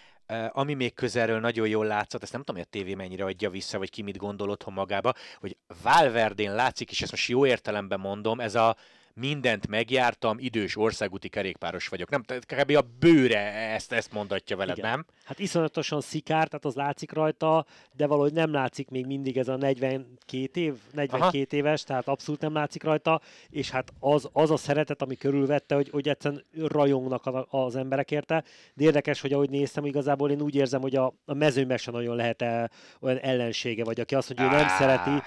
ami 0.52 0.74
még 0.74 0.94
közelről 0.94 1.40
nagyon 1.40 1.68
jól 1.68 1.86
látszott, 1.86 2.24
ezt 2.24 2.32
nem 2.32 2.42
tudom, 2.44 2.62
hogy 2.62 2.70
a 2.72 2.78
tévé 2.78 2.94
mennyire 2.94 3.26
adja 3.26 3.50
vissza, 3.50 3.78
vagy 3.78 3.90
ki 3.90 4.02
mit 4.02 4.18
gondol 4.18 4.50
otthon 4.50 4.74
magába, 4.74 5.14
hogy 5.40 5.58
Valverdén 5.84 6.56
látszik, 6.56 6.92
és 6.92 7.02
ezt 7.02 7.12
most 7.12 7.30
jó 7.30 7.46
értelemben 7.46 8.00
mondom, 8.00 8.40
ez 8.40 8.56
a 8.56 8.76
mindent 9.14 9.68
megjártam, 9.68 10.38
idős 10.40 10.78
országúti 10.78 11.30
kerékpáros 11.30 11.88
vagyok. 11.88 12.10
Nem, 12.10 12.24
kb. 12.40 12.76
a 12.76 12.84
bőre 13.00 13.54
ezt, 13.54 13.92
ezt 13.92 14.14
mondatja 14.14 14.58
veled, 14.58 14.78
Igen. 14.78 14.90
nem? 14.90 15.06
Hát 15.24 15.40
iszonyatosan 15.40 16.02
szikár, 16.02 16.48
tehát 16.48 16.66
az 16.66 16.76
látszik 16.76 17.12
rajta, 17.12 17.66
de 17.92 18.08
valahogy 18.08 18.34
nem 18.34 18.52
látszik 18.52 18.90
még 18.90 19.06
mindig 19.06 19.38
ez 19.38 19.48
a 19.48 19.56
42 19.56 20.62
év, 20.62 20.74
42 20.92 21.26
Aha. 21.26 21.32
éves, 21.50 21.84
tehát 21.84 22.08
abszolút 22.08 22.42
nem 22.42 22.54
látszik 22.54 22.84
rajta, 22.84 23.22
és 23.50 23.70
hát 23.70 23.94
az, 24.00 24.30
az 24.34 24.52
a 24.52 24.58
szeretet, 24.58 25.02
ami 25.02 25.16
körülvette, 25.16 25.76
hogy, 25.76 25.90
hogy 25.90 26.08
egyszerűen 26.08 26.46
rajongnak 26.58 27.46
az 27.50 27.76
emberek 27.76 28.12
érte, 28.12 28.44
de 28.74 28.84
érdekes, 28.84 29.22
hogy 29.22 29.34
ahogy 29.34 29.50
néztem, 29.50 29.86
igazából 29.86 30.32
én 30.32 30.42
úgy 30.42 30.56
érzem, 30.56 30.82
hogy 30.82 30.96
a, 30.96 31.14
a 31.26 31.34
mezőnyben 31.34 31.78
sem 31.78 31.94
nagyon 31.94 32.16
lehet 32.16 32.42
-e 32.42 32.70
olyan 33.00 33.18
ellensége, 33.18 33.84
vagy 33.84 34.00
aki 34.00 34.16
azt 34.16 34.28
mondja, 34.28 34.48
hogy 34.48 34.56
ő 34.56 34.66
nem 34.66 34.78
szereti, 34.78 35.24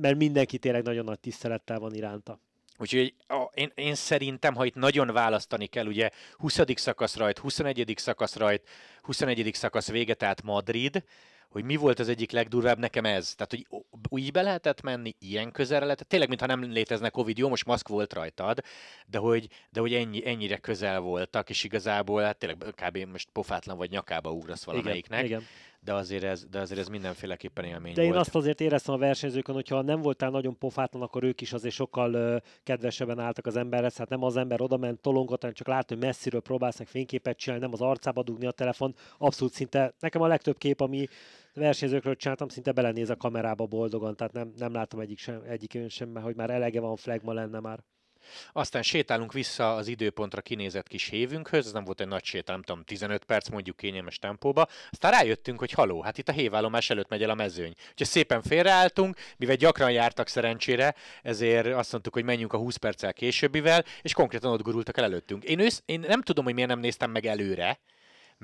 mert 0.00 0.16
mindenki 0.16 0.58
tényleg 0.58 0.82
nagyon 0.82 1.04
nagy 1.04 1.20
tisztelettel 1.20 1.78
van 1.78 1.94
iránta. 1.94 2.40
Úgyhogy 2.80 3.14
én, 3.54 3.72
én 3.74 3.94
szerintem, 3.94 4.54
ha 4.54 4.64
itt 4.64 4.74
nagyon 4.74 5.12
választani 5.12 5.66
kell, 5.66 5.86
ugye 5.86 6.10
20. 6.32 6.58
szakasz 6.74 7.16
rajt, 7.16 7.38
21. 7.38 7.92
szakasz 7.96 8.36
rajt, 8.36 8.68
21. 9.02 9.50
szakasz 9.54 9.90
vége, 9.90 10.14
tehát 10.14 10.42
Madrid, 10.42 11.04
hogy 11.48 11.64
mi 11.64 11.76
volt 11.76 11.98
az 11.98 12.08
egyik 12.08 12.30
legdurvább 12.30 12.78
nekem 12.78 13.04
ez. 13.04 13.34
Tehát, 13.34 13.50
hogy 13.50 13.82
úgy 14.08 14.32
be 14.32 14.42
lehetett 14.42 14.82
menni, 14.82 15.14
ilyen 15.18 15.52
közelre 15.52 15.84
lehetett, 15.84 16.08
tényleg, 16.08 16.28
mintha 16.28 16.46
nem 16.46 16.62
létezne 16.62 17.08
Covid, 17.08 17.38
jó, 17.38 17.48
most 17.48 17.66
maszk 17.66 17.88
volt 17.88 18.12
rajtad, 18.12 18.60
de 19.06 19.18
hogy, 19.18 19.48
de 19.70 19.80
hogy 19.80 19.94
ennyi, 19.94 20.28
ennyire 20.28 20.56
közel 20.56 21.00
voltak, 21.00 21.50
és 21.50 21.64
igazából 21.64 22.22
hát 22.22 22.36
tényleg 22.36 22.58
kb. 22.58 22.96
most 22.96 23.28
pofátlan 23.32 23.76
vagy 23.76 23.90
nyakába 23.90 24.30
ugrasz 24.30 24.64
valamelyiknek. 24.64 25.24
Igen, 25.24 25.38
igen 25.40 25.48
de 25.82 25.94
azért 25.94 26.24
ez, 26.24 26.46
de 26.50 26.60
azért 26.60 26.80
ez 26.80 26.88
mindenféleképpen 26.88 27.64
élmény 27.64 27.94
De 27.94 28.02
én 28.02 28.08
volt. 28.08 28.20
azt 28.20 28.34
azért 28.34 28.60
éreztem 28.60 28.94
a 28.94 28.98
versenyzőkön, 28.98 29.54
hogyha 29.54 29.82
nem 29.82 30.00
voltál 30.02 30.30
nagyon 30.30 30.58
pofátlan, 30.58 31.02
akkor 31.02 31.22
ők 31.22 31.40
is 31.40 31.52
azért 31.52 31.74
sokkal 31.74 32.14
uh, 32.14 32.36
kedvesebben 32.62 33.18
álltak 33.18 33.46
az 33.46 33.56
emberhez. 33.56 33.96
Hát 33.96 34.08
nem 34.08 34.22
az 34.22 34.36
ember 34.36 34.60
oda 34.60 34.76
ment, 34.76 35.00
tolongott, 35.00 35.40
hanem 35.40 35.56
csak 35.56 35.66
látni, 35.66 35.94
hogy 35.94 36.04
messziről 36.04 36.40
próbálsz 36.40 36.78
meg 36.78 36.88
fényképet 36.88 37.36
csinálni, 37.36 37.64
nem 37.64 37.72
az 37.72 37.80
arcába 37.80 38.22
dugni 38.22 38.46
a 38.46 38.50
telefon. 38.50 38.94
Abszolút 39.18 39.52
szinte, 39.52 39.94
nekem 40.00 40.22
a 40.22 40.26
legtöbb 40.26 40.58
kép, 40.58 40.80
ami 40.80 41.06
versenyzőkről 41.54 42.16
csináltam, 42.16 42.48
szinte 42.48 42.72
belenéz 42.72 43.10
a 43.10 43.16
kamerába 43.16 43.66
boldogan, 43.66 44.16
tehát 44.16 44.32
nem, 44.32 44.52
nem 44.56 44.72
látom 44.72 45.00
egyik 45.00 45.18
sem, 45.18 45.42
egyik 45.48 45.78
sem, 45.88 46.14
hogy 46.14 46.36
már 46.36 46.50
elege 46.50 46.80
van, 46.80 46.96
flagma 46.96 47.32
lenne 47.32 47.60
már. 47.60 47.84
Aztán 48.52 48.82
sétálunk 48.82 49.32
vissza 49.32 49.74
az 49.74 49.88
időpontra 49.88 50.40
kinézett 50.40 50.88
kis 50.88 51.08
hévünkhöz, 51.08 51.66
ez 51.66 51.72
nem 51.72 51.84
volt 51.84 52.00
egy 52.00 52.08
nagy 52.08 52.24
sétál, 52.24 52.54
nem 52.54 52.64
tudom, 52.64 52.84
15 52.84 53.24
perc 53.24 53.48
mondjuk 53.48 53.76
kényelmes 53.76 54.18
tempóba. 54.18 54.66
Aztán 54.90 55.10
rájöttünk, 55.10 55.58
hogy 55.58 55.70
haló, 55.70 56.02
hát 56.02 56.18
itt 56.18 56.28
a 56.28 56.32
hévállomás 56.32 56.90
előtt 56.90 57.08
megy 57.08 57.22
el 57.22 57.30
a 57.30 57.34
mezőny. 57.34 57.74
Úgyhogy 57.90 58.06
szépen 58.06 58.42
félreálltunk, 58.42 59.16
mivel 59.36 59.56
gyakran 59.56 59.90
jártak 59.90 60.28
szerencsére, 60.28 60.94
ezért 61.22 61.66
azt 61.66 61.92
mondtuk, 61.92 62.14
hogy 62.14 62.24
menjünk 62.24 62.52
a 62.52 62.58
20 62.58 62.76
perccel 62.76 63.12
későbbivel, 63.12 63.84
és 64.02 64.12
konkrétan 64.12 64.52
ott 64.52 64.62
gurultak 64.62 64.96
el 64.96 65.04
előttünk. 65.04 65.44
Én, 65.44 65.58
ősz, 65.58 65.82
én 65.86 66.00
nem 66.00 66.22
tudom, 66.22 66.44
hogy 66.44 66.54
miért 66.54 66.68
nem 66.68 66.80
néztem 66.80 67.10
meg 67.10 67.26
előre, 67.26 67.80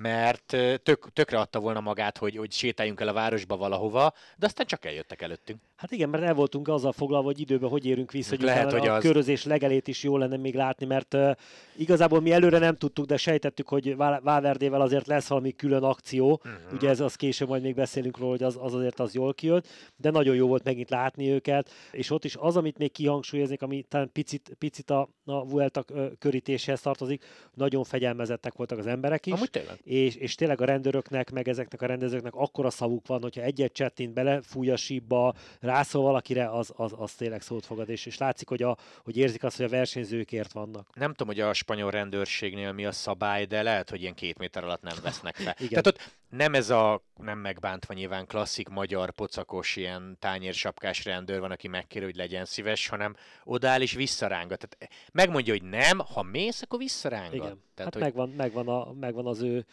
mert 0.01 0.57
tök, 0.83 1.13
tökre 1.13 1.39
adta 1.39 1.61
volna 1.61 1.81
magát, 1.81 2.19
hogy, 2.19 2.37
hogy 2.37 2.53
sétáljunk 2.53 3.01
el 3.01 3.09
a 3.09 3.13
városba 3.13 3.57
valahova, 3.57 4.13
de 4.37 4.47
aztán 4.47 4.67
csak 4.67 4.85
eljöttek 4.85 5.23
előttünk. 5.23 5.61
Hát 5.77 5.91
igen, 5.91 6.09
mert 6.09 6.25
el 6.25 6.35
voltunk 6.35 6.69
azzal 6.69 6.93
foglalva, 6.93 7.27
hogy 7.27 7.41
időben 7.41 7.71
hogy 7.71 7.87
érünk 7.87 8.13
vissza, 8.13 8.37
hogy 8.37 8.45
Lehet, 8.45 8.73
hogy 8.73 8.87
a 8.87 8.95
az... 8.95 9.03
körözés 9.03 9.45
legelét 9.45 9.89
is 9.89 10.03
jó 10.03 10.17
lenne 10.17 10.37
még 10.37 10.55
látni, 10.55 10.87
mert 10.87 11.15
uh, 11.15 11.31
igazából 11.77 12.21
mi 12.21 12.33
előre 12.33 12.59
nem 12.59 12.77
tudtuk, 12.77 13.07
de 13.07 13.17
sejtettük, 13.17 13.69
hogy 13.69 13.97
Valverdével 13.97 14.81
azért 14.81 15.07
lesz 15.07 15.29
valami 15.29 15.53
külön 15.53 15.83
akció. 15.83 16.41
Uh-huh. 16.45 16.73
Ugye 16.73 16.89
ez 16.89 17.01
az 17.01 17.15
később 17.15 17.49
majd 17.49 17.63
még 17.63 17.75
beszélünk 17.75 18.19
róla, 18.19 18.31
hogy 18.31 18.43
az, 18.43 18.59
az 18.61 18.75
azért 18.75 19.01
az 19.01 19.15
jól 19.15 19.35
kijött, 19.35 19.67
de 19.97 20.11
nagyon 20.11 20.35
jó 20.35 20.47
volt 20.47 20.65
megint 20.65 20.91
látni 20.91 21.31
őket, 21.31 21.71
és 21.91 22.11
ott 22.11 22.25
is 22.25 22.37
az, 22.37 22.57
amit 22.57 22.79
még 22.79 22.93
kihangsúlyoznék, 22.93 23.63
ami 23.63 23.83
talán 23.83 24.13
picit, 24.13 24.57
picit 24.59 24.91
a, 24.91 25.09
a 25.25 25.47
Vuelta 25.47 25.85
körítéséhez 26.19 26.81
tartozik, 26.81 27.25
nagyon 27.55 27.85
fegyelmezettek 27.85 28.55
voltak 28.55 28.79
az 28.79 28.87
emberek 28.87 29.27
is. 29.27 29.33
Amúgy 29.33 29.51
tényleg 29.51 29.79
és, 29.87 30.15
és 30.15 30.35
tényleg 30.35 30.61
a 30.61 30.65
rendőröknek, 30.65 31.31
meg 31.31 31.49
ezeknek 31.49 31.83
a 31.83 31.87
rendezőknek 31.87 32.35
akkora 32.35 32.71
szavuk 32.71 33.07
van, 33.07 33.23
hogyha 33.23 33.41
egyet 33.41 33.73
csettint 33.73 34.13
belefúj 34.13 34.71
a 34.71 34.77
sípba, 34.77 35.35
rászól 35.61 36.03
valakire, 36.03 36.51
az, 36.51 36.73
az, 36.77 36.95
az 36.97 37.13
tényleg 37.13 37.43
szót 37.43 37.67
fogad, 37.67 37.89
és, 37.89 38.07
és 38.07 38.19
látszik, 38.19 38.49
hogy, 38.49 38.63
a, 38.63 38.77
hogy 39.05 39.17
érzik 39.17 39.45
azt, 39.45 39.57
hogy 39.57 39.67
a 39.67 39.69
versenyzőkért 39.69 40.53
vannak. 40.53 40.89
Nem 40.95 41.11
tudom, 41.11 41.27
hogy 41.27 41.41
a 41.41 41.53
spanyol 41.53 41.91
rendőrségnél 41.91 42.73
mi 42.73 42.85
a 42.85 42.93
szabály, 42.93 43.45
de 43.45 43.63
lehet, 43.63 43.91
hogy 43.91 44.01
ilyen 44.01 44.15
két 44.15 44.39
méter 44.39 44.65
alatt 44.65 44.83
nem 44.83 44.97
vesznek 45.03 45.35
fel. 45.35 45.55
Igen. 45.67 45.69
Tehát 45.69 45.87
ott 45.87 46.17
nem 46.29 46.55
ez 46.55 46.71
a, 46.71 47.03
nem 47.17 47.39
megbántva 47.39 47.95
nyilván 47.95 48.27
klasszik 48.27 48.69
magyar 48.69 49.11
pocakos 49.11 49.77
ilyen 49.77 50.17
tányérsapkás 50.21 51.05
rendőr 51.05 51.41
van, 51.41 51.51
aki 51.51 51.69
megkér, 51.69 52.03
hogy 52.03 52.17
legyen 52.17 52.45
szíves, 52.45 52.89
hanem 52.89 53.17
odáll 53.45 53.81
és 53.81 53.93
visszarángat. 53.93 54.69
Tehát 54.69 54.95
megmondja, 55.13 55.53
hogy 55.53 55.63
nem, 55.63 55.99
ha 55.99 56.23
mész, 56.23 56.63
akkor 56.63 56.79
visszarángat. 56.79 57.35
Igen. 57.35 57.66
Tehát, 57.77 57.95
hát 57.95 58.03
hogy 58.03 58.13
megvan, 58.13 58.35
megvan, 58.37 58.69
a, 58.69 58.93
megvan 58.93 59.27
az 59.27 59.43
ő, 59.43 59.67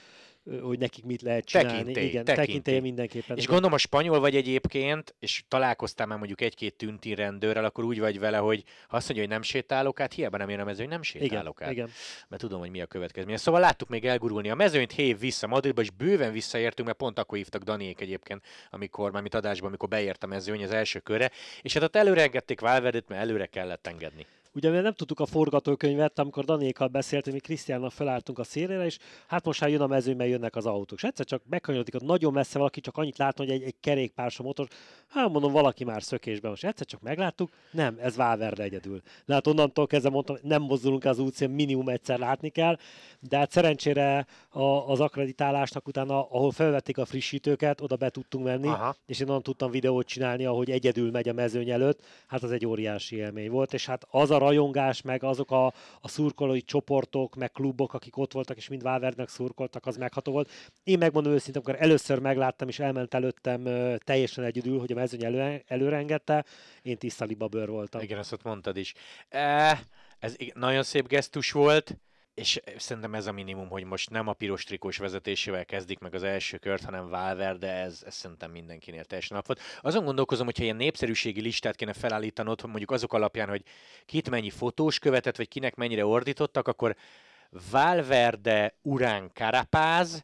hogy 0.62 0.80
nekik 0.80 1.04
mit 1.04 1.22
lehet 1.22 1.46
csinálni. 1.46 1.72
Tekintély, 1.78 2.04
Igen, 2.04 2.26
tekintély. 2.26 2.46
tekintélye 2.46 2.82
mindenképpen. 2.82 3.38
És 3.38 3.44
igen. 3.44 3.54
gondolom, 3.54 3.74
a 3.74 3.78
spanyol 3.78 4.20
vagy 4.20 4.36
egyébként, 4.36 5.16
és 5.20 5.44
találkoztál 5.48 6.08
már 6.08 6.18
mondjuk 6.18 6.42
egy-két 6.42 6.76
tünti 6.76 7.16
rendőrrel, 7.16 7.66
akkor 7.66 7.84
úgy 7.84 8.00
vagy 8.00 8.20
vele, 8.20 8.38
hogy 8.38 8.64
ha 8.88 8.96
azt 8.98 9.08
mondja, 9.08 9.26
hogy 9.26 9.34
nem 9.34 9.42
sétálok 9.42 10.00
át, 10.00 10.14
hiába 10.14 10.38
nem 10.38 10.50
jön 10.50 10.60
a 10.60 10.64
mező, 10.64 10.80
hogy 10.80 10.92
nem 10.92 11.02
igen, 11.14 11.28
sétálok 11.28 11.62
át. 11.62 11.72
igen. 11.72 11.90
Mert 12.28 12.42
tudom, 12.42 12.60
hogy 12.60 12.70
mi 12.70 12.82
a 12.82 12.86
következménye. 12.86 13.38
Szóval 13.38 13.60
láttuk 13.60 13.90
még 13.90 14.06
elgurulni 14.06 14.50
a 14.50 14.56
mezőnyt, 14.56 14.92
hév 14.92 15.20
vissza 15.20 15.48
Madridba, 15.48 15.82
és 15.82 15.90
bőven 15.90 16.32
visszaértünk, 16.32 16.88
mert 16.88 17.00
pont 17.00 17.20
akkor 17.20 17.38
hívtak 17.38 17.64
Daniék 17.64 18.02
egyébként, 18.02 18.44
amikor, 18.70 19.12
már 19.12 19.22
mint 19.22 19.36
adásban, 19.36 19.68
amikor 19.68 19.90
beért 19.90 20.24
a 20.24 20.28
mezőny 20.28 20.64
az 20.64 20.72
első 20.72 21.00
körre, 21.00 21.32
és 21.62 21.74
hát 21.74 21.84
ott 21.84 21.96
előre 21.96 22.22
engedték 22.22 22.60
Valverdét, 22.60 23.08
mert 23.08 23.22
előre 23.22 23.46
kellett 23.46 23.88
engedni. 23.88 24.26
Ugye 24.56 24.70
mi 24.70 24.80
nem 24.80 24.94
tudtuk 24.94 25.20
a 25.20 25.26
forgatókönyvet, 25.26 26.20
amikor 26.20 26.46
Danékkal 26.46 26.88
beszéltünk, 26.88 27.36
mi 27.36 27.42
Krisztiánnal 27.42 27.90
felálltunk 27.90 28.40
a 28.40 28.44
szélére, 28.44 28.86
és 28.86 28.98
hát 29.28 29.46
most 29.46 29.62
már 29.62 29.70
jön 29.70 29.82
a 29.82 29.88
mezőny, 29.88 30.16
mert 30.16 30.30
jönnek 30.30 30.56
az 30.56 30.66
autók. 30.66 30.98
És 30.98 31.04
egyszer 31.04 31.26
csak 31.26 31.42
megkanyarodik, 31.50 31.96
ott 31.96 32.02
nagyon 32.02 32.34
messze 32.34 32.58
valaki, 32.58 32.82
csak 32.82 32.98
annyit 32.98 33.18
látom, 33.18 33.46
hogy 33.46 33.56
egy, 33.56 33.64
egy 33.64 33.76
kerékpárs 33.80 34.40
a 34.40 34.44
motor. 34.44 34.68
Hát 35.08 35.30
mondom, 35.30 35.52
valaki 35.52 35.84
már 35.84 36.04
szökésben. 36.04 36.50
Most 36.50 36.66
egyszer 36.66 36.86
csak 36.86 37.02
megláttuk, 37.02 37.50
nem, 37.72 37.98
ez 38.02 38.16
Valverde 38.16 38.64
egyedül. 38.64 39.02
Na 39.26 39.34
hát 39.34 39.48
onnantól 39.48 39.88
kezdve 39.88 40.10
mondtam, 40.10 40.38
nem 40.42 40.62
mozdulunk 40.62 41.06
az 41.06 41.20
útszén, 41.20 41.50
minimum 41.50 41.90
egyszer 41.90 42.20
látni 42.20 42.50
kell, 42.50 42.78
de 43.20 43.38
hát 43.38 43.52
szerencsére 43.52 44.26
a, 44.50 44.62
az 44.64 45.00
akreditálásnak 45.00 45.88
utána, 45.88 46.30
ahol 46.30 46.52
felvették 46.52 46.98
a 46.98 47.06
frissítőket, 47.06 47.82
oda 47.82 47.96
be 47.96 48.10
tudtunk 48.10 48.46
menni, 48.46 48.68
Aha. 48.68 48.96
és 49.06 49.20
én 49.20 49.28
onnan 49.28 49.42
tudtam 49.42 49.72
videót 49.72 50.08
csinálni, 50.08 50.46
ahogy 50.46 50.72
egyedül 50.72 51.12
megy 51.12 51.30
a 51.30 51.34
mezőny 51.34 51.70
előtt, 51.70 52.02
hát 52.28 52.44
az 52.44 52.52
egy 52.52 52.66
óriási 52.66 53.16
élmény 53.16 53.50
volt, 53.50 53.74
és 53.74 53.86
hát 53.86 54.08
az 54.10 54.32
a 54.32 54.38
rajongás, 54.44 55.02
meg 55.02 55.24
azok 55.24 55.52
a, 55.52 55.66
a 56.02 56.08
szurkolói 56.08 56.62
csoportok, 56.62 57.36
meg 57.36 57.52
klubok, 57.52 57.94
akik 57.94 58.18
ott 58.18 58.34
voltak, 58.34 58.58
és 58.58 58.68
mind 58.68 58.82
Valverdenek 58.82 59.30
szurkoltak, 59.30 59.86
az 59.86 59.98
megható 59.98 60.32
volt. 60.32 60.50
Én 60.84 60.98
megmondom 60.98 61.34
őszintén, 61.34 61.62
amikor 61.66 61.84
először 61.84 62.20
megláttam, 62.20 62.68
és 62.68 62.80
elment 62.80 63.14
előttem 63.14 63.64
teljesen 64.04 64.44
egyedül, 64.44 64.80
hogy 64.80 64.92
a 64.92 64.96
mezőny 64.96 65.24
elő, 65.24 65.64
előre 65.68 65.98
engedte, 65.98 66.46
én 66.82 66.98
tiszta 66.98 67.26
libabőr 67.26 67.70
voltam. 67.70 68.02
Igen, 68.02 68.18
ezt 68.18 68.34
ott 68.34 68.44
mondtad 68.44 68.78
is. 68.78 68.94
E, 69.30 69.80
ez 70.20 70.36
nagyon 70.54 70.84
szép 70.84 71.08
gesztus 71.08 71.52
volt, 71.52 71.98
és 72.34 72.60
szerintem 72.78 73.16
ez 73.16 73.28
a 73.28 73.32
minimum, 73.32 73.70
hogy 73.70 73.84
most 73.84 74.10
nem 74.10 74.28
a 74.28 74.34
piros 74.34 74.64
trikós 74.64 74.98
vezetésével 74.98 75.66
kezdik 75.66 76.00
meg 76.00 76.14
az 76.14 76.24
első 76.24 76.58
kört, 76.58 76.84
hanem 76.84 77.10
Valverde, 77.10 77.72
ez, 77.72 78.04
ez 78.06 78.16
szerintem 78.16 78.52
mindenkinél 78.52 79.06
teljesen 79.06 79.38
nap 79.38 79.46
volt. 79.46 79.60
Azon 79.82 80.06
gondolkozom, 80.06 80.46
hogyha 80.46 80.64
ilyen 80.64 80.76
népszerűségi 80.76 81.42
listát 81.42 81.76
kéne 81.76 81.94
felállítanod, 81.94 82.66
mondjuk 82.66 82.92
azok 82.92 83.14
alapján, 83.14 83.50
hogy 83.50 83.64
kit 84.06 84.30
mennyi 84.30 84.50
fotós 84.50 85.00
követett, 85.00 85.38
vagy 85.38 85.48
kinek 85.48 85.76
mennyire 85.76 86.06
ordítottak, 86.06 86.68
akkor 86.68 86.96
Valverde, 87.72 88.76
Urán, 88.82 89.32
Carapaz, 89.34 90.24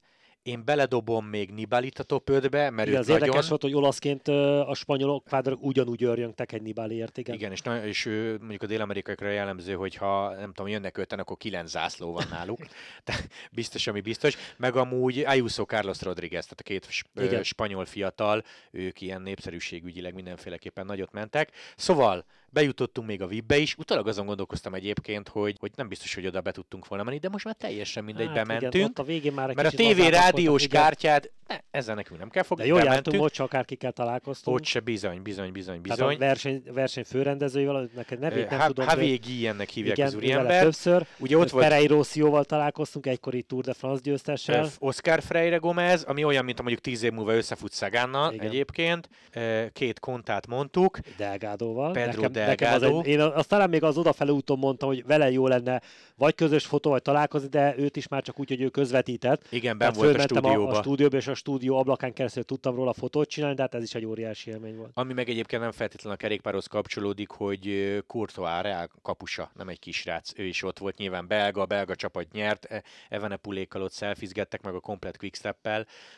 én 0.50 0.66
beledobom 0.66 1.26
még 1.26 1.52
Nibalit 1.52 2.00
a 2.00 2.04
top 2.04 2.30
5-be, 2.32 2.70
mert 2.70 2.88
Igen, 2.88 3.00
az 3.00 3.08
érdekes 3.08 3.34
nagyon... 3.34 3.50
volt, 3.50 3.62
hogy 3.62 3.74
olaszként 3.74 4.28
a 4.68 4.74
spanyolok 4.74 5.24
kvádrok 5.24 5.64
ugyanúgy 5.64 6.04
örjöngtek 6.04 6.52
egy 6.52 6.62
Nibaliért, 6.62 7.18
igen. 7.18 7.36
Igen, 7.36 7.52
és, 7.52 7.62
na- 7.62 7.86
és 7.86 8.06
ő, 8.06 8.38
mondjuk 8.40 8.64
a 8.64 8.66
dél-amerikaiakra 8.66 9.30
jellemző, 9.30 9.74
hogy 9.74 9.96
ha 9.96 10.36
nem 10.36 10.54
tudom, 10.54 10.72
jönnek 10.72 10.98
öten, 10.98 11.20
akkor 11.20 11.38
kilenc 11.38 11.70
zászló 11.70 12.12
van 12.12 12.26
náluk. 12.30 12.60
De 13.06 13.14
biztos, 13.52 13.88
ami 13.88 14.02
biztos. 14.02 14.38
Meg 14.58 14.76
amúgy 14.76 15.20
Ayuso 15.20 15.64
Carlos 15.64 16.02
Rodriguez, 16.02 16.44
tehát 16.44 16.60
a 16.60 16.64
két 16.64 16.88
Igen. 17.30 17.44
spanyol 17.44 17.86
fiatal, 17.86 18.44
ők 18.72 19.02
ilyen 19.02 19.22
népszerűségügyileg 19.22 20.14
mindenféleképpen 20.14 20.86
nagyot 20.86 21.12
mentek. 21.12 21.52
Szóval 21.76 22.26
bejutottunk 22.52 23.08
még 23.08 23.22
a 23.22 23.28
VIP-be 23.28 23.58
is. 23.58 23.76
Utólag 23.78 24.08
azon 24.08 24.26
gondolkoztam 24.26 24.74
egyébként, 24.74 25.28
hogy, 25.28 25.56
hogy 25.60 25.72
nem 25.76 25.88
biztos, 25.88 26.16
hogy 26.16 26.26
oda 26.26 26.42
be 26.42 26.52
tudtunk 26.52 26.88
volna 26.88 27.04
menni, 27.04 27.18
de 27.18 27.30
most 27.30 27.46
már 27.46 27.56
teljesen 27.56 28.04
mindegy, 28.04 28.26
Hát 28.26 28.36
bementünk. 28.36 28.74
Igen, 28.74 28.92
a 28.96 29.04
végén 29.04 29.34
már 29.34 29.54
mert 29.56 29.74
a 29.74 29.78
TV 29.94 30.00
rádiós 30.10 30.64
igen. 30.64 30.82
kártyád, 30.82 31.32
ne, 31.48 31.58
ezzel 31.72 31.96
nekünk 31.96 32.20
nem 32.20 32.30
kell 32.30 32.44
fogni, 32.44 32.64
De 32.64 32.70
jól 32.70 32.78
jártunk, 32.80 33.04
bementünk. 33.04 33.24
ott 33.30 33.34
se 33.34 33.44
akárkikkel 33.44 33.92
találkoztunk. 33.92 34.58
Ott 34.58 34.66
se 34.66 34.80
bizony, 34.80 35.22
bizony, 35.22 35.52
bizony, 35.52 35.82
Tehát 35.82 35.98
bizony. 35.98 36.16
a 36.16 36.18
verseny, 36.18 36.64
verseny 36.74 37.04
főrendezőjével, 37.04 37.90
neked 37.96 38.20
nevét 38.20 38.50
nem 38.50 38.60
H- 38.60 38.66
tudom. 38.66 38.86
Javier 38.90 39.20
Guillennek 39.20 39.70
hívják 39.70 39.98
igen, 39.98 40.08
az 40.10 40.16
úriember. 40.16 40.64
többször. 40.64 41.06
Ugye 41.18 41.38
ott 41.38 41.50
volt 41.50 41.64
Pereiro 41.68 42.04
Szióval 42.04 42.46
találkoztunk, 42.46 43.06
egykori 43.06 43.42
Tour 43.42 43.64
de 43.64 43.74
France 43.74 44.02
győztessel. 44.04 44.70
Oscar 44.80 45.22
Freire 45.22 45.56
Gomez, 45.58 46.04
ami 46.04 46.24
olyan, 46.24 46.46
mint 46.46 46.58
mondjuk 46.58 46.80
tíz 46.82 47.04
év 47.04 47.12
múlva 47.12 47.36
összefut 47.36 47.72
Szagánnal 47.72 48.34
egyébként. 48.38 49.10
Ö, 49.34 49.66
Két 49.74 50.00
kontát 50.00 50.48
mondtuk. 50.48 50.98
Delgádóval. 51.18 51.92
Pedro 51.92 52.28
nekem, 52.46 52.74
az 52.74 52.84
egy, 52.84 53.08
én 53.08 53.20
azt 53.20 53.50
talán 53.50 53.70
még 53.70 53.84
az 53.84 53.98
odafele 53.98 54.32
úton 54.32 54.60
mondtam, 54.60 54.90
hogy 54.90 55.06
vele 55.06 55.32
jó 55.32 55.48
lenne 55.48 55.82
vagy 56.16 56.36
közös 56.36 56.66
fotó, 56.66 56.90
vagy 56.90 57.02
találkozni, 57.02 57.48
de 57.48 57.78
őt 57.78 57.98
is 57.98 58.08
már 58.08 58.22
csak 58.22 58.40
úgy, 58.40 58.50
hogy 58.50 58.62
ő 58.62 58.70
közvetített. 58.70 59.46
Igen, 59.50 59.78
ben 59.78 59.94
volt 59.94 60.18
a 60.18 60.22
stúdióba. 60.22 60.72
A, 60.72 60.78
a 60.78 60.82
stúdióba, 60.82 61.18
és 61.18 61.28
a 61.28 61.34
stúdió 61.34 61.78
ablakán 61.78 62.14
keresztül 62.14 62.44
tudtam 62.44 62.76
róla 62.76 62.94
fotót 62.94 63.30
csinálni, 63.30 63.56
de 63.56 63.62
hát 63.62 63.74
ez 63.74 63.84
is 63.84 63.96
egy 63.96 64.06
óriási 64.06 64.50
élmény 64.50 64.76
volt. 64.76 64.92
Ami 64.94 65.14
meg 65.14 65.30
egyébként 65.30 65.62
nem 65.62 65.72
feltétlenül 65.72 66.18
a 66.18 66.22
kerékpárhoz 66.22 66.66
kapcsolódik, 66.66 67.30
hogy 67.30 67.96
Courtois 68.08 68.62
Real 68.62 68.90
kapusa, 69.02 69.52
nem 69.56 69.68
egy 69.68 69.80
kisrác, 69.80 70.32
ő 70.36 70.44
is 70.44 70.64
ott 70.64 70.80
volt, 70.80 70.98
nyilván 70.98 71.28
belga, 71.28 71.62
a 71.62 71.66
belga 71.66 71.96
csapat 71.96 72.32
nyert, 72.32 72.66
E- 72.66 72.84
Evenepulékkal 73.10 73.82
ott 73.82 73.92
szelfizgettek 73.92 74.62
meg 74.62 74.76
a 74.76 74.80
komplet 74.80 75.18
quickstep 75.18 75.58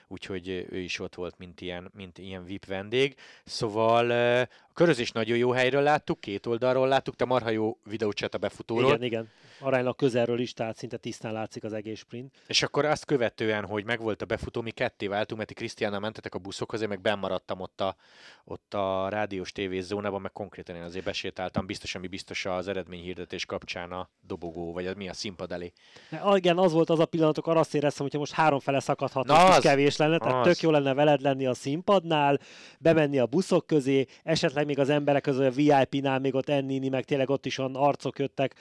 úgyhogy 0.08 0.66
ő 0.70 0.78
is 0.78 1.00
ott 1.00 1.16
volt, 1.16 1.38
mint 1.38 1.62
ilyen, 1.62 1.92
mint 1.96 2.18
ilyen 2.18 2.44
VIP 2.44 2.66
vendég. 2.66 3.16
Szóval 3.46 4.48
a 4.72 4.74
körözés 4.74 5.12
nagyon 5.12 5.38
jó 5.38 5.52
helyről 5.52 5.82
láttuk, 5.82 6.20
két 6.20 6.46
oldalról 6.46 6.88
láttuk, 6.88 7.16
te 7.16 7.26
marha 7.26 7.50
jó 7.50 7.78
videócset 7.84 8.34
a 8.34 8.38
befutóról. 8.38 8.90
Igen, 8.90 9.04
igen. 9.04 9.30
Aránylag 9.60 9.96
közelről 9.96 10.40
is, 10.40 10.54
tehát 10.54 10.78
szinte 10.78 10.98
tisztán 10.98 11.34
látszik 11.34 11.64
az 11.64 11.74
egész 11.74 12.00
sprint. 12.00 12.36
És 12.48 12.64
akkor 12.64 12.86
azt 12.86 13.06
követően, 13.06 13.66
hogy 13.66 13.86
megvolt 13.86 14.22
a 14.22 14.26
befutó, 14.26 14.62
mi 14.62 14.72
ketté 14.72 15.08
váltunk, 15.08 15.38
mert 15.38 15.48
ti 15.48 15.54
Krisztiánnal 15.54 16.00
mentetek 16.00 16.36
a 16.36 16.40
buszokhoz, 16.40 16.82
én 16.82 16.88
meg 16.88 17.02
bemaradtam 17.02 17.60
ott 17.60 17.82
a, 17.82 17.96
ott 18.44 18.74
a 18.74 19.08
rádiós 19.10 19.52
tévézónában, 19.52 20.22
meg 20.22 20.32
konkrétan 20.32 20.76
én 20.76 20.82
azért 20.82 21.06
besétáltam, 21.06 21.66
biztos, 21.66 21.96
ami 21.96 22.08
biztos 22.08 22.46
az 22.46 22.68
eredményhirdetés 22.68 23.46
kapcsán 23.46 23.92
a 23.92 24.10
dobogó, 24.22 24.74
vagy 24.74 24.86
az 24.88 24.94
mi 24.96 25.10
a 25.10 25.14
színpad 25.14 25.52
elé. 25.52 25.72
De 26.10 26.22
igen, 26.36 26.58
az 26.58 26.72
volt 26.72 26.90
az 26.90 27.00
a 27.00 27.06
pillanatok, 27.06 27.48
arra 27.48 27.60
azt 27.60 27.76
éreztem, 27.76 28.04
hogyha 28.04 28.20
most 28.20 28.34
három 28.34 28.60
fele 28.60 28.80
szakadhatna, 28.80 29.34
Na 29.34 29.46
kis 29.46 29.56
az, 29.56 29.62
kevés 29.62 29.98
lenne, 29.98 30.18
tehát 30.18 30.46
az. 30.46 30.54
tök 30.54 30.62
jó 30.62 30.72
lenne 30.72 30.94
veled 30.94 31.22
lenni 31.22 31.46
a 31.46 31.54
színpadnál, 31.54 32.40
bemenni 32.80 33.20
a 33.20 33.26
buszok 33.26 33.68
közé, 33.68 34.06
esetleg 34.24 34.61
még 34.66 34.80
az 34.80 34.90
emberek 34.90 35.22
közül 35.22 35.46
a 35.46 35.52
VIP-nál 35.52 36.20
még 36.20 36.36
ott 36.36 36.50
enni, 36.50 36.90
meg 36.90 37.06
tényleg 37.06 37.30
ott 37.30 37.46
is 37.46 37.58
olyan 37.58 37.76
arcok 37.76 38.20
jöttek, 38.20 38.56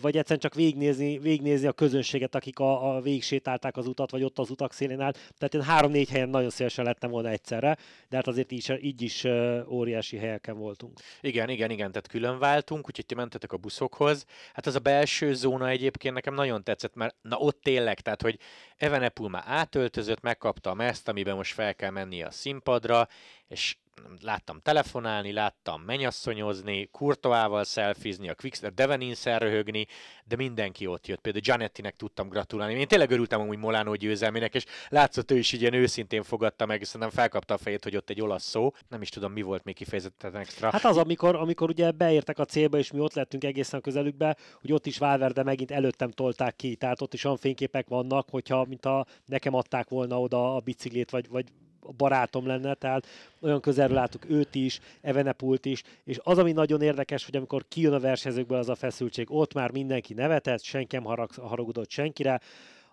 vagy 0.00 0.16
egyszerűen 0.16 0.38
csak 0.38 0.54
végignézni, 0.54 1.18
végignézni 1.18 1.66
a 1.66 1.72
közönséget, 1.72 2.34
akik 2.34 2.58
a, 2.58 2.96
a 2.96 3.00
végig 3.00 3.22
sétálták 3.22 3.76
az 3.76 3.86
utat, 3.86 4.10
vagy 4.10 4.22
ott 4.22 4.38
az 4.38 4.50
utak 4.50 4.72
szélén 4.72 5.00
állt. 5.00 5.32
Tehát 5.38 5.54
én 5.54 5.62
három-négy 5.62 6.10
helyen 6.10 6.28
nagyon 6.28 6.50
szívesen 6.50 6.84
lettem 6.84 7.10
volna 7.10 7.28
egyszerre, 7.28 7.76
de 8.08 8.16
hát 8.16 8.26
azért 8.26 8.52
így, 8.52 8.78
így 8.80 9.02
is 9.02 9.26
óriási 9.68 10.16
helyeken 10.16 10.58
voltunk. 10.58 10.98
Igen, 11.20 11.48
igen, 11.48 11.70
igen, 11.70 11.90
tehát 11.90 12.08
külön 12.08 12.38
váltunk, 12.38 12.86
úgyhogy 12.86 13.06
ti 13.06 13.14
mentetek 13.14 13.52
a 13.52 13.56
buszokhoz. 13.56 14.24
Hát 14.52 14.66
az 14.66 14.74
a 14.74 14.78
belső 14.78 15.34
zóna 15.34 15.68
egyébként 15.68 16.14
nekem 16.14 16.34
nagyon 16.34 16.64
tetszett, 16.64 16.94
mert 16.94 17.16
na 17.22 17.36
ott 17.36 17.60
tényleg, 17.62 18.00
tehát 18.00 18.22
hogy 18.22 18.38
Evenepul 18.76 19.28
már 19.28 19.42
átöltözött, 19.46 20.20
megkapta 20.20 20.70
a 20.70 20.74
meszt, 20.74 21.08
amiben 21.08 21.36
most 21.36 21.54
fel 21.54 21.74
kell 21.74 21.90
mennie 21.90 22.26
a 22.26 22.30
színpadra, 22.30 23.08
és 23.48 23.76
láttam 24.20 24.60
telefonálni, 24.62 25.32
láttam 25.32 25.82
mennyasszonyozni, 25.82 26.88
Kurtoával 26.92 27.64
szelfizni, 27.64 28.28
a 28.28 28.34
Quickster 28.34 28.74
Deveninszel 28.74 29.38
röhögni, 29.38 29.86
de 30.24 30.36
mindenki 30.36 30.86
ott 30.86 31.06
jött. 31.06 31.20
Például 31.20 31.44
Gianettinek 31.44 31.96
tudtam 31.96 32.28
gratulálni. 32.28 32.74
Én 32.74 32.88
tényleg 32.88 33.10
örültem 33.10 33.40
amúgy 33.40 33.58
Molano 33.58 33.94
győzelmének, 33.94 34.54
és 34.54 34.64
látszott 34.88 35.30
ő 35.30 35.36
is 35.36 35.52
ilyen 35.52 35.72
őszintén 35.72 36.22
fogadta 36.22 36.66
meg, 36.66 36.84
szerintem 36.84 37.10
felkapta 37.10 37.54
a 37.54 37.58
fejét, 37.58 37.84
hogy 37.84 37.96
ott 37.96 38.10
egy 38.10 38.20
olasz 38.20 38.44
szó. 38.44 38.70
Nem 38.88 39.02
is 39.02 39.08
tudom, 39.08 39.32
mi 39.32 39.42
volt 39.42 39.64
még 39.64 39.74
kifejezetten 39.74 40.36
extra. 40.36 40.70
Hát 40.70 40.84
az, 40.84 40.96
amikor, 40.96 41.36
amikor 41.36 41.68
ugye 41.68 41.90
beértek 41.90 42.38
a 42.38 42.44
célba, 42.44 42.78
és 42.78 42.92
mi 42.92 43.00
ott 43.00 43.14
lettünk 43.14 43.44
egészen 43.44 43.80
közelükbe, 43.80 44.36
hogy 44.60 44.72
ott 44.72 44.86
is 44.86 44.98
Valverde 44.98 45.42
megint 45.42 45.70
előttem 45.70 46.10
tolták 46.10 46.56
ki, 46.56 46.76
tehát 46.76 47.00
ott 47.00 47.14
is 47.14 47.24
olyan 47.24 47.36
fényképek 47.36 47.88
vannak, 47.88 48.28
hogyha 48.30 48.64
mint 48.64 48.86
a 48.86 49.06
nekem 49.26 49.54
adták 49.54 49.88
volna 49.88 50.20
oda 50.20 50.54
a 50.54 50.60
biciklét, 50.60 51.10
vagy, 51.10 51.28
vagy 51.28 51.46
barátom 51.92 52.46
lenne, 52.46 52.74
tehát 52.74 53.06
olyan 53.40 53.60
közelről 53.60 53.96
láttuk 53.96 54.30
őt 54.30 54.54
is, 54.54 54.80
Evenepult 55.00 55.64
is, 55.64 55.82
és 56.04 56.18
az, 56.22 56.38
ami 56.38 56.52
nagyon 56.52 56.82
érdekes, 56.82 57.24
hogy 57.24 57.36
amikor 57.36 57.64
kijön 57.68 57.92
a 57.92 58.00
versenyzőkből 58.00 58.58
az 58.58 58.68
a 58.68 58.74
feszültség, 58.74 59.30
ott 59.30 59.54
már 59.54 59.70
mindenki 59.70 60.14
nevetett, 60.14 60.62
senki 60.62 60.96
nem 60.96 61.04
harag, 61.04 61.30
haragudott 61.34 61.90
senkire, 61.90 62.40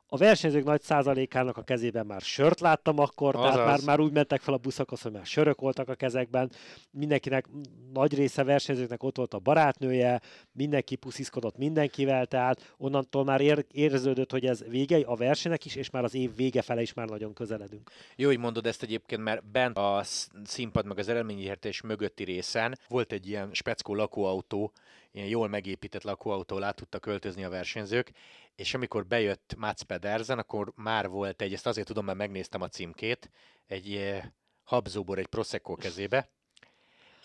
A 0.07 0.17
versenyzők 0.17 0.63
nagy 0.63 0.81
százalékának 0.81 1.57
a 1.57 1.63
kezében 1.63 2.05
már 2.05 2.21
sört 2.21 2.59
láttam 2.59 2.99
akkor, 2.99 3.35
Azaz. 3.35 3.53
tehát 3.53 3.67
már, 3.67 3.79
már 3.85 3.99
úgy 3.99 4.11
mentek 4.11 4.41
fel 4.41 4.53
a 4.53 4.57
buszokhoz, 4.57 5.01
hogy 5.01 5.11
már 5.11 5.25
sörök 5.25 5.59
voltak 5.59 5.89
a 5.89 5.95
kezekben. 5.95 6.51
Mindenkinek, 6.91 7.45
nagy 7.93 8.15
része 8.15 8.43
versenyzőknek 8.43 9.03
ott 9.03 9.17
volt 9.17 9.33
a 9.33 9.39
barátnője, 9.39 10.21
mindenki 10.51 10.95
pusziszkodott 10.95 11.57
mindenkivel, 11.57 12.25
tehát 12.25 12.73
onnantól 12.77 13.23
már 13.23 13.41
ér, 13.41 13.65
érződött, 13.71 14.31
hogy 14.31 14.45
ez 14.45 14.63
vége 14.67 14.99
a 15.05 15.15
versenynek 15.15 15.65
is, 15.65 15.75
és 15.75 15.89
már 15.89 16.03
az 16.03 16.13
év 16.13 16.35
vége 16.35 16.61
fele 16.61 16.81
is 16.81 16.93
már 16.93 17.07
nagyon 17.07 17.33
közeledünk. 17.33 17.91
Jó, 18.15 18.27
hogy 18.27 18.39
mondod 18.39 18.65
ezt 18.65 18.83
egyébként, 18.83 19.23
mert 19.23 19.45
bent 19.51 19.77
a 19.77 20.01
színpad 20.43 20.85
meg 20.85 20.97
az 20.97 21.07
eredményértés 21.07 21.81
mögötti 21.81 22.23
részen 22.23 22.77
volt 22.87 23.11
egy 23.11 23.27
ilyen 23.27 23.49
speckó 23.53 23.95
lakóautó, 23.95 24.71
ilyen 25.15 25.27
jól 25.27 25.47
megépített 25.47 26.03
lakóautó 26.03 26.55
alá 26.55 26.71
tudtak 26.71 27.01
költözni 27.01 27.43
a 27.43 27.49
versenyzők, 27.49 28.11
és 28.55 28.73
amikor 28.73 29.05
bejött 29.05 29.55
Mats 29.57 29.83
Pedersen, 29.83 30.37
akkor 30.37 30.71
már 30.75 31.09
volt 31.09 31.41
egy, 31.41 31.53
ezt 31.53 31.67
azért 31.67 31.87
tudom, 31.87 32.05
mert 32.05 32.17
megnéztem 32.17 32.61
a 32.61 32.67
címkét, 32.67 33.29
egy 33.65 33.95
eh, 33.95 34.23
habzóbor 34.63 35.17
egy 35.17 35.27
Prosecco 35.27 35.75
kezébe, 35.75 36.29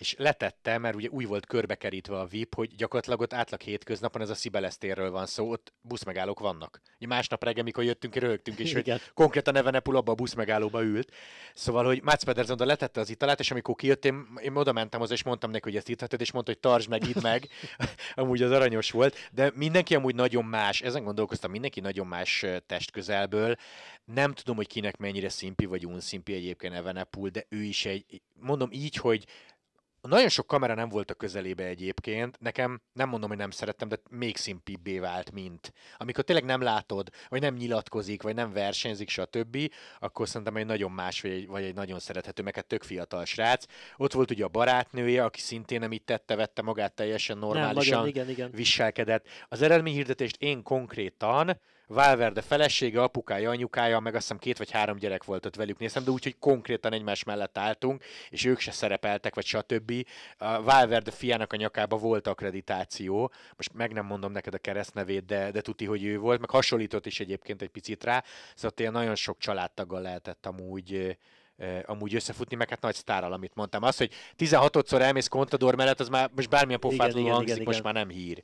és 0.01 0.14
letette, 0.18 0.78
mert 0.78 0.94
ugye 0.94 1.09
új 1.09 1.24
volt 1.24 1.46
körbekerítve 1.46 2.18
a 2.18 2.26
VIP, 2.26 2.55
hogy 2.55 2.74
gyakorlatilag 2.74 3.20
ott 3.20 3.32
átlag 3.32 3.61
hétköznapon 3.61 4.22
ez 4.22 4.30
a 4.30 4.34
Szibelesztérről 4.34 5.11
van 5.11 5.26
szó, 5.26 5.51
ott 5.51 5.72
buszmegállók 5.80 6.40
vannak. 6.40 6.80
Ugye 6.96 7.07
másnap 7.07 7.44
reggel, 7.44 7.64
mikor 7.64 7.84
jöttünk, 7.84 8.14
röhögtünk, 8.14 8.59
és 8.59 8.72
hogy 8.72 8.92
konkrétan 9.14 9.57
Evenepul 9.57 9.96
abba 9.96 10.12
a 10.12 10.14
buszmegállóba 10.14 10.82
ült. 10.82 11.12
Szóval, 11.55 11.84
hogy 11.84 12.03
Mats 12.03 12.24
Pedersen 12.24 12.55
oda 12.55 12.64
letette 12.64 13.01
az 13.01 13.11
italát, 13.11 13.40
és 13.40 13.51
amikor 13.51 13.74
kijött, 13.74 14.05
én, 14.05 14.26
én 14.42 14.57
oda 14.57 14.72
mentem 14.72 15.01
hozzá, 15.01 15.14
és 15.14 15.22
mondtam 15.22 15.51
neki, 15.51 15.64
hogy 15.64 15.76
ezt 15.76 15.88
itt 15.88 16.12
és 16.12 16.32
mondta, 16.32 16.53
hogy 16.53 16.61
tartsd 16.61 16.88
meg, 16.88 17.09
idd 17.09 17.22
meg. 17.22 17.48
amúgy 18.14 18.42
az 18.42 18.51
aranyos 18.51 18.90
volt, 18.90 19.16
de 19.32 19.53
mindenki 19.55 19.94
amúgy 19.94 20.14
nagyon 20.14 20.44
más, 20.44 20.82
ezen 20.82 21.05
gondolkoztam, 21.05 21.51
mindenki 21.51 21.80
nagyon 21.80 22.07
más 22.07 22.44
testközelből. 22.66 23.57
Nem 24.05 24.34
tudom, 24.34 24.57
hogy 24.57 24.66
kinek 24.66 24.96
mennyire 24.96 25.28
szimpi 25.28 25.64
vagy 25.64 25.86
unszimpi 25.86 26.32
egyébként 26.32 26.74
Evenepul, 26.74 27.28
de 27.28 27.46
ő 27.48 27.62
is 27.62 27.84
egy, 27.84 28.22
mondom 28.34 28.68
így, 28.72 28.96
hogy 28.96 29.26
nagyon 30.09 30.28
sok 30.28 30.46
kamera 30.46 30.74
nem 30.74 30.88
volt 30.88 31.11
a 31.11 31.14
közelébe 31.14 31.64
egyébként. 31.64 32.40
Nekem 32.40 32.80
nem 32.92 33.09
mondom, 33.09 33.28
hogy 33.28 33.38
nem 33.38 33.51
szerettem, 33.51 33.88
de 33.88 33.96
még 34.11 34.36
szimpibbé 34.36 34.98
vált, 34.98 35.32
mint. 35.32 35.72
Amikor 35.96 36.24
tényleg 36.24 36.44
nem 36.44 36.62
látod, 36.62 37.09
vagy 37.28 37.40
nem 37.40 37.55
nyilatkozik, 37.55 38.22
vagy 38.22 38.34
nem 38.34 38.53
versenyzik, 38.53 39.09
stb., 39.09 39.59
akkor 39.98 40.28
szerintem 40.28 40.57
egy 40.57 40.66
nagyon 40.66 40.90
más, 40.90 41.20
vagy 41.20 41.30
egy, 41.30 41.46
vagy 41.46 41.64
egy 41.64 41.74
nagyon 41.74 41.98
szerethető, 41.98 42.42
meg 42.42 42.59
egy 42.59 42.66
tök 42.66 42.82
fiatal 42.82 43.24
srác. 43.24 43.64
Ott 43.96 44.12
volt 44.12 44.30
ugye 44.30 44.44
a 44.44 44.48
barátnője, 44.48 45.24
aki 45.24 45.40
szintén 45.40 45.80
nem 45.80 45.92
itt 45.92 46.07
tette, 46.07 46.36
vette 46.36 46.62
magát 46.62 46.94
teljesen 46.94 47.38
normálisan, 47.38 47.74
nem, 47.74 47.98
nagyon, 47.98 48.09
igen, 48.09 48.28
igen. 48.28 48.51
viselkedett. 48.51 49.26
Az 49.48 49.62
eredményhirdetést 49.62 50.36
én 50.42 50.62
konkrétan 50.62 51.61
Valverde 51.93 52.41
felesége, 52.43 53.03
apukája, 53.03 53.51
anyukája, 53.51 54.01
meg 54.01 54.14
azt 54.14 54.22
hiszem 54.22 54.38
két 54.38 54.59
vagy 54.59 54.70
három 54.70 54.97
gyerek 54.97 55.24
volt 55.24 55.47
ott 55.47 55.57
velük 55.57 55.78
néztem, 55.78 56.05
de 56.05 56.11
úgy, 56.11 56.22
hogy 56.22 56.38
konkrétan 56.38 56.93
egymás 56.93 57.24
mellett 57.24 57.59
álltunk, 57.59 58.05
és 58.28 58.45
ők 58.45 58.59
se 58.59 58.70
szerepeltek, 58.70 59.34
vagy 59.34 59.45
stb. 59.45 59.93
A 60.38 60.62
Valverde 60.62 61.11
fiának 61.11 61.53
a 61.53 61.57
nyakába 61.57 61.97
volt 61.97 62.26
akkreditáció, 62.26 63.32
most 63.57 63.72
meg 63.72 63.93
nem 63.93 64.07
mondom 64.07 64.32
neked 64.32 64.55
a 64.55 64.59
keresztnevét, 64.59 65.24
de, 65.24 65.51
de 65.51 65.61
tuti, 65.61 65.84
hogy 65.84 66.05
ő 66.05 66.18
volt, 66.18 66.41
meg 66.41 66.51
hasonlított 66.51 67.07
is 67.07 67.20
egyébként 67.20 67.62
egy 67.62 67.68
picit 67.68 68.05
rá, 68.05 68.24
szóval 68.55 68.70
tényleg 68.70 68.95
nagyon 68.95 69.14
sok 69.14 69.38
családtaggal 69.38 70.01
lehetett 70.01 70.47
amúgy 70.47 71.18
amúgy 71.84 72.14
összefutni, 72.14 72.57
meg 72.57 72.68
hát 72.68 72.80
nagy 72.80 72.95
sztárral, 72.95 73.32
amit 73.32 73.55
mondtam. 73.55 73.82
Az, 73.82 73.97
hogy 73.97 74.12
16-szor 74.38 75.01
elmész 75.01 75.28
Contador 75.28 75.74
mellett, 75.76 76.01
az 76.01 76.09
már 76.09 76.30
most 76.34 76.49
bármilyen 76.49 76.80
pofátlanul 76.80 77.30
hangzik, 77.30 77.55
igen, 77.55 77.64
most 77.64 77.78
igen. 77.78 77.93
már 77.93 78.05
nem 78.05 78.16
hír 78.16 78.43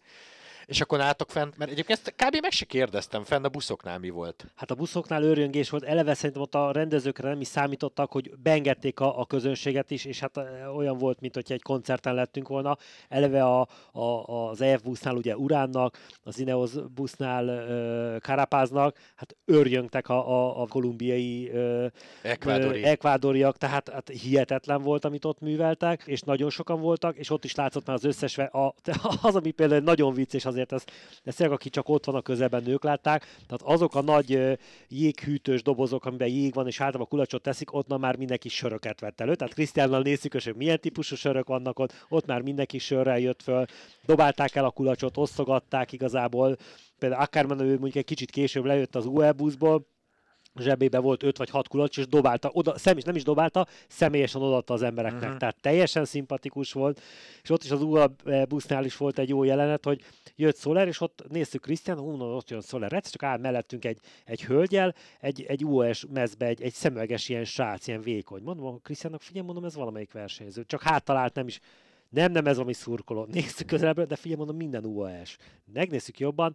és 0.66 0.80
akkor 0.80 1.00
álltok 1.00 1.30
fent, 1.30 1.58
mert 1.58 1.70
egyébként 1.70 1.98
ezt 1.98 2.14
kb. 2.16 2.40
meg 2.40 2.50
se 2.50 2.64
kérdeztem, 2.64 3.24
fenn 3.24 3.44
a 3.44 3.48
buszoknál 3.48 3.98
mi 3.98 4.10
volt. 4.10 4.46
Hát 4.54 4.70
a 4.70 4.74
buszoknál 4.74 5.22
őrjöngés 5.22 5.70
volt, 5.70 5.82
eleve 5.82 6.14
szerintem 6.14 6.42
ott 6.42 6.54
a 6.54 6.72
rendezőkre 6.72 7.28
nem 7.28 7.40
is 7.40 7.46
számítottak, 7.46 8.12
hogy 8.12 8.30
beengedték 8.42 9.00
a, 9.00 9.20
a 9.20 9.26
közönséget 9.26 9.90
is, 9.90 10.04
és 10.04 10.20
hát 10.20 10.40
olyan 10.76 10.98
volt, 10.98 11.20
mint 11.20 11.34
hogyha 11.34 11.54
egy 11.54 11.62
koncerten 11.62 12.14
lettünk 12.14 12.48
volna. 12.48 12.76
Eleve 13.08 13.44
a, 13.44 13.68
a, 13.92 14.00
az 14.00 14.60
EF 14.60 14.82
busznál 14.82 15.14
ugye 15.14 15.36
Uránnak, 15.36 15.98
az 16.22 16.38
Ineos 16.38 16.70
busznál 16.94 17.44
uh, 17.44 18.20
Karapáznak, 18.20 18.96
hát 19.14 19.36
őrjöngtek 19.44 20.08
a, 20.08 20.28
a, 20.28 20.62
a 20.62 20.66
kolumbiai 20.66 21.50
uh, 21.52 21.86
Ekvádori. 22.22 22.84
ekvádoriak, 22.84 23.56
tehát 23.56 23.88
hát 23.88 24.08
hihetetlen 24.08 24.82
volt, 24.82 25.04
amit 25.04 25.24
ott 25.24 25.40
műveltek, 25.40 26.02
és 26.06 26.20
nagyon 26.20 26.50
sokan 26.50 26.80
voltak, 26.80 27.16
és 27.16 27.30
ott 27.30 27.44
is 27.44 27.54
látszott 27.54 27.86
már 27.86 27.96
az 27.96 28.04
összes, 28.04 28.38
a, 28.38 28.74
az, 29.22 29.36
ami 29.36 29.50
például 29.50 29.80
nagyon 29.80 30.14
vicces, 30.14 30.44
az 30.44 30.55
azért 30.56 30.72
ez, 30.72 30.84
ez 31.24 31.34
tényleg, 31.34 31.56
aki 31.56 31.70
csak 31.70 31.88
ott 31.88 32.04
van 32.04 32.14
a 32.14 32.20
közelben, 32.20 32.62
nők 32.62 32.84
látták. 32.84 33.20
Tehát 33.20 33.76
azok 33.76 33.94
a 33.94 34.02
nagy 34.02 34.58
jéghűtős 34.88 35.62
dobozok, 35.62 36.04
amiben 36.04 36.28
jég 36.28 36.54
van, 36.54 36.66
és 36.66 36.80
általában 36.80 37.08
kulacsot 37.08 37.42
teszik, 37.42 37.72
ott 37.72 37.98
már 37.98 38.16
mindenki 38.16 38.48
söröket 38.48 39.00
vett 39.00 39.20
elő. 39.20 39.34
Tehát 39.34 39.54
Krisztiánnal 39.54 40.02
nézzük, 40.02 40.32
hogy 40.32 40.54
milyen 40.56 40.80
típusú 40.80 41.16
sörök 41.16 41.46
vannak 41.46 41.78
ott, 41.78 42.06
ott 42.08 42.26
már 42.26 42.40
mindenki 42.40 42.78
sörrel 42.78 43.18
jött 43.18 43.42
föl, 43.42 43.64
dobálták 44.06 44.54
el 44.54 44.64
a 44.64 44.70
kulacsot, 44.70 45.16
osztogatták 45.16 45.92
igazából. 45.92 46.56
Például 46.98 47.22
akármenő 47.22 47.64
ő 47.64 47.70
mondjuk 47.70 47.94
egy 47.94 48.04
kicsit 48.04 48.30
később 48.30 48.64
lejött 48.64 48.94
az 48.94 49.06
UE 49.06 49.32
buszból, 49.32 49.86
zsebébe 50.58 50.98
volt 50.98 51.22
öt 51.22 51.36
vagy 51.36 51.50
hat 51.50 51.68
kulacs, 51.68 51.98
és 51.98 52.06
dobálta, 52.06 52.50
oda, 52.52 52.78
szem, 52.78 52.96
is 52.96 53.02
nem 53.02 53.16
is 53.16 53.22
dobálta, 53.22 53.66
személyesen 53.88 54.42
odaadta 54.42 54.74
az 54.74 54.82
embereknek. 54.82 55.22
Uh-huh. 55.22 55.36
Tehát 55.36 55.60
teljesen 55.60 56.04
szimpatikus 56.04 56.72
volt, 56.72 57.00
és 57.42 57.50
ott 57.50 57.64
is 57.64 57.70
az 57.70 57.82
UA 57.82 58.14
busznál 58.48 58.84
is 58.84 58.96
volt 58.96 59.18
egy 59.18 59.28
jó 59.28 59.44
jelenet, 59.44 59.84
hogy 59.84 60.02
jött 60.36 60.58
Soler, 60.58 60.88
és 60.88 61.00
ott 61.00 61.24
néztük 61.28 61.60
Krisztián, 61.60 61.98
hú, 61.98 62.22
ott 62.22 62.50
jön 62.50 62.60
Soler, 62.60 62.92
egyszer 62.92 63.12
csak 63.12 63.22
áll 63.22 63.38
mellettünk 63.38 63.84
egy, 63.84 63.98
egy 64.24 64.44
hölgyel, 64.44 64.94
egy, 65.20 65.42
egy 65.42 65.64
UAS 65.64 66.04
mezbe, 66.12 66.46
egy, 66.46 66.62
egy 66.62 66.72
szemüveges 66.72 67.28
ilyen 67.28 67.44
srác, 67.44 67.86
ilyen 67.86 68.00
vékony. 68.00 68.42
Mondom, 68.42 68.80
Krisztiánnak 68.82 69.22
figyelj, 69.22 69.46
mondom, 69.46 69.64
ez 69.64 69.74
valamelyik 69.74 70.12
versenyző. 70.12 70.64
Csak 70.64 70.82
háttalált, 70.82 71.34
nem 71.34 71.46
is, 71.46 71.60
nem, 72.08 72.32
nem 72.32 72.46
ez, 72.46 72.58
ami 72.58 72.72
szurkoló. 72.72 73.26
Nézzük 73.30 73.66
közelebbről, 73.66 74.06
de 74.06 74.16
figyelj, 74.16 74.38
mondom, 74.38 74.56
minden 74.56 74.84
UAS. 74.84 75.36
Megnézzük 75.72 76.18
jobban, 76.18 76.54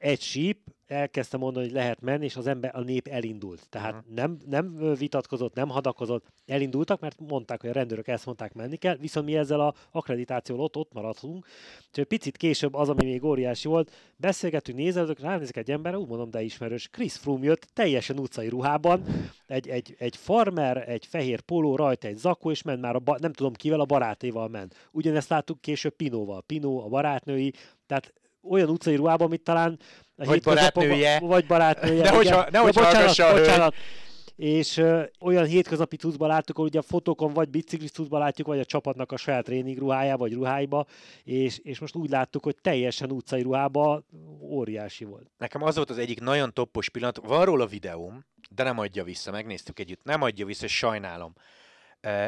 egy 0.00 0.20
síp, 0.20 0.58
elkezdte 0.86 1.36
mondani, 1.36 1.64
hogy 1.64 1.74
lehet 1.74 2.00
menni, 2.00 2.24
és 2.24 2.36
az 2.36 2.46
ember, 2.46 2.76
a 2.76 2.80
nép 2.80 3.06
elindult. 3.06 3.66
Tehát 3.68 3.94
uh-huh. 3.94 4.14
nem, 4.14 4.38
nem 4.46 4.94
vitatkozott, 4.98 5.54
nem 5.54 5.68
hadakozott, 5.68 6.26
elindultak, 6.46 7.00
mert 7.00 7.20
mondták, 7.20 7.60
hogy 7.60 7.70
a 7.70 7.72
rendőrök 7.72 8.08
ezt 8.08 8.26
mondták, 8.26 8.52
menni 8.52 8.76
kell, 8.76 8.96
viszont 8.96 9.26
mi 9.26 9.36
ezzel 9.36 9.60
a 9.60 9.74
akkreditációval 9.90 10.64
ott, 10.64 10.76
ott 10.76 10.92
maradtunk. 10.92 11.46
Úgyhogy 11.88 12.04
picit 12.04 12.36
később 12.36 12.74
az, 12.74 12.88
ami 12.88 13.04
még 13.04 13.24
óriási 13.24 13.68
volt, 13.68 13.90
beszélgetünk, 14.16 14.78
nézelődök, 14.78 15.20
ránézek 15.20 15.56
egy 15.56 15.70
emberre, 15.70 15.98
úgy 15.98 16.08
mondom, 16.08 16.30
de 16.30 16.42
ismerős, 16.42 16.88
Chris 16.88 17.16
Froome 17.16 17.44
jött 17.44 17.66
teljesen 17.72 18.18
utcai 18.18 18.48
ruhában, 18.48 19.04
egy, 19.46 19.68
egy, 19.68 19.94
egy 19.98 20.16
farmer, 20.16 20.88
egy 20.88 21.06
fehér 21.06 21.40
póló, 21.40 21.76
rajta 21.76 22.08
egy 22.08 22.16
zakó, 22.16 22.50
és 22.50 22.62
ment 22.62 22.80
már, 22.80 22.94
a 22.94 22.98
ba- 22.98 23.20
nem 23.20 23.32
tudom 23.32 23.52
kivel, 23.52 23.80
a 23.80 23.84
barátéval 23.84 24.48
ment. 24.48 24.88
Ugyanezt 24.92 25.28
láttuk 25.28 25.60
később 25.60 25.96
Pinóval. 25.96 26.42
Pinó, 26.42 26.84
a 26.84 26.88
barátnői, 26.88 27.52
tehát 27.86 28.12
barátnője. 30.42 31.18
Vagy 31.20 31.46
barátnője. 31.46 32.02
Nehogy, 32.02 32.30
ha, 32.30 32.46
nehogy 32.50 32.74
ja, 32.74 32.82
bocsánat, 32.82 33.38
bocsánat. 33.38 33.74
És 34.36 34.76
ö, 34.76 35.02
olyan 35.20 35.44
hétköznapi 35.44 35.96
cuccban 35.96 36.28
láttuk, 36.28 36.56
hogy 36.56 36.76
a 36.76 36.82
fotókon 36.82 37.32
vagy 37.32 37.48
biciklis 37.48 37.90
cuccban 37.90 38.20
látjuk, 38.20 38.46
vagy 38.46 38.58
a 38.58 38.64
csapatnak 38.64 39.12
a 39.12 39.16
saját 39.16 39.44
tréning 39.44 39.78
ruhája, 39.78 40.16
vagy 40.16 40.32
ruháiba, 40.32 40.86
és, 41.24 41.58
és 41.58 41.78
most 41.78 41.94
úgy 41.94 42.10
láttuk, 42.10 42.44
hogy 42.44 42.56
teljesen 42.62 43.10
utcai 43.10 43.42
ruhába 43.42 44.02
óriási 44.40 45.04
volt. 45.04 45.30
Nekem 45.38 45.62
az 45.62 45.76
volt 45.76 45.90
az 45.90 45.98
egyik 45.98 46.20
nagyon 46.20 46.52
toppos 46.52 46.88
pillanat, 46.88 47.20
van 47.26 47.44
róla 47.44 47.66
videóm, 47.66 48.24
de 48.50 48.62
nem 48.62 48.78
adja 48.78 49.04
vissza, 49.04 49.30
megnéztük 49.30 49.78
együtt, 49.78 50.04
nem 50.04 50.22
adja 50.22 50.46
vissza, 50.46 50.68
sajnálom. 50.68 51.32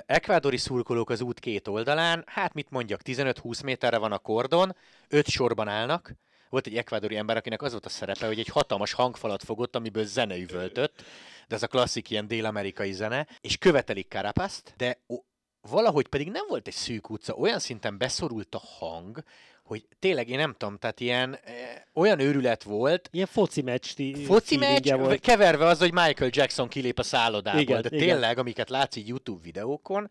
Ekvádori 0.06 0.56
szurkolók 0.56 1.10
az 1.10 1.20
út 1.20 1.40
két 1.40 1.68
oldalán, 1.68 2.24
hát 2.26 2.54
mit 2.54 2.70
mondjak, 2.70 3.00
15-20 3.04 3.64
méterre 3.64 3.98
van 3.98 4.12
a 4.12 4.18
kordon, 4.18 4.76
öt 5.08 5.28
sorban 5.28 5.68
állnak, 5.68 6.14
volt 6.48 6.66
egy 6.66 6.76
ekvádori 6.76 7.16
ember, 7.16 7.36
akinek 7.36 7.62
az 7.62 7.70
volt 7.70 7.86
a 7.86 7.88
szerepe, 7.88 8.26
hogy 8.26 8.38
egy 8.38 8.48
hatalmas 8.48 8.92
hangfalat 8.92 9.44
fogott, 9.44 9.76
amiből 9.76 10.04
zene 10.04 10.36
üvöltött, 10.36 11.04
de 11.48 11.54
ez 11.54 11.62
a 11.62 11.66
klasszik 11.66 12.10
ilyen 12.10 12.26
dél-amerikai 12.26 12.92
zene, 12.92 13.26
és 13.40 13.56
követelik 13.56 14.08
Carapaszt, 14.08 14.74
de 14.76 14.98
valahogy 15.60 16.06
pedig 16.06 16.30
nem 16.30 16.44
volt 16.48 16.66
egy 16.66 16.74
szűk 16.74 17.10
utca, 17.10 17.34
olyan 17.34 17.58
szinten 17.58 17.98
beszorult 17.98 18.54
a 18.54 18.62
hang, 18.78 19.22
hogy 19.72 19.84
tényleg 19.98 20.28
én 20.28 20.38
nem 20.38 20.54
tudom, 20.58 20.78
tehát 20.78 21.00
ilyen 21.00 21.38
eh, 21.44 21.54
olyan 21.94 22.20
őrület 22.20 22.62
volt, 22.62 23.08
Ilyen 23.12 23.26
foci 23.26 23.62
meccs 23.62 23.86
foci 24.26 24.56
meccs, 24.56 24.90
volt. 24.92 25.20
keverve 25.20 25.66
az, 25.66 25.78
hogy 25.78 25.92
Michael 25.92 26.30
Jackson 26.32 26.68
kilép 26.68 26.98
a 26.98 27.02
szállodából, 27.02 27.60
Igen, 27.60 27.82
de 27.82 27.88
igen. 27.92 28.06
tényleg, 28.06 28.38
amiket 28.38 28.70
látsz 28.70 28.96
így 28.96 29.08
YouTube 29.08 29.40
videókon, 29.42 30.10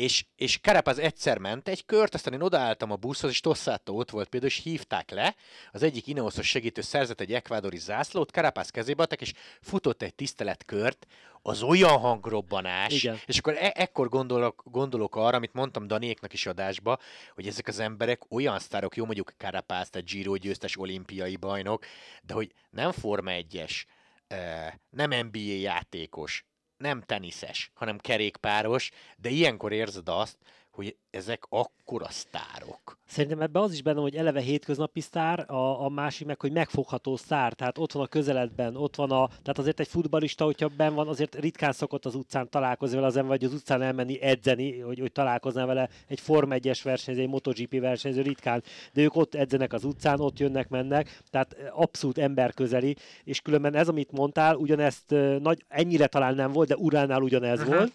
és, 0.00 0.24
és 0.36 0.58
Carapaz 0.58 0.98
egyszer 0.98 1.38
ment 1.38 1.68
egy 1.68 1.84
kört, 1.84 2.14
aztán 2.14 2.34
én 2.34 2.40
odaálltam 2.40 2.90
a 2.90 2.96
buszhoz, 2.96 3.30
és 3.30 3.40
Tossátó 3.40 3.96
ott 3.96 4.10
volt 4.10 4.28
például, 4.28 4.52
és 4.52 4.62
hívták 4.62 5.10
le, 5.10 5.34
az 5.72 5.82
egyik 5.82 6.06
Ineosos 6.06 6.48
segítő 6.48 6.80
szerzett 6.80 7.20
egy 7.20 7.32
ekvádori 7.32 7.78
zászlót, 7.78 8.30
Carapaz 8.30 8.70
kezébe 8.70 9.02
adtak, 9.02 9.20
és 9.20 9.32
futott 9.60 10.02
egy 10.02 10.14
tiszteletkört, 10.14 11.06
az 11.42 11.62
olyan 11.62 11.98
hangrobbanás, 11.98 12.92
Igen. 12.92 13.18
és 13.26 13.38
akkor 13.38 13.56
e- 13.56 13.72
ekkor 13.74 14.08
gondolok, 14.08 14.62
gondolok 14.64 15.16
arra, 15.16 15.36
amit 15.36 15.52
mondtam 15.52 15.86
Daniéknak 15.86 16.32
is 16.32 16.46
adásba, 16.46 16.98
hogy 17.34 17.46
ezek 17.46 17.68
az 17.68 17.78
emberek 17.78 18.32
olyan 18.32 18.58
sztárok, 18.58 18.96
jó 18.96 19.04
mondjuk 19.04 19.32
Carapaz, 19.36 19.90
tehát 19.90 20.08
Giro 20.08 20.36
győztes 20.36 20.78
olimpiai 20.78 21.36
bajnok, 21.36 21.84
de 22.22 22.34
hogy 22.34 22.52
nem 22.70 22.92
Forma 22.92 23.30
1-es, 23.30 23.84
eh, 24.26 24.72
nem 24.90 25.26
NBA 25.26 25.38
játékos, 25.38 26.44
nem 26.80 27.00
teniszes, 27.00 27.70
hanem 27.74 27.98
kerékpáros, 27.98 28.90
de 29.16 29.28
ilyenkor 29.28 29.72
érzed 29.72 30.08
azt, 30.08 30.36
hogy 30.70 30.96
ezek 31.10 31.42
akkora 31.48 32.08
sztárok. 32.08 32.98
Szerintem 33.06 33.40
ebben 33.40 33.62
az 33.62 33.72
is 33.72 33.82
benne, 33.82 34.00
hogy 34.00 34.16
eleve 34.16 34.40
hétköznapi 34.40 35.00
sztár, 35.00 35.50
a, 35.50 35.84
a 35.84 35.88
másik 35.88 36.26
meg, 36.26 36.40
hogy 36.40 36.52
megfogható 36.52 37.16
sztár, 37.16 37.52
tehát 37.52 37.78
ott 37.78 37.92
van 37.92 38.02
a 38.02 38.06
közeledben, 38.06 38.76
ott 38.76 38.96
van 38.96 39.10
a, 39.10 39.26
tehát 39.26 39.58
azért 39.58 39.80
egy 39.80 39.88
futbalista, 39.88 40.44
hogyha 40.44 40.68
ben 40.76 40.94
van, 40.94 41.08
azért 41.08 41.34
ritkán 41.34 41.72
szokott 41.72 42.04
az 42.04 42.14
utcán 42.14 42.48
találkozni 42.48 42.94
vele 42.94 43.06
az 43.06 43.16
ember, 43.16 43.38
vagy 43.38 43.48
az 43.48 43.54
utcán 43.54 43.82
elmenni 43.82 44.20
edzeni, 44.20 44.78
hogy, 44.78 44.98
hogy 44.98 45.12
találkozná 45.12 45.64
vele 45.64 45.88
egy 46.06 46.20
Form 46.20 46.50
1-es 46.52 46.80
versenyző, 46.82 47.20
egy 47.20 47.28
MotoGP 47.28 47.80
versenyző 47.80 48.22
ritkán, 48.22 48.62
de 48.92 49.02
ők 49.02 49.16
ott 49.16 49.34
edzenek 49.34 49.72
az 49.72 49.84
utcán, 49.84 50.20
ott 50.20 50.38
jönnek, 50.38 50.68
mennek, 50.68 51.20
tehát 51.30 51.56
abszolút 51.70 52.18
emberközeli, 52.18 52.96
és 53.24 53.40
különben 53.40 53.74
ez, 53.74 53.88
amit 53.88 54.12
mondtál, 54.12 54.56
ugyanezt 54.56 55.12
ö, 55.12 55.38
nagy, 55.38 55.64
ennyire 55.68 56.06
talán 56.06 56.34
nem 56.34 56.52
volt, 56.52 56.68
de 56.68 56.76
Uránál 56.76 57.22
ugyanez 57.22 57.60
Aha. 57.60 57.76
volt, 57.76 57.92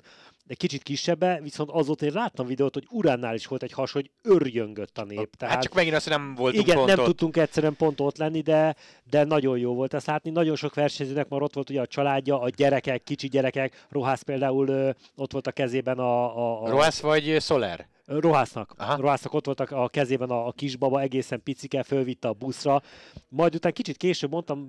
de 0.47 0.53
kicsit 0.53 0.83
kisebbe, 0.83 1.39
viszont 1.41 1.69
azóta 1.71 2.05
én 2.05 2.13
láttam 2.13 2.47
videót, 2.47 2.73
hogy 2.73 2.87
Uránnál 2.89 3.35
is 3.35 3.45
volt 3.45 3.63
egy 3.63 3.71
has, 3.71 3.91
hogy 3.91 4.11
örjöngött 4.23 4.97
a 4.97 5.03
nép. 5.03 5.35
Tehát 5.35 5.53
hát 5.53 5.63
csak 5.63 5.73
megint 5.73 5.95
azt, 5.95 6.07
hogy 6.07 6.17
nem 6.17 6.35
voltunk 6.35 6.63
igen, 6.63 6.75
pont 6.75 6.87
nem 6.87 6.99
ott. 6.99 7.05
tudtunk 7.05 7.37
egyszerűen 7.37 7.75
pont 7.75 7.99
ott 7.99 8.17
lenni, 8.17 8.41
de, 8.41 8.75
de 9.03 9.23
nagyon 9.23 9.57
jó 9.57 9.73
volt 9.73 9.93
ezt 9.93 10.05
látni. 10.05 10.29
Nagyon 10.29 10.55
sok 10.55 10.73
versenyzőnek 10.73 11.27
már 11.27 11.41
ott 11.41 11.53
volt 11.53 11.69
ugye 11.69 11.81
a 11.81 11.87
családja, 11.87 12.41
a 12.41 12.49
gyerekek, 12.49 13.03
kicsi 13.03 13.27
gyerekek. 13.27 13.85
Rohász 13.89 14.21
például 14.21 14.93
ott 15.15 15.31
volt 15.31 15.47
a 15.47 15.51
kezében 15.51 15.97
a... 15.99 16.37
a, 16.37 16.63
a 16.63 16.69
Roász 16.69 16.99
vagy 16.99 17.37
Soler? 17.41 17.87
Rohásznak. 18.05 18.73
Aha. 18.77 18.95
Rohásznak 18.95 19.33
ott 19.33 19.45
voltak 19.45 19.71
a 19.71 19.87
kezében 19.87 20.29
a, 20.29 20.47
a 20.47 20.51
kisbaba, 20.51 21.01
egészen 21.01 21.43
picike, 21.43 21.83
fölvitte 21.83 22.27
a 22.27 22.33
buszra. 22.33 22.81
Majd 23.29 23.55
utána 23.55 23.73
kicsit 23.73 23.97
később 23.97 24.31
mondtam, 24.31 24.59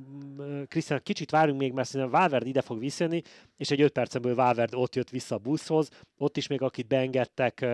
mm, 0.43 0.63
Krisztián, 0.63 1.01
kicsit 1.03 1.31
várjunk 1.31 1.61
még, 1.61 1.73
mert 1.73 1.89
szerintem 1.89 2.21
Valverde 2.21 2.49
ide 2.49 2.61
fog 2.61 2.79
visszajönni, 2.79 3.23
és 3.57 3.71
egy 3.71 3.81
öt 3.81 3.93
percen 3.93 4.23
belül 4.23 4.37
Valverde 4.37 4.77
ott 4.77 4.95
jött 4.95 5.11
vissza 5.11 5.35
a 5.35 5.39
buszhoz, 5.39 5.89
ott 6.19 6.37
is 6.37 6.47
még 6.47 6.63
akit 6.63 6.87
beengedtek, 6.87 7.67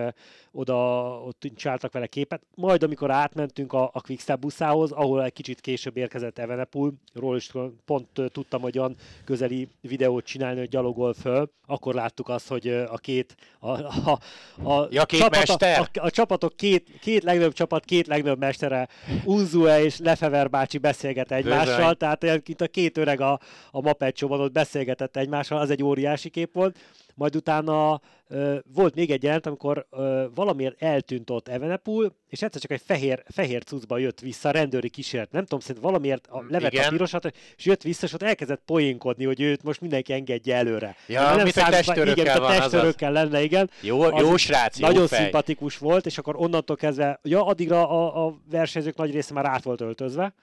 oda 0.51 1.07
ott 1.21 1.47
csináltak 1.55 1.91
vele 1.91 2.07
képet. 2.07 2.41
Majd 2.55 2.83
amikor 2.83 3.11
átmentünk 3.11 3.73
a, 3.73 3.89
a 3.93 4.01
Quickstep 4.01 4.39
buszához, 4.39 4.91
ahol 4.91 5.23
egy 5.23 5.33
kicsit 5.33 5.61
később 5.61 5.97
érkezett 5.97 6.39
Evenepul, 6.39 6.93
ról 7.13 7.35
is 7.35 7.51
pont 7.85 8.07
tudtam, 8.31 8.61
hogy 8.61 8.77
olyan 8.77 8.95
közeli 9.25 9.67
videót 9.81 10.25
csinálni, 10.25 10.59
hogy 10.59 10.69
gyalogol 10.69 11.13
föl, 11.13 11.51
akkor 11.65 11.93
láttuk 11.93 12.29
azt, 12.29 12.47
hogy 12.47 12.67
a 12.67 12.97
két, 12.97 13.35
a, 13.59 13.69
a, 13.69 14.19
a, 14.63 14.87
Ja, 14.89 15.05
két 15.05 15.19
csapat, 15.19 15.52
mester. 15.59 15.79
A, 15.79 15.99
a, 15.99 16.05
a 16.05 16.09
csapatok 16.09 16.55
két, 16.55 16.87
két 17.01 17.23
legnagyobb 17.23 17.53
csapat, 17.53 17.85
két 17.85 18.07
legnagyobb 18.07 18.39
mestere, 18.39 18.87
Unzue 19.23 19.83
és 19.83 19.97
Lefever 19.97 20.49
bácsi 20.49 20.77
beszélget 20.77 21.31
egymással, 21.31 21.75
Bizony. 21.75 21.97
tehát 21.97 22.23
olyan, 22.23 22.43
a 22.57 22.65
két 22.65 22.97
öreg 22.97 23.21
a, 23.21 23.39
a 23.71 23.81
Mapecsóban 23.81 24.39
ott 24.39 24.51
beszélgetett 24.51 25.17
egymással, 25.17 25.57
az 25.57 25.69
egy 25.69 25.83
óriási 25.83 26.29
kép 26.29 26.53
volt. 26.53 26.77
Majd 27.15 27.35
utána 27.35 28.01
ö, 28.27 28.57
volt 28.73 28.95
még 28.95 29.11
egy 29.11 29.23
jelent, 29.23 29.45
amikor 29.45 29.85
ö, 29.91 30.25
valamiért 30.35 30.81
eltűnt 30.81 31.29
ott 31.29 31.47
Evenepul, 31.47 32.15
és 32.27 32.41
egyszer 32.41 32.61
csak 32.61 32.71
egy 32.71 32.81
fehér, 32.85 33.23
fehér 33.27 33.63
cuccba 33.63 33.97
jött 33.97 34.19
vissza, 34.19 34.51
rendőri 34.51 34.89
kísérlet. 34.89 35.31
Nem 35.31 35.41
tudom, 35.43 35.59
szerint 35.59 35.83
valamiért 35.83 36.27
a, 36.27 36.43
levett 36.49 36.71
Igen. 36.71 36.85
a 36.85 36.89
pirosat, 36.89 37.31
és 37.57 37.65
jött 37.65 37.81
vissza, 37.81 38.05
és 38.05 38.13
ott 38.13 38.21
elkezdett 38.23 38.61
poénkodni, 38.65 39.25
hogy 39.25 39.41
őt 39.41 39.63
most 39.63 39.81
mindenki 39.81 40.13
engedje 40.13 40.55
előre. 40.55 40.95
Ja, 41.07 41.21
Mert 41.21 41.43
mint 41.43 41.55
számít- 41.55 41.71
testőrökkel 41.75 42.23
igen, 42.25 42.39
van, 42.41 42.45
a 42.51 42.53
azaz. 42.53 42.69
testőrökkel 42.71 43.11
lenne, 43.11 43.41
igen. 43.43 43.69
Jó, 43.81 44.01
Az 44.01 44.21
jó 44.21 44.37
srác, 44.37 44.79
jó 44.79 44.87
nagyon 44.87 45.07
fej. 45.07 45.19
szimpatikus 45.21 45.77
volt, 45.77 46.05
és 46.05 46.17
akkor 46.17 46.35
onnantól 46.37 46.75
kezdve, 46.75 47.19
ja, 47.23 47.45
addigra 47.45 47.89
a, 47.89 48.25
a 48.27 48.35
versenyzők 48.51 48.95
nagy 48.95 49.11
része 49.11 49.33
már 49.33 49.45
át 49.45 49.63
volt 49.63 49.81
öltözve, 49.81 50.33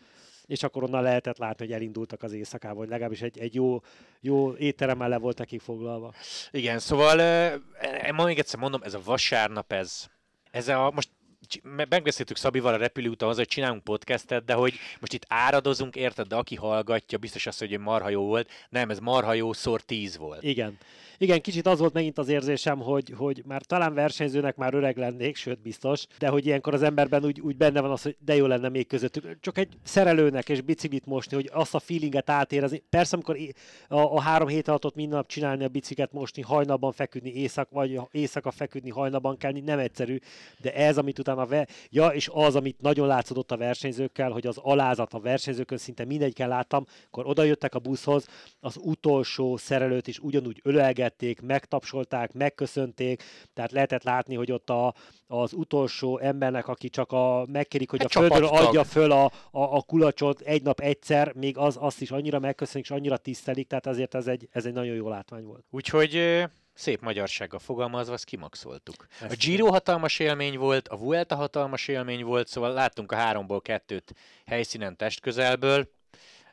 és 0.51 0.63
akkor 0.63 0.83
onnan 0.83 1.03
lehetett 1.03 1.39
látni, 1.39 1.65
hogy 1.65 1.75
elindultak 1.75 2.23
az 2.23 2.33
éjszakába, 2.33 2.75
vagy 2.75 2.89
legalábbis 2.89 3.23
egy, 3.23 3.39
egy 3.39 3.55
jó, 3.55 3.81
jó 4.21 4.57
étteremmel 4.57 5.09
le 5.09 5.19
voltak 5.19 5.47
kifoglalva. 5.47 6.13
Igen, 6.51 6.79
szóval 6.79 7.19
uh, 7.19 8.11
ma 8.13 8.25
még 8.25 8.39
egyszer 8.39 8.61
mondom, 8.61 8.83
ez 8.83 8.95
a 8.95 9.01
vasárnap, 9.05 9.73
ez, 9.73 10.07
ez 10.51 10.69
a, 10.69 10.91
most 10.95 11.09
megbeszéltük 11.89 12.37
Szabival 12.37 12.75
a 12.75 12.77
repülőúton 12.77 13.29
az, 13.29 13.37
hogy 13.37 13.47
csinálunk 13.47 13.85
podcastet, 13.85 14.45
de 14.45 14.53
hogy 14.53 14.75
most 15.01 15.13
itt 15.13 15.25
áradozunk, 15.29 15.97
érted, 15.97 16.27
de 16.27 16.37
aki 16.37 16.55
hallgatja, 16.55 17.19
biztos 17.19 17.47
azt, 17.47 17.59
hogy 17.59 17.79
marha 17.79 18.09
jó 18.09 18.23
volt. 18.23 18.51
Nem, 18.69 18.91
ez 18.91 18.99
marha 18.99 19.35
jó 19.35 19.53
szor 19.53 19.81
tíz 19.81 20.17
volt. 20.17 20.43
Igen. 20.43 20.79
Igen, 21.23 21.41
kicsit 21.41 21.67
az 21.67 21.79
volt 21.79 21.93
megint 21.93 22.19
az 22.19 22.29
érzésem, 22.29 22.79
hogy, 22.79 23.13
hogy 23.17 23.43
már 23.47 23.63
talán 23.63 23.95
versenyzőnek 23.95 24.57
már 24.57 24.75
öreg 24.75 24.97
lennék, 24.97 25.37
sőt 25.37 25.61
biztos, 25.63 26.07
de 26.19 26.29
hogy 26.29 26.47
ilyenkor 26.47 26.75
az 26.75 26.83
emberben 26.83 27.25
úgy, 27.25 27.41
úgy 27.41 27.57
benne 27.57 27.81
van 27.81 27.91
az, 27.91 28.03
hogy 28.03 28.17
de 28.25 28.35
jó 28.35 28.47
lenne 28.47 28.69
még 28.69 28.87
közöttük. 28.87 29.41
Csak 29.41 29.59
egy 29.59 29.69
szerelőnek 29.83 30.49
és 30.49 30.61
biciklit 30.61 31.07
mosni, 31.07 31.37
hogy 31.37 31.51
azt 31.53 31.75
a 31.75 31.79
feelinget 31.79 32.31
átérezni. 32.31 32.83
Persze, 32.91 33.15
amikor 33.15 33.37
a, 33.89 33.99
a 33.99 34.21
három 34.21 34.49
hét 34.49 34.69
alatt 34.69 34.95
minden 34.95 35.17
nap 35.17 35.29
csinálni 35.29 35.65
a 35.65 35.69
biciklet 35.69 36.13
mosni, 36.13 36.43
hajnalban 36.43 36.93
feküdni, 36.93 37.33
éjszak, 37.33 37.71
vagy 37.71 38.01
éjszaka 38.11 38.51
feküdni, 38.51 38.91
hajnalban 38.91 39.37
kelni, 39.37 39.61
nem 39.61 39.79
egyszerű, 39.79 40.19
de 40.61 40.75
ez, 40.75 40.99
amit 40.99 41.19
utána, 41.19 41.40
ve- 41.47 41.71
ja, 41.91 42.09
és 42.09 42.29
az, 42.33 42.57
amit 42.57 42.81
nagyon 42.81 43.07
látszott 43.07 43.53
a 43.53 43.57
versenyzőkkel, 43.57 44.31
hogy 44.31 44.47
az 44.47 44.59
alázat 44.59 45.15
a 45.15 45.21
versenyzőkön 45.21 45.79
szinte 45.79 46.05
mindegyiken 46.05 46.49
láttam, 46.49 46.87
akkor 47.07 47.27
oda 47.27 47.43
jöttek 47.43 47.75
a 47.75 47.79
buszhoz, 47.79 48.27
az 48.61 48.77
utolsó 48.83 49.57
szerelőt 49.57 50.07
is 50.07 50.19
ugyanúgy 50.19 50.61
ölelgették, 50.63 51.41
megtapsolták, 51.41 52.33
megköszönték, 52.33 53.23
tehát 53.53 53.73
lehetett 53.73 54.03
látni, 54.03 54.35
hogy 54.35 54.53
ott 54.53 54.71
a, 54.71 54.95
az 55.27 55.53
utolsó 55.53 56.19
embernek, 56.19 56.69
aki 56.69 56.89
csak 56.89 57.13
a, 57.13 57.47
megkérik, 57.49 57.91
hogy 57.91 58.01
Egy 58.01 58.07
a 58.07 58.21
földről 58.21 58.49
adja 58.49 58.85
föl 58.85 59.11
a, 59.11 59.25
a, 59.25 59.31
a 59.51 59.83
kulacsot 59.83 60.41
egy 60.41 60.63
nap 60.63 60.81
egyszer, 60.81 61.33
még 61.35 61.59
az, 61.59 61.77
azt 61.81 62.01
is 62.01 62.11
annyira 62.11 62.39
megköszönik, 62.39 62.85
és 62.85 62.91
annyira 62.91 63.17
tisztelik, 63.17 63.67
tehát 63.67 63.87
azért 63.87 64.15
ez 64.15 64.27
egy, 64.27 64.49
ez 64.51 64.67
egy 64.67 64.73
nagyon 64.73 64.95
jó 64.95 65.09
látvány 65.09 65.45
volt. 65.45 65.65
Úgyhogy 65.71 66.45
szép 66.81 67.01
magyarsággal 67.01 67.59
fogalmazva, 67.59 68.13
azt 68.13 68.25
kimaxoltuk. 68.25 69.07
A 69.21 69.25
Ezt 69.25 69.39
Giro 69.39 69.67
hatalmas 69.67 70.19
élmény 70.19 70.59
volt, 70.59 70.89
a 70.89 70.97
Vuelta 70.97 71.35
hatalmas 71.35 71.89
élmény 71.89 72.25
volt, 72.25 72.49
szóval 72.49 72.73
láttunk 72.73 73.13
a 73.13 73.17
háromból 73.17 73.61
kettőt 73.61 74.15
helyszínen 74.47 74.97
testközelből. 74.97 75.89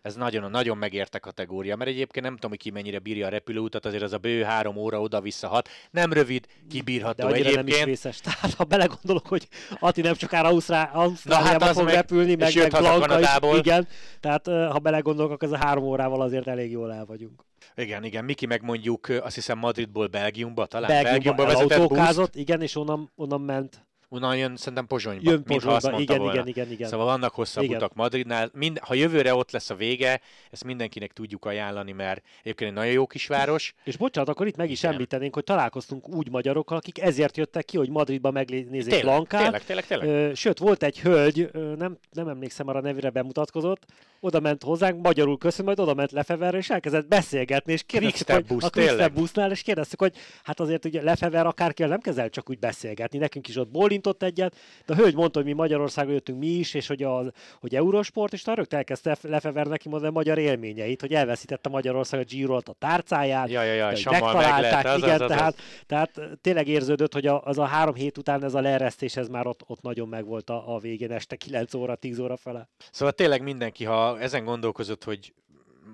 Ez 0.08 0.16
nagyon, 0.16 0.51
nagyon 0.51 0.78
megérte 0.78 1.20
kategória, 1.20 1.76
mert 1.76 1.89
egyébként 1.89 2.26
nem 2.26 2.34
tudom, 2.34 2.49
hogy 2.49 2.60
ki 2.60 2.70
mennyire 2.70 2.99
bírja 2.99 3.26
a 3.26 3.30
repülőutat, 3.30 3.86
azért 3.86 4.03
az 4.03 4.14
a 4.14 4.18
bő 4.18 4.43
három 4.43 4.76
óra 4.78 5.01
oda-vissza 5.01 5.47
hat. 5.47 5.70
Nem 5.91 6.14
rövid, 6.14 6.45
De 6.45 6.53
kibírható 6.70 7.28
annyira 7.28 7.38
nem 7.43 7.49
is 7.49 7.58
egyébként. 7.58 7.86
vészes. 7.86 8.20
Tehát 8.26 8.53
ha 8.53 8.64
belegondolok, 8.64 9.28
hogy 9.28 9.47
Ati 9.80 10.01
nem 10.01 10.14
sokára 10.14 10.47
Ausztrá- 10.47 10.93
Ausztráliába 10.95 11.66
hát 11.66 11.74
fog 11.74 11.86
meg- 11.86 11.93
repülni, 11.93 12.36
meg, 12.36 12.55
meg 12.55 12.70
Blanka 12.70 13.20
is, 13.20 13.58
igen. 13.58 13.88
Tehát 14.20 14.47
ha 14.47 14.80
belegondolok, 14.80 15.32
akkor 15.32 15.47
ez 15.47 15.53
a 15.53 15.66
három 15.66 15.84
órával 15.84 16.22
azért 16.22 16.47
elég 16.47 16.72
jól 16.72 16.93
el 16.93 17.05
vagyunk. 17.05 17.43
Igen, 17.76 18.03
igen, 18.03 18.26
Miki 18.26 18.45
meg 18.45 18.62
mondjuk 18.62 19.08
azt 19.22 19.36
hiszem 19.36 19.58
Madridból 19.58 20.08
Belgiumba, 20.08 20.66
talán 20.66 21.03
Belgiumba 21.03 21.43
vezetett 21.45 21.62
buszt, 21.68 21.74
elautókázott, 21.74 22.36
igen, 22.36 22.62
és 22.62 22.76
onnan, 22.76 23.12
onnan 23.16 23.41
ment. 23.41 23.86
Onnan 24.10 24.38
jön 24.38 24.55
szerintem 24.55 24.88
Pozsonyba, 24.88 25.32
Jön 25.32 25.43
Pozsonyba, 25.43 25.99
igen, 25.99 26.18
volna. 26.18 26.34
igen, 26.34 26.47
igen, 26.47 26.72
igen. 26.72 26.89
Szóval 26.89 27.05
vannak 27.05 27.34
hosszabb 27.34 27.64
Igen. 27.64 27.76
utak 27.76 27.93
Madridnál. 27.93 28.49
Mind, 28.53 28.80
ha 28.80 28.93
jövőre 28.93 29.34
ott 29.36 29.51
lesz 29.51 29.70
a 29.70 29.76
vége, 29.76 30.22
ezt 30.51 30.64
mindenkinek 30.64 31.12
tudjuk 31.12 31.45
ajánlani, 31.45 31.91
mert 31.91 32.22
egyébként 32.41 32.70
egy 32.70 32.76
nagyon 32.76 32.91
jó 32.91 33.08
kisváros. 33.08 33.74
És 33.84 33.97
bocsánat, 33.97 34.30
akkor 34.30 34.47
itt 34.47 34.55
meg 34.55 34.70
is 34.70 34.80
Igen. 34.80 34.91
említenénk, 34.91 35.34
hogy 35.34 35.43
találkoztunk 35.43 36.10
úgy 36.10 36.30
magyarokkal, 36.30 36.78
akik 36.78 37.01
ezért 37.01 37.38
jöttek 37.38 37.66
ki, 37.66 37.78
hogy 37.78 37.89
Madridba 37.89 38.32
megnézzék 38.32 38.84
Tényleg, 38.84 39.01
Blankát. 39.01 39.41
tényleg, 39.41 39.64
tényleg, 39.66 39.86
tényleg. 39.88 40.36
Sőt, 40.36 40.58
volt 40.60 40.84
egy 40.84 40.99
hölgy, 40.99 41.49
nem, 41.78 41.97
nem 42.12 42.28
emlékszem 42.28 42.68
arra 42.68 42.82
nevére 42.82 43.10
bemutatkozott, 43.10 43.86
oda 44.20 44.39
ment 44.39 44.64
hozzánk, 44.64 45.01
magyarul 45.01 45.38
köszön, 45.38 45.66
majd 45.66 45.80
oda 45.80 45.93
ment 45.93 46.12
Lefeverre, 46.12 46.58
és 46.58 46.70
elkezdett 46.70 47.08
beszélgetni, 47.08 47.74
és 47.74 47.84
kérdeztük, 47.84 48.32
hogy 48.32 48.45
busz, 48.45 48.64
a 48.64 48.70
Quickstep 48.70 49.14
busznál, 49.14 49.51
és 49.51 49.62
kérdeztük, 49.62 49.99
hogy 49.99 50.16
hát 50.43 50.60
azért 50.60 50.86
ugye 50.86 51.01
Lefever 51.01 51.45
akárkivel 51.45 51.91
nem 51.91 51.99
kezel 51.99 52.30
csak 52.30 52.49
úgy 52.49 52.60
beszélgetni, 52.60 53.18
nekünk 53.18 53.47
is 53.47 53.55
ott 53.55 53.72
bólintott 54.02 54.24
egyet, 54.24 54.56
de 54.86 54.93
a 54.93 54.95
hölgy 54.95 55.16
mondta, 55.16 55.39
hogy 55.39 55.48
mi 55.48 55.54
Magyarországon 55.54 56.14
jöttünk 56.14 56.39
mi 56.39 56.48
is, 56.48 56.74
és 56.74 56.88
hogy, 56.88 57.04
az, 57.04 57.32
hogy 57.60 57.76
Eurosport, 57.76 58.34
és 58.34 58.45
rögtön 58.45 58.78
elkezdte 58.78 59.18
Lefever 59.22 59.68
neki 59.68 59.89
mondani 59.89 60.12
a 60.12 60.16
magyar 60.16 60.38
élményeit, 60.38 61.02
hogy 61.02 61.14
elveszítette 61.14 61.70
Magyarország 61.70 62.20
a 62.20 62.24
giro 62.24 62.56
a 62.56 62.62
tárcáját, 62.80 63.50
Ja, 63.50 63.64
ja, 63.64 63.74
ja, 63.74 63.95
Sammal 63.95 64.34
megtalálták, 64.34 64.84
meg 64.84 64.98
igen, 64.98 65.14
az, 65.14 65.22
az. 65.22 65.28
tehát, 65.28 65.56
tehát 65.86 66.20
tényleg 66.41 66.68
érződött, 66.68 67.14
hogy 67.14 67.28
a, 67.28 67.43
az 67.43 67.58
a 67.58 67.66
három 67.66 67.93
hét 67.93 68.18
után 68.18 68.43
ez 68.43 68.54
a 68.54 68.62
leeresztés, 68.62 69.16
ez 69.16 69.28
már 69.28 69.48
ott, 69.48 69.64
ott 69.68 69.82
nagyon 69.82 70.08
megvolt 70.08 70.50
a, 70.50 70.76
a 70.76 70.80
végén, 70.80 71.12
este 71.12 71.36
9 71.36 71.74
óra, 71.74 71.95
10 71.95 72.20
óra 72.20 72.38
fele. 72.38 72.70
Szóval 72.91 73.14
tényleg 73.14 73.41
mindenki, 73.41 73.84
ha 73.84 74.20
ezen 74.20 74.43
gondolkozott, 74.43 75.04
hogy 75.04 75.34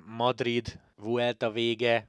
Madrid, 0.06 0.80
Vuelta 0.96 1.52
vége, 1.52 2.08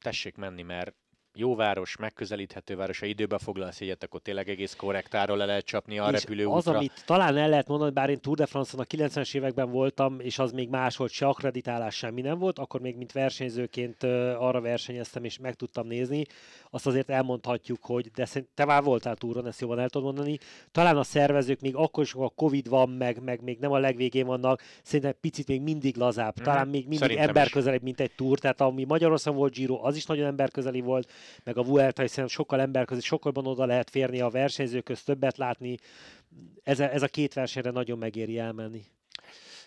tessék 0.00 0.36
menni, 0.36 0.62
mert 0.62 0.94
jó 1.34 1.54
város, 1.54 1.96
megközelíthető 1.96 2.76
város, 2.76 2.98
ha 2.98 3.06
időbe 3.06 3.38
foglalsz 3.38 3.80
egyet, 3.80 4.02
akkor 4.02 4.20
tényleg 4.20 4.48
egész 4.48 4.74
korrektáról 4.74 5.36
le 5.36 5.44
lehet 5.44 5.64
csapni 5.64 5.98
a 5.98 6.10
repülőútra. 6.10 6.56
az, 6.56 6.66
amit 6.66 7.02
talán 7.06 7.36
el 7.36 7.48
lehet 7.48 7.68
mondani, 7.68 7.90
bár 7.90 8.10
én 8.10 8.20
Tour 8.20 8.36
de 8.36 8.46
France-on 8.46 8.80
a 8.80 8.84
90-es 8.84 9.34
években 9.34 9.70
voltam, 9.70 10.20
és 10.20 10.38
az 10.38 10.52
még 10.52 10.68
más 10.68 10.96
volt, 10.96 11.10
se 11.10 11.26
akreditálás 11.26 11.94
semmi 11.94 12.20
nem 12.20 12.38
volt, 12.38 12.58
akkor 12.58 12.80
még 12.80 12.96
mint 12.96 13.12
versenyzőként 13.12 14.02
arra 14.38 14.60
versenyeztem, 14.60 15.24
és 15.24 15.38
meg 15.38 15.54
tudtam 15.54 15.86
nézni. 15.86 16.24
Azt 16.70 16.86
azért 16.86 17.10
elmondhatjuk, 17.10 17.84
hogy 17.84 18.10
de 18.10 18.26
te 18.54 18.64
már 18.64 18.82
voltál 18.82 19.16
túron, 19.16 19.46
ezt 19.46 19.60
jobban 19.60 19.78
el 19.78 19.88
tudod 19.88 20.14
mondani. 20.14 20.38
Talán 20.72 20.96
a 20.96 21.02
szervezők 21.02 21.60
még 21.60 21.74
akkor 21.74 22.04
is, 22.04 22.14
a 22.14 22.28
Covid 22.28 22.68
van, 22.68 22.88
meg, 22.88 23.22
meg 23.22 23.42
még 23.42 23.58
nem 23.58 23.72
a 23.72 23.78
legvégén 23.78 24.26
vannak, 24.26 24.62
szerintem 24.82 25.14
picit 25.20 25.48
még 25.48 25.60
mindig 25.60 25.96
lazább. 25.96 26.34
Mhm. 26.34 26.44
Talán 26.44 26.68
még 26.68 26.88
mindig 26.88 27.16
emberközelebb, 27.16 27.82
mint 27.82 28.00
egy 28.00 28.12
túr. 28.16 28.38
Tehát 28.38 28.60
ami 28.60 28.84
Magyarországon 28.84 29.38
volt 29.38 29.52
Giro, 29.52 29.80
az 29.82 29.96
is 29.96 30.06
nagyon 30.06 30.26
emberközeli 30.26 30.80
volt, 30.80 31.10
meg 31.44 31.56
a 31.56 31.62
Vuelta 31.62 32.02
is 32.02 32.10
szerintem 32.10 32.34
sokkal 32.34 32.60
emberközeli, 32.60 33.06
sokkal 33.06 33.32
jobban 33.34 33.52
oda 33.52 33.64
lehet 33.64 33.90
férni 33.90 34.20
a 34.20 34.28
versenyzőköz, 34.28 35.02
többet 35.02 35.36
látni. 35.36 35.76
Ez 36.62 36.80
a, 36.80 36.92
ez 36.92 37.02
a 37.02 37.08
két 37.08 37.34
versenyre 37.34 37.70
nagyon 37.70 37.98
megéri 37.98 38.38
elmenni. 38.38 38.84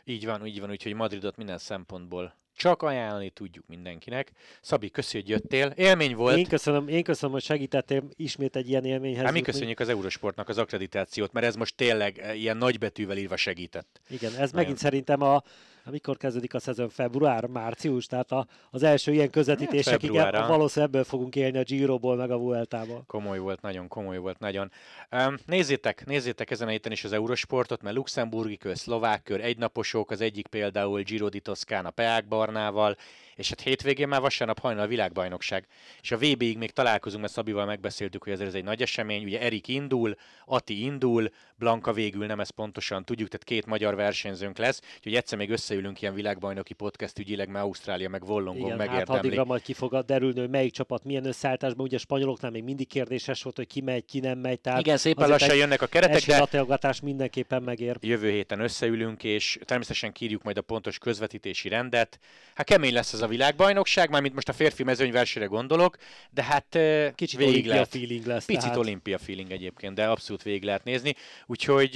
Így 0.04 0.26
van, 0.26 0.46
így 0.46 0.60
van, 0.60 0.70
úgyhogy 0.70 0.94
Madridot 0.94 1.38
minden 1.38 1.58
szempontból 1.58 2.34
csak 2.56 2.82
ajánlani 2.82 3.30
tudjuk 3.30 3.66
mindenkinek. 3.68 4.32
Szabi, 4.62 4.90
köszi, 4.90 5.18
hogy 5.18 5.30
jöttél. 5.30 5.74
Élmény 5.76 6.16
volt. 6.16 6.38
Én 6.38 6.48
köszönöm, 6.48 6.88
én 6.88 7.04
köszönöm, 7.04 7.32
hogy 7.32 7.44
segítettél 7.44 8.04
ismét 8.16 8.56
egy 8.56 8.70
ilyen 8.70 8.86
élményhez. 8.86 9.24
Hát 9.24 9.34
mi 9.34 9.42
köszönjük 9.42 9.80
az 9.80 9.90
Eurosportnak 9.90 10.50
az 10.50 10.58
akkreditációt, 10.58 11.32
mert 11.32 11.46
ez 11.46 11.56
most 11.56 11.76
tényleg 11.76 12.18
eh, 12.18 12.40
ilyen 12.40 12.58
nagybetűvel 12.58 13.18
írva 13.18 13.36
segített. 13.36 14.02
Igen, 14.10 14.32
ez 14.32 14.38
Nagyon. 14.38 14.56
megint 14.56 14.78
szerintem 14.78 15.22
a, 15.22 15.44
amikor 15.86 16.18
kezdődik 16.18 16.54
a 16.54 16.60
szezon? 16.60 16.90
Február, 16.90 17.46
március, 17.46 18.06
tehát 18.06 18.32
a, 18.32 18.48
az 18.72 18.84
első 18.84 19.12
ilyen 19.12 19.30
közvetítések, 19.30 19.94
Hát 19.94 20.04
igen, 20.04 20.48
valószínűleg 20.48 20.94
ebből 20.94 21.04
fogunk 21.04 21.36
élni 21.36 21.58
a 21.58 21.64
Giroból, 21.64 22.16
meg 22.16 22.32
a 22.32 22.38
Vueltából. 22.38 23.04
Komoly 23.08 23.38
volt, 23.38 23.62
nagyon 23.62 23.88
komoly 23.88 24.18
volt, 24.18 24.40
nagyon. 24.40 24.72
Um, 25.12 25.36
nézzétek, 25.46 26.06
nézzétek 26.06 26.52
ezen 26.52 26.68
a 26.68 26.72
héten 26.72 26.92
is 26.92 27.04
az 27.04 27.12
Eurosportot, 27.12 27.82
mert 27.82 27.96
Luxemburgi 27.96 28.58
kör, 28.58 28.78
szlovák 28.78 29.24
kör, 29.24 29.42
egynaposok, 29.42 30.12
az 30.12 30.22
egyik 30.22 30.48
például 30.48 31.02
Giro 31.02 31.30
di 31.30 31.40
Toscana 31.40 31.90
Peák 31.90 32.28
Barnával, 32.28 32.96
és 33.36 33.50
hát 33.50 33.62
hétvégén 33.62 34.08
már 34.08 34.22
vasárnap 34.22 34.60
hajnal 34.60 34.84
a 34.84 34.88
világbajnokság. 34.88 35.68
És 36.02 36.12
a 36.12 36.18
VB-ig 36.18 36.58
még 36.58 36.72
találkozunk, 36.72 37.22
mert 37.22 37.34
Szabival 37.34 37.66
megbeszéltük, 37.66 38.24
hogy 38.24 38.32
ezért 38.32 38.50
ez 38.50 38.56
egy 38.56 38.64
nagy 38.64 38.82
esemény. 38.82 39.24
Ugye 39.24 39.42
Erik 39.42 39.68
indul, 39.68 40.16
Ati 40.46 40.84
indul, 40.84 41.30
Blanka 41.56 41.94
végül 41.94 42.26
nem 42.26 42.40
ezt 42.40 42.52
pontosan 42.52 43.06
tudjuk, 43.06 43.28
tehát 43.28 43.46
két 43.46 43.66
magyar 43.66 43.96
versenyzőnk 43.96 44.58
lesz, 44.58 44.82
úgyhogy 44.98 45.16
egyszer 45.16 45.38
még 45.38 45.52
összeülünk 45.74 46.02
ilyen 46.02 46.14
világbajnoki 46.14 46.74
podcast 46.74 47.20
ügyileg, 47.20 47.50
mert 47.50 47.66
Ausztrália 47.66 48.10
meg 48.10 48.24
Wollongon 48.24 48.66
Igen, 48.66 48.80
hát 48.80 48.88
megérdemli. 48.88 49.20
addigra 49.20 49.44
majd 49.46 49.62
ki 49.62 49.74
fog 49.74 50.06
derülni, 50.06 50.40
hogy 50.40 50.50
melyik 50.50 50.72
csapat 50.72 51.04
milyen 51.04 51.26
összeállításban. 51.26 51.86
Ugye 51.86 51.96
a 51.96 52.00
spanyoloknál 52.00 52.52
még 52.52 52.64
mindig 52.64 52.88
kérdéses 52.88 53.44
volt, 53.44 53.56
hogy 53.56 53.68
ki 53.68 53.82
megy, 53.82 54.06
ki 54.06 54.20
nem 54.20 54.38
megy. 54.38 54.60
Tehát 54.60 54.80
Igen, 54.80 54.98
szépen 54.98 55.30
lassan 55.30 55.56
jönnek 55.56 55.82
a 55.82 55.86
keretek, 55.86 56.26
de 56.26 56.92
mindenképpen 57.02 57.64
megér. 57.64 57.98
jövő 58.02 58.30
héten 58.30 58.60
összeülünk, 58.60 59.24
és 59.24 59.60
természetesen 59.66 60.12
kírjuk 60.12 60.44
majd 60.44 60.58
a 60.58 60.62
pontos 60.62 60.98
közvetítési 60.98 61.70
rendet. 61.70 62.20
Hát 62.56 62.66
kemény 62.66 62.94
lesz 62.94 63.14
ez 63.14 63.22
a 63.22 63.28
világbajnokság, 63.28 64.10
mármint 64.10 64.34
most 64.34 64.50
a 64.50 64.54
férfi 64.54 64.84
mezőnyversenyre 64.84 65.48
gondolok, 65.48 65.98
de 66.30 66.44
hát 66.44 66.78
Kicsit 67.16 67.38
végig 67.40 67.54
olimpia 67.54 67.72
lehet. 67.74 67.88
feeling 67.90 68.26
lesz. 68.26 68.46
Picit 68.46 68.62
tehát. 68.62 68.78
olimpia 68.78 69.18
feeling 69.18 69.52
egyébként, 69.52 69.96
de 69.96 70.06
abszolút 70.06 70.44
végig 70.44 70.64
lehet 70.64 70.84
nézni. 70.84 71.16
Úgyhogy 71.46 71.92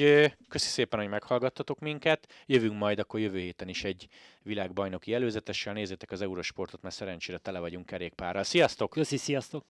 köszi 0.50 0.68
szépen, 0.68 1.00
hogy 1.00 1.10
meghallgattatok 1.10 1.80
minket. 1.80 2.28
Jövünk 2.46 2.78
majd 2.78 3.00
akkor 3.00 3.20
jövő 3.20 3.40
héten 3.68 3.70
is 3.70 3.84
egy 3.84 4.08
világbajnoki 4.44 5.14
előzetessel. 5.14 5.74
Nézzétek 5.74 6.12
az 6.12 6.22
Eurosportot, 6.22 6.82
mert 6.82 6.96
szerencsére 6.96 7.38
tele 7.38 7.60
vagyunk 7.60 7.86
kerékpárral. 7.86 8.44
Sziasztok! 8.44 8.90
Köszi, 8.90 9.18
sziasztok! 9.18 9.66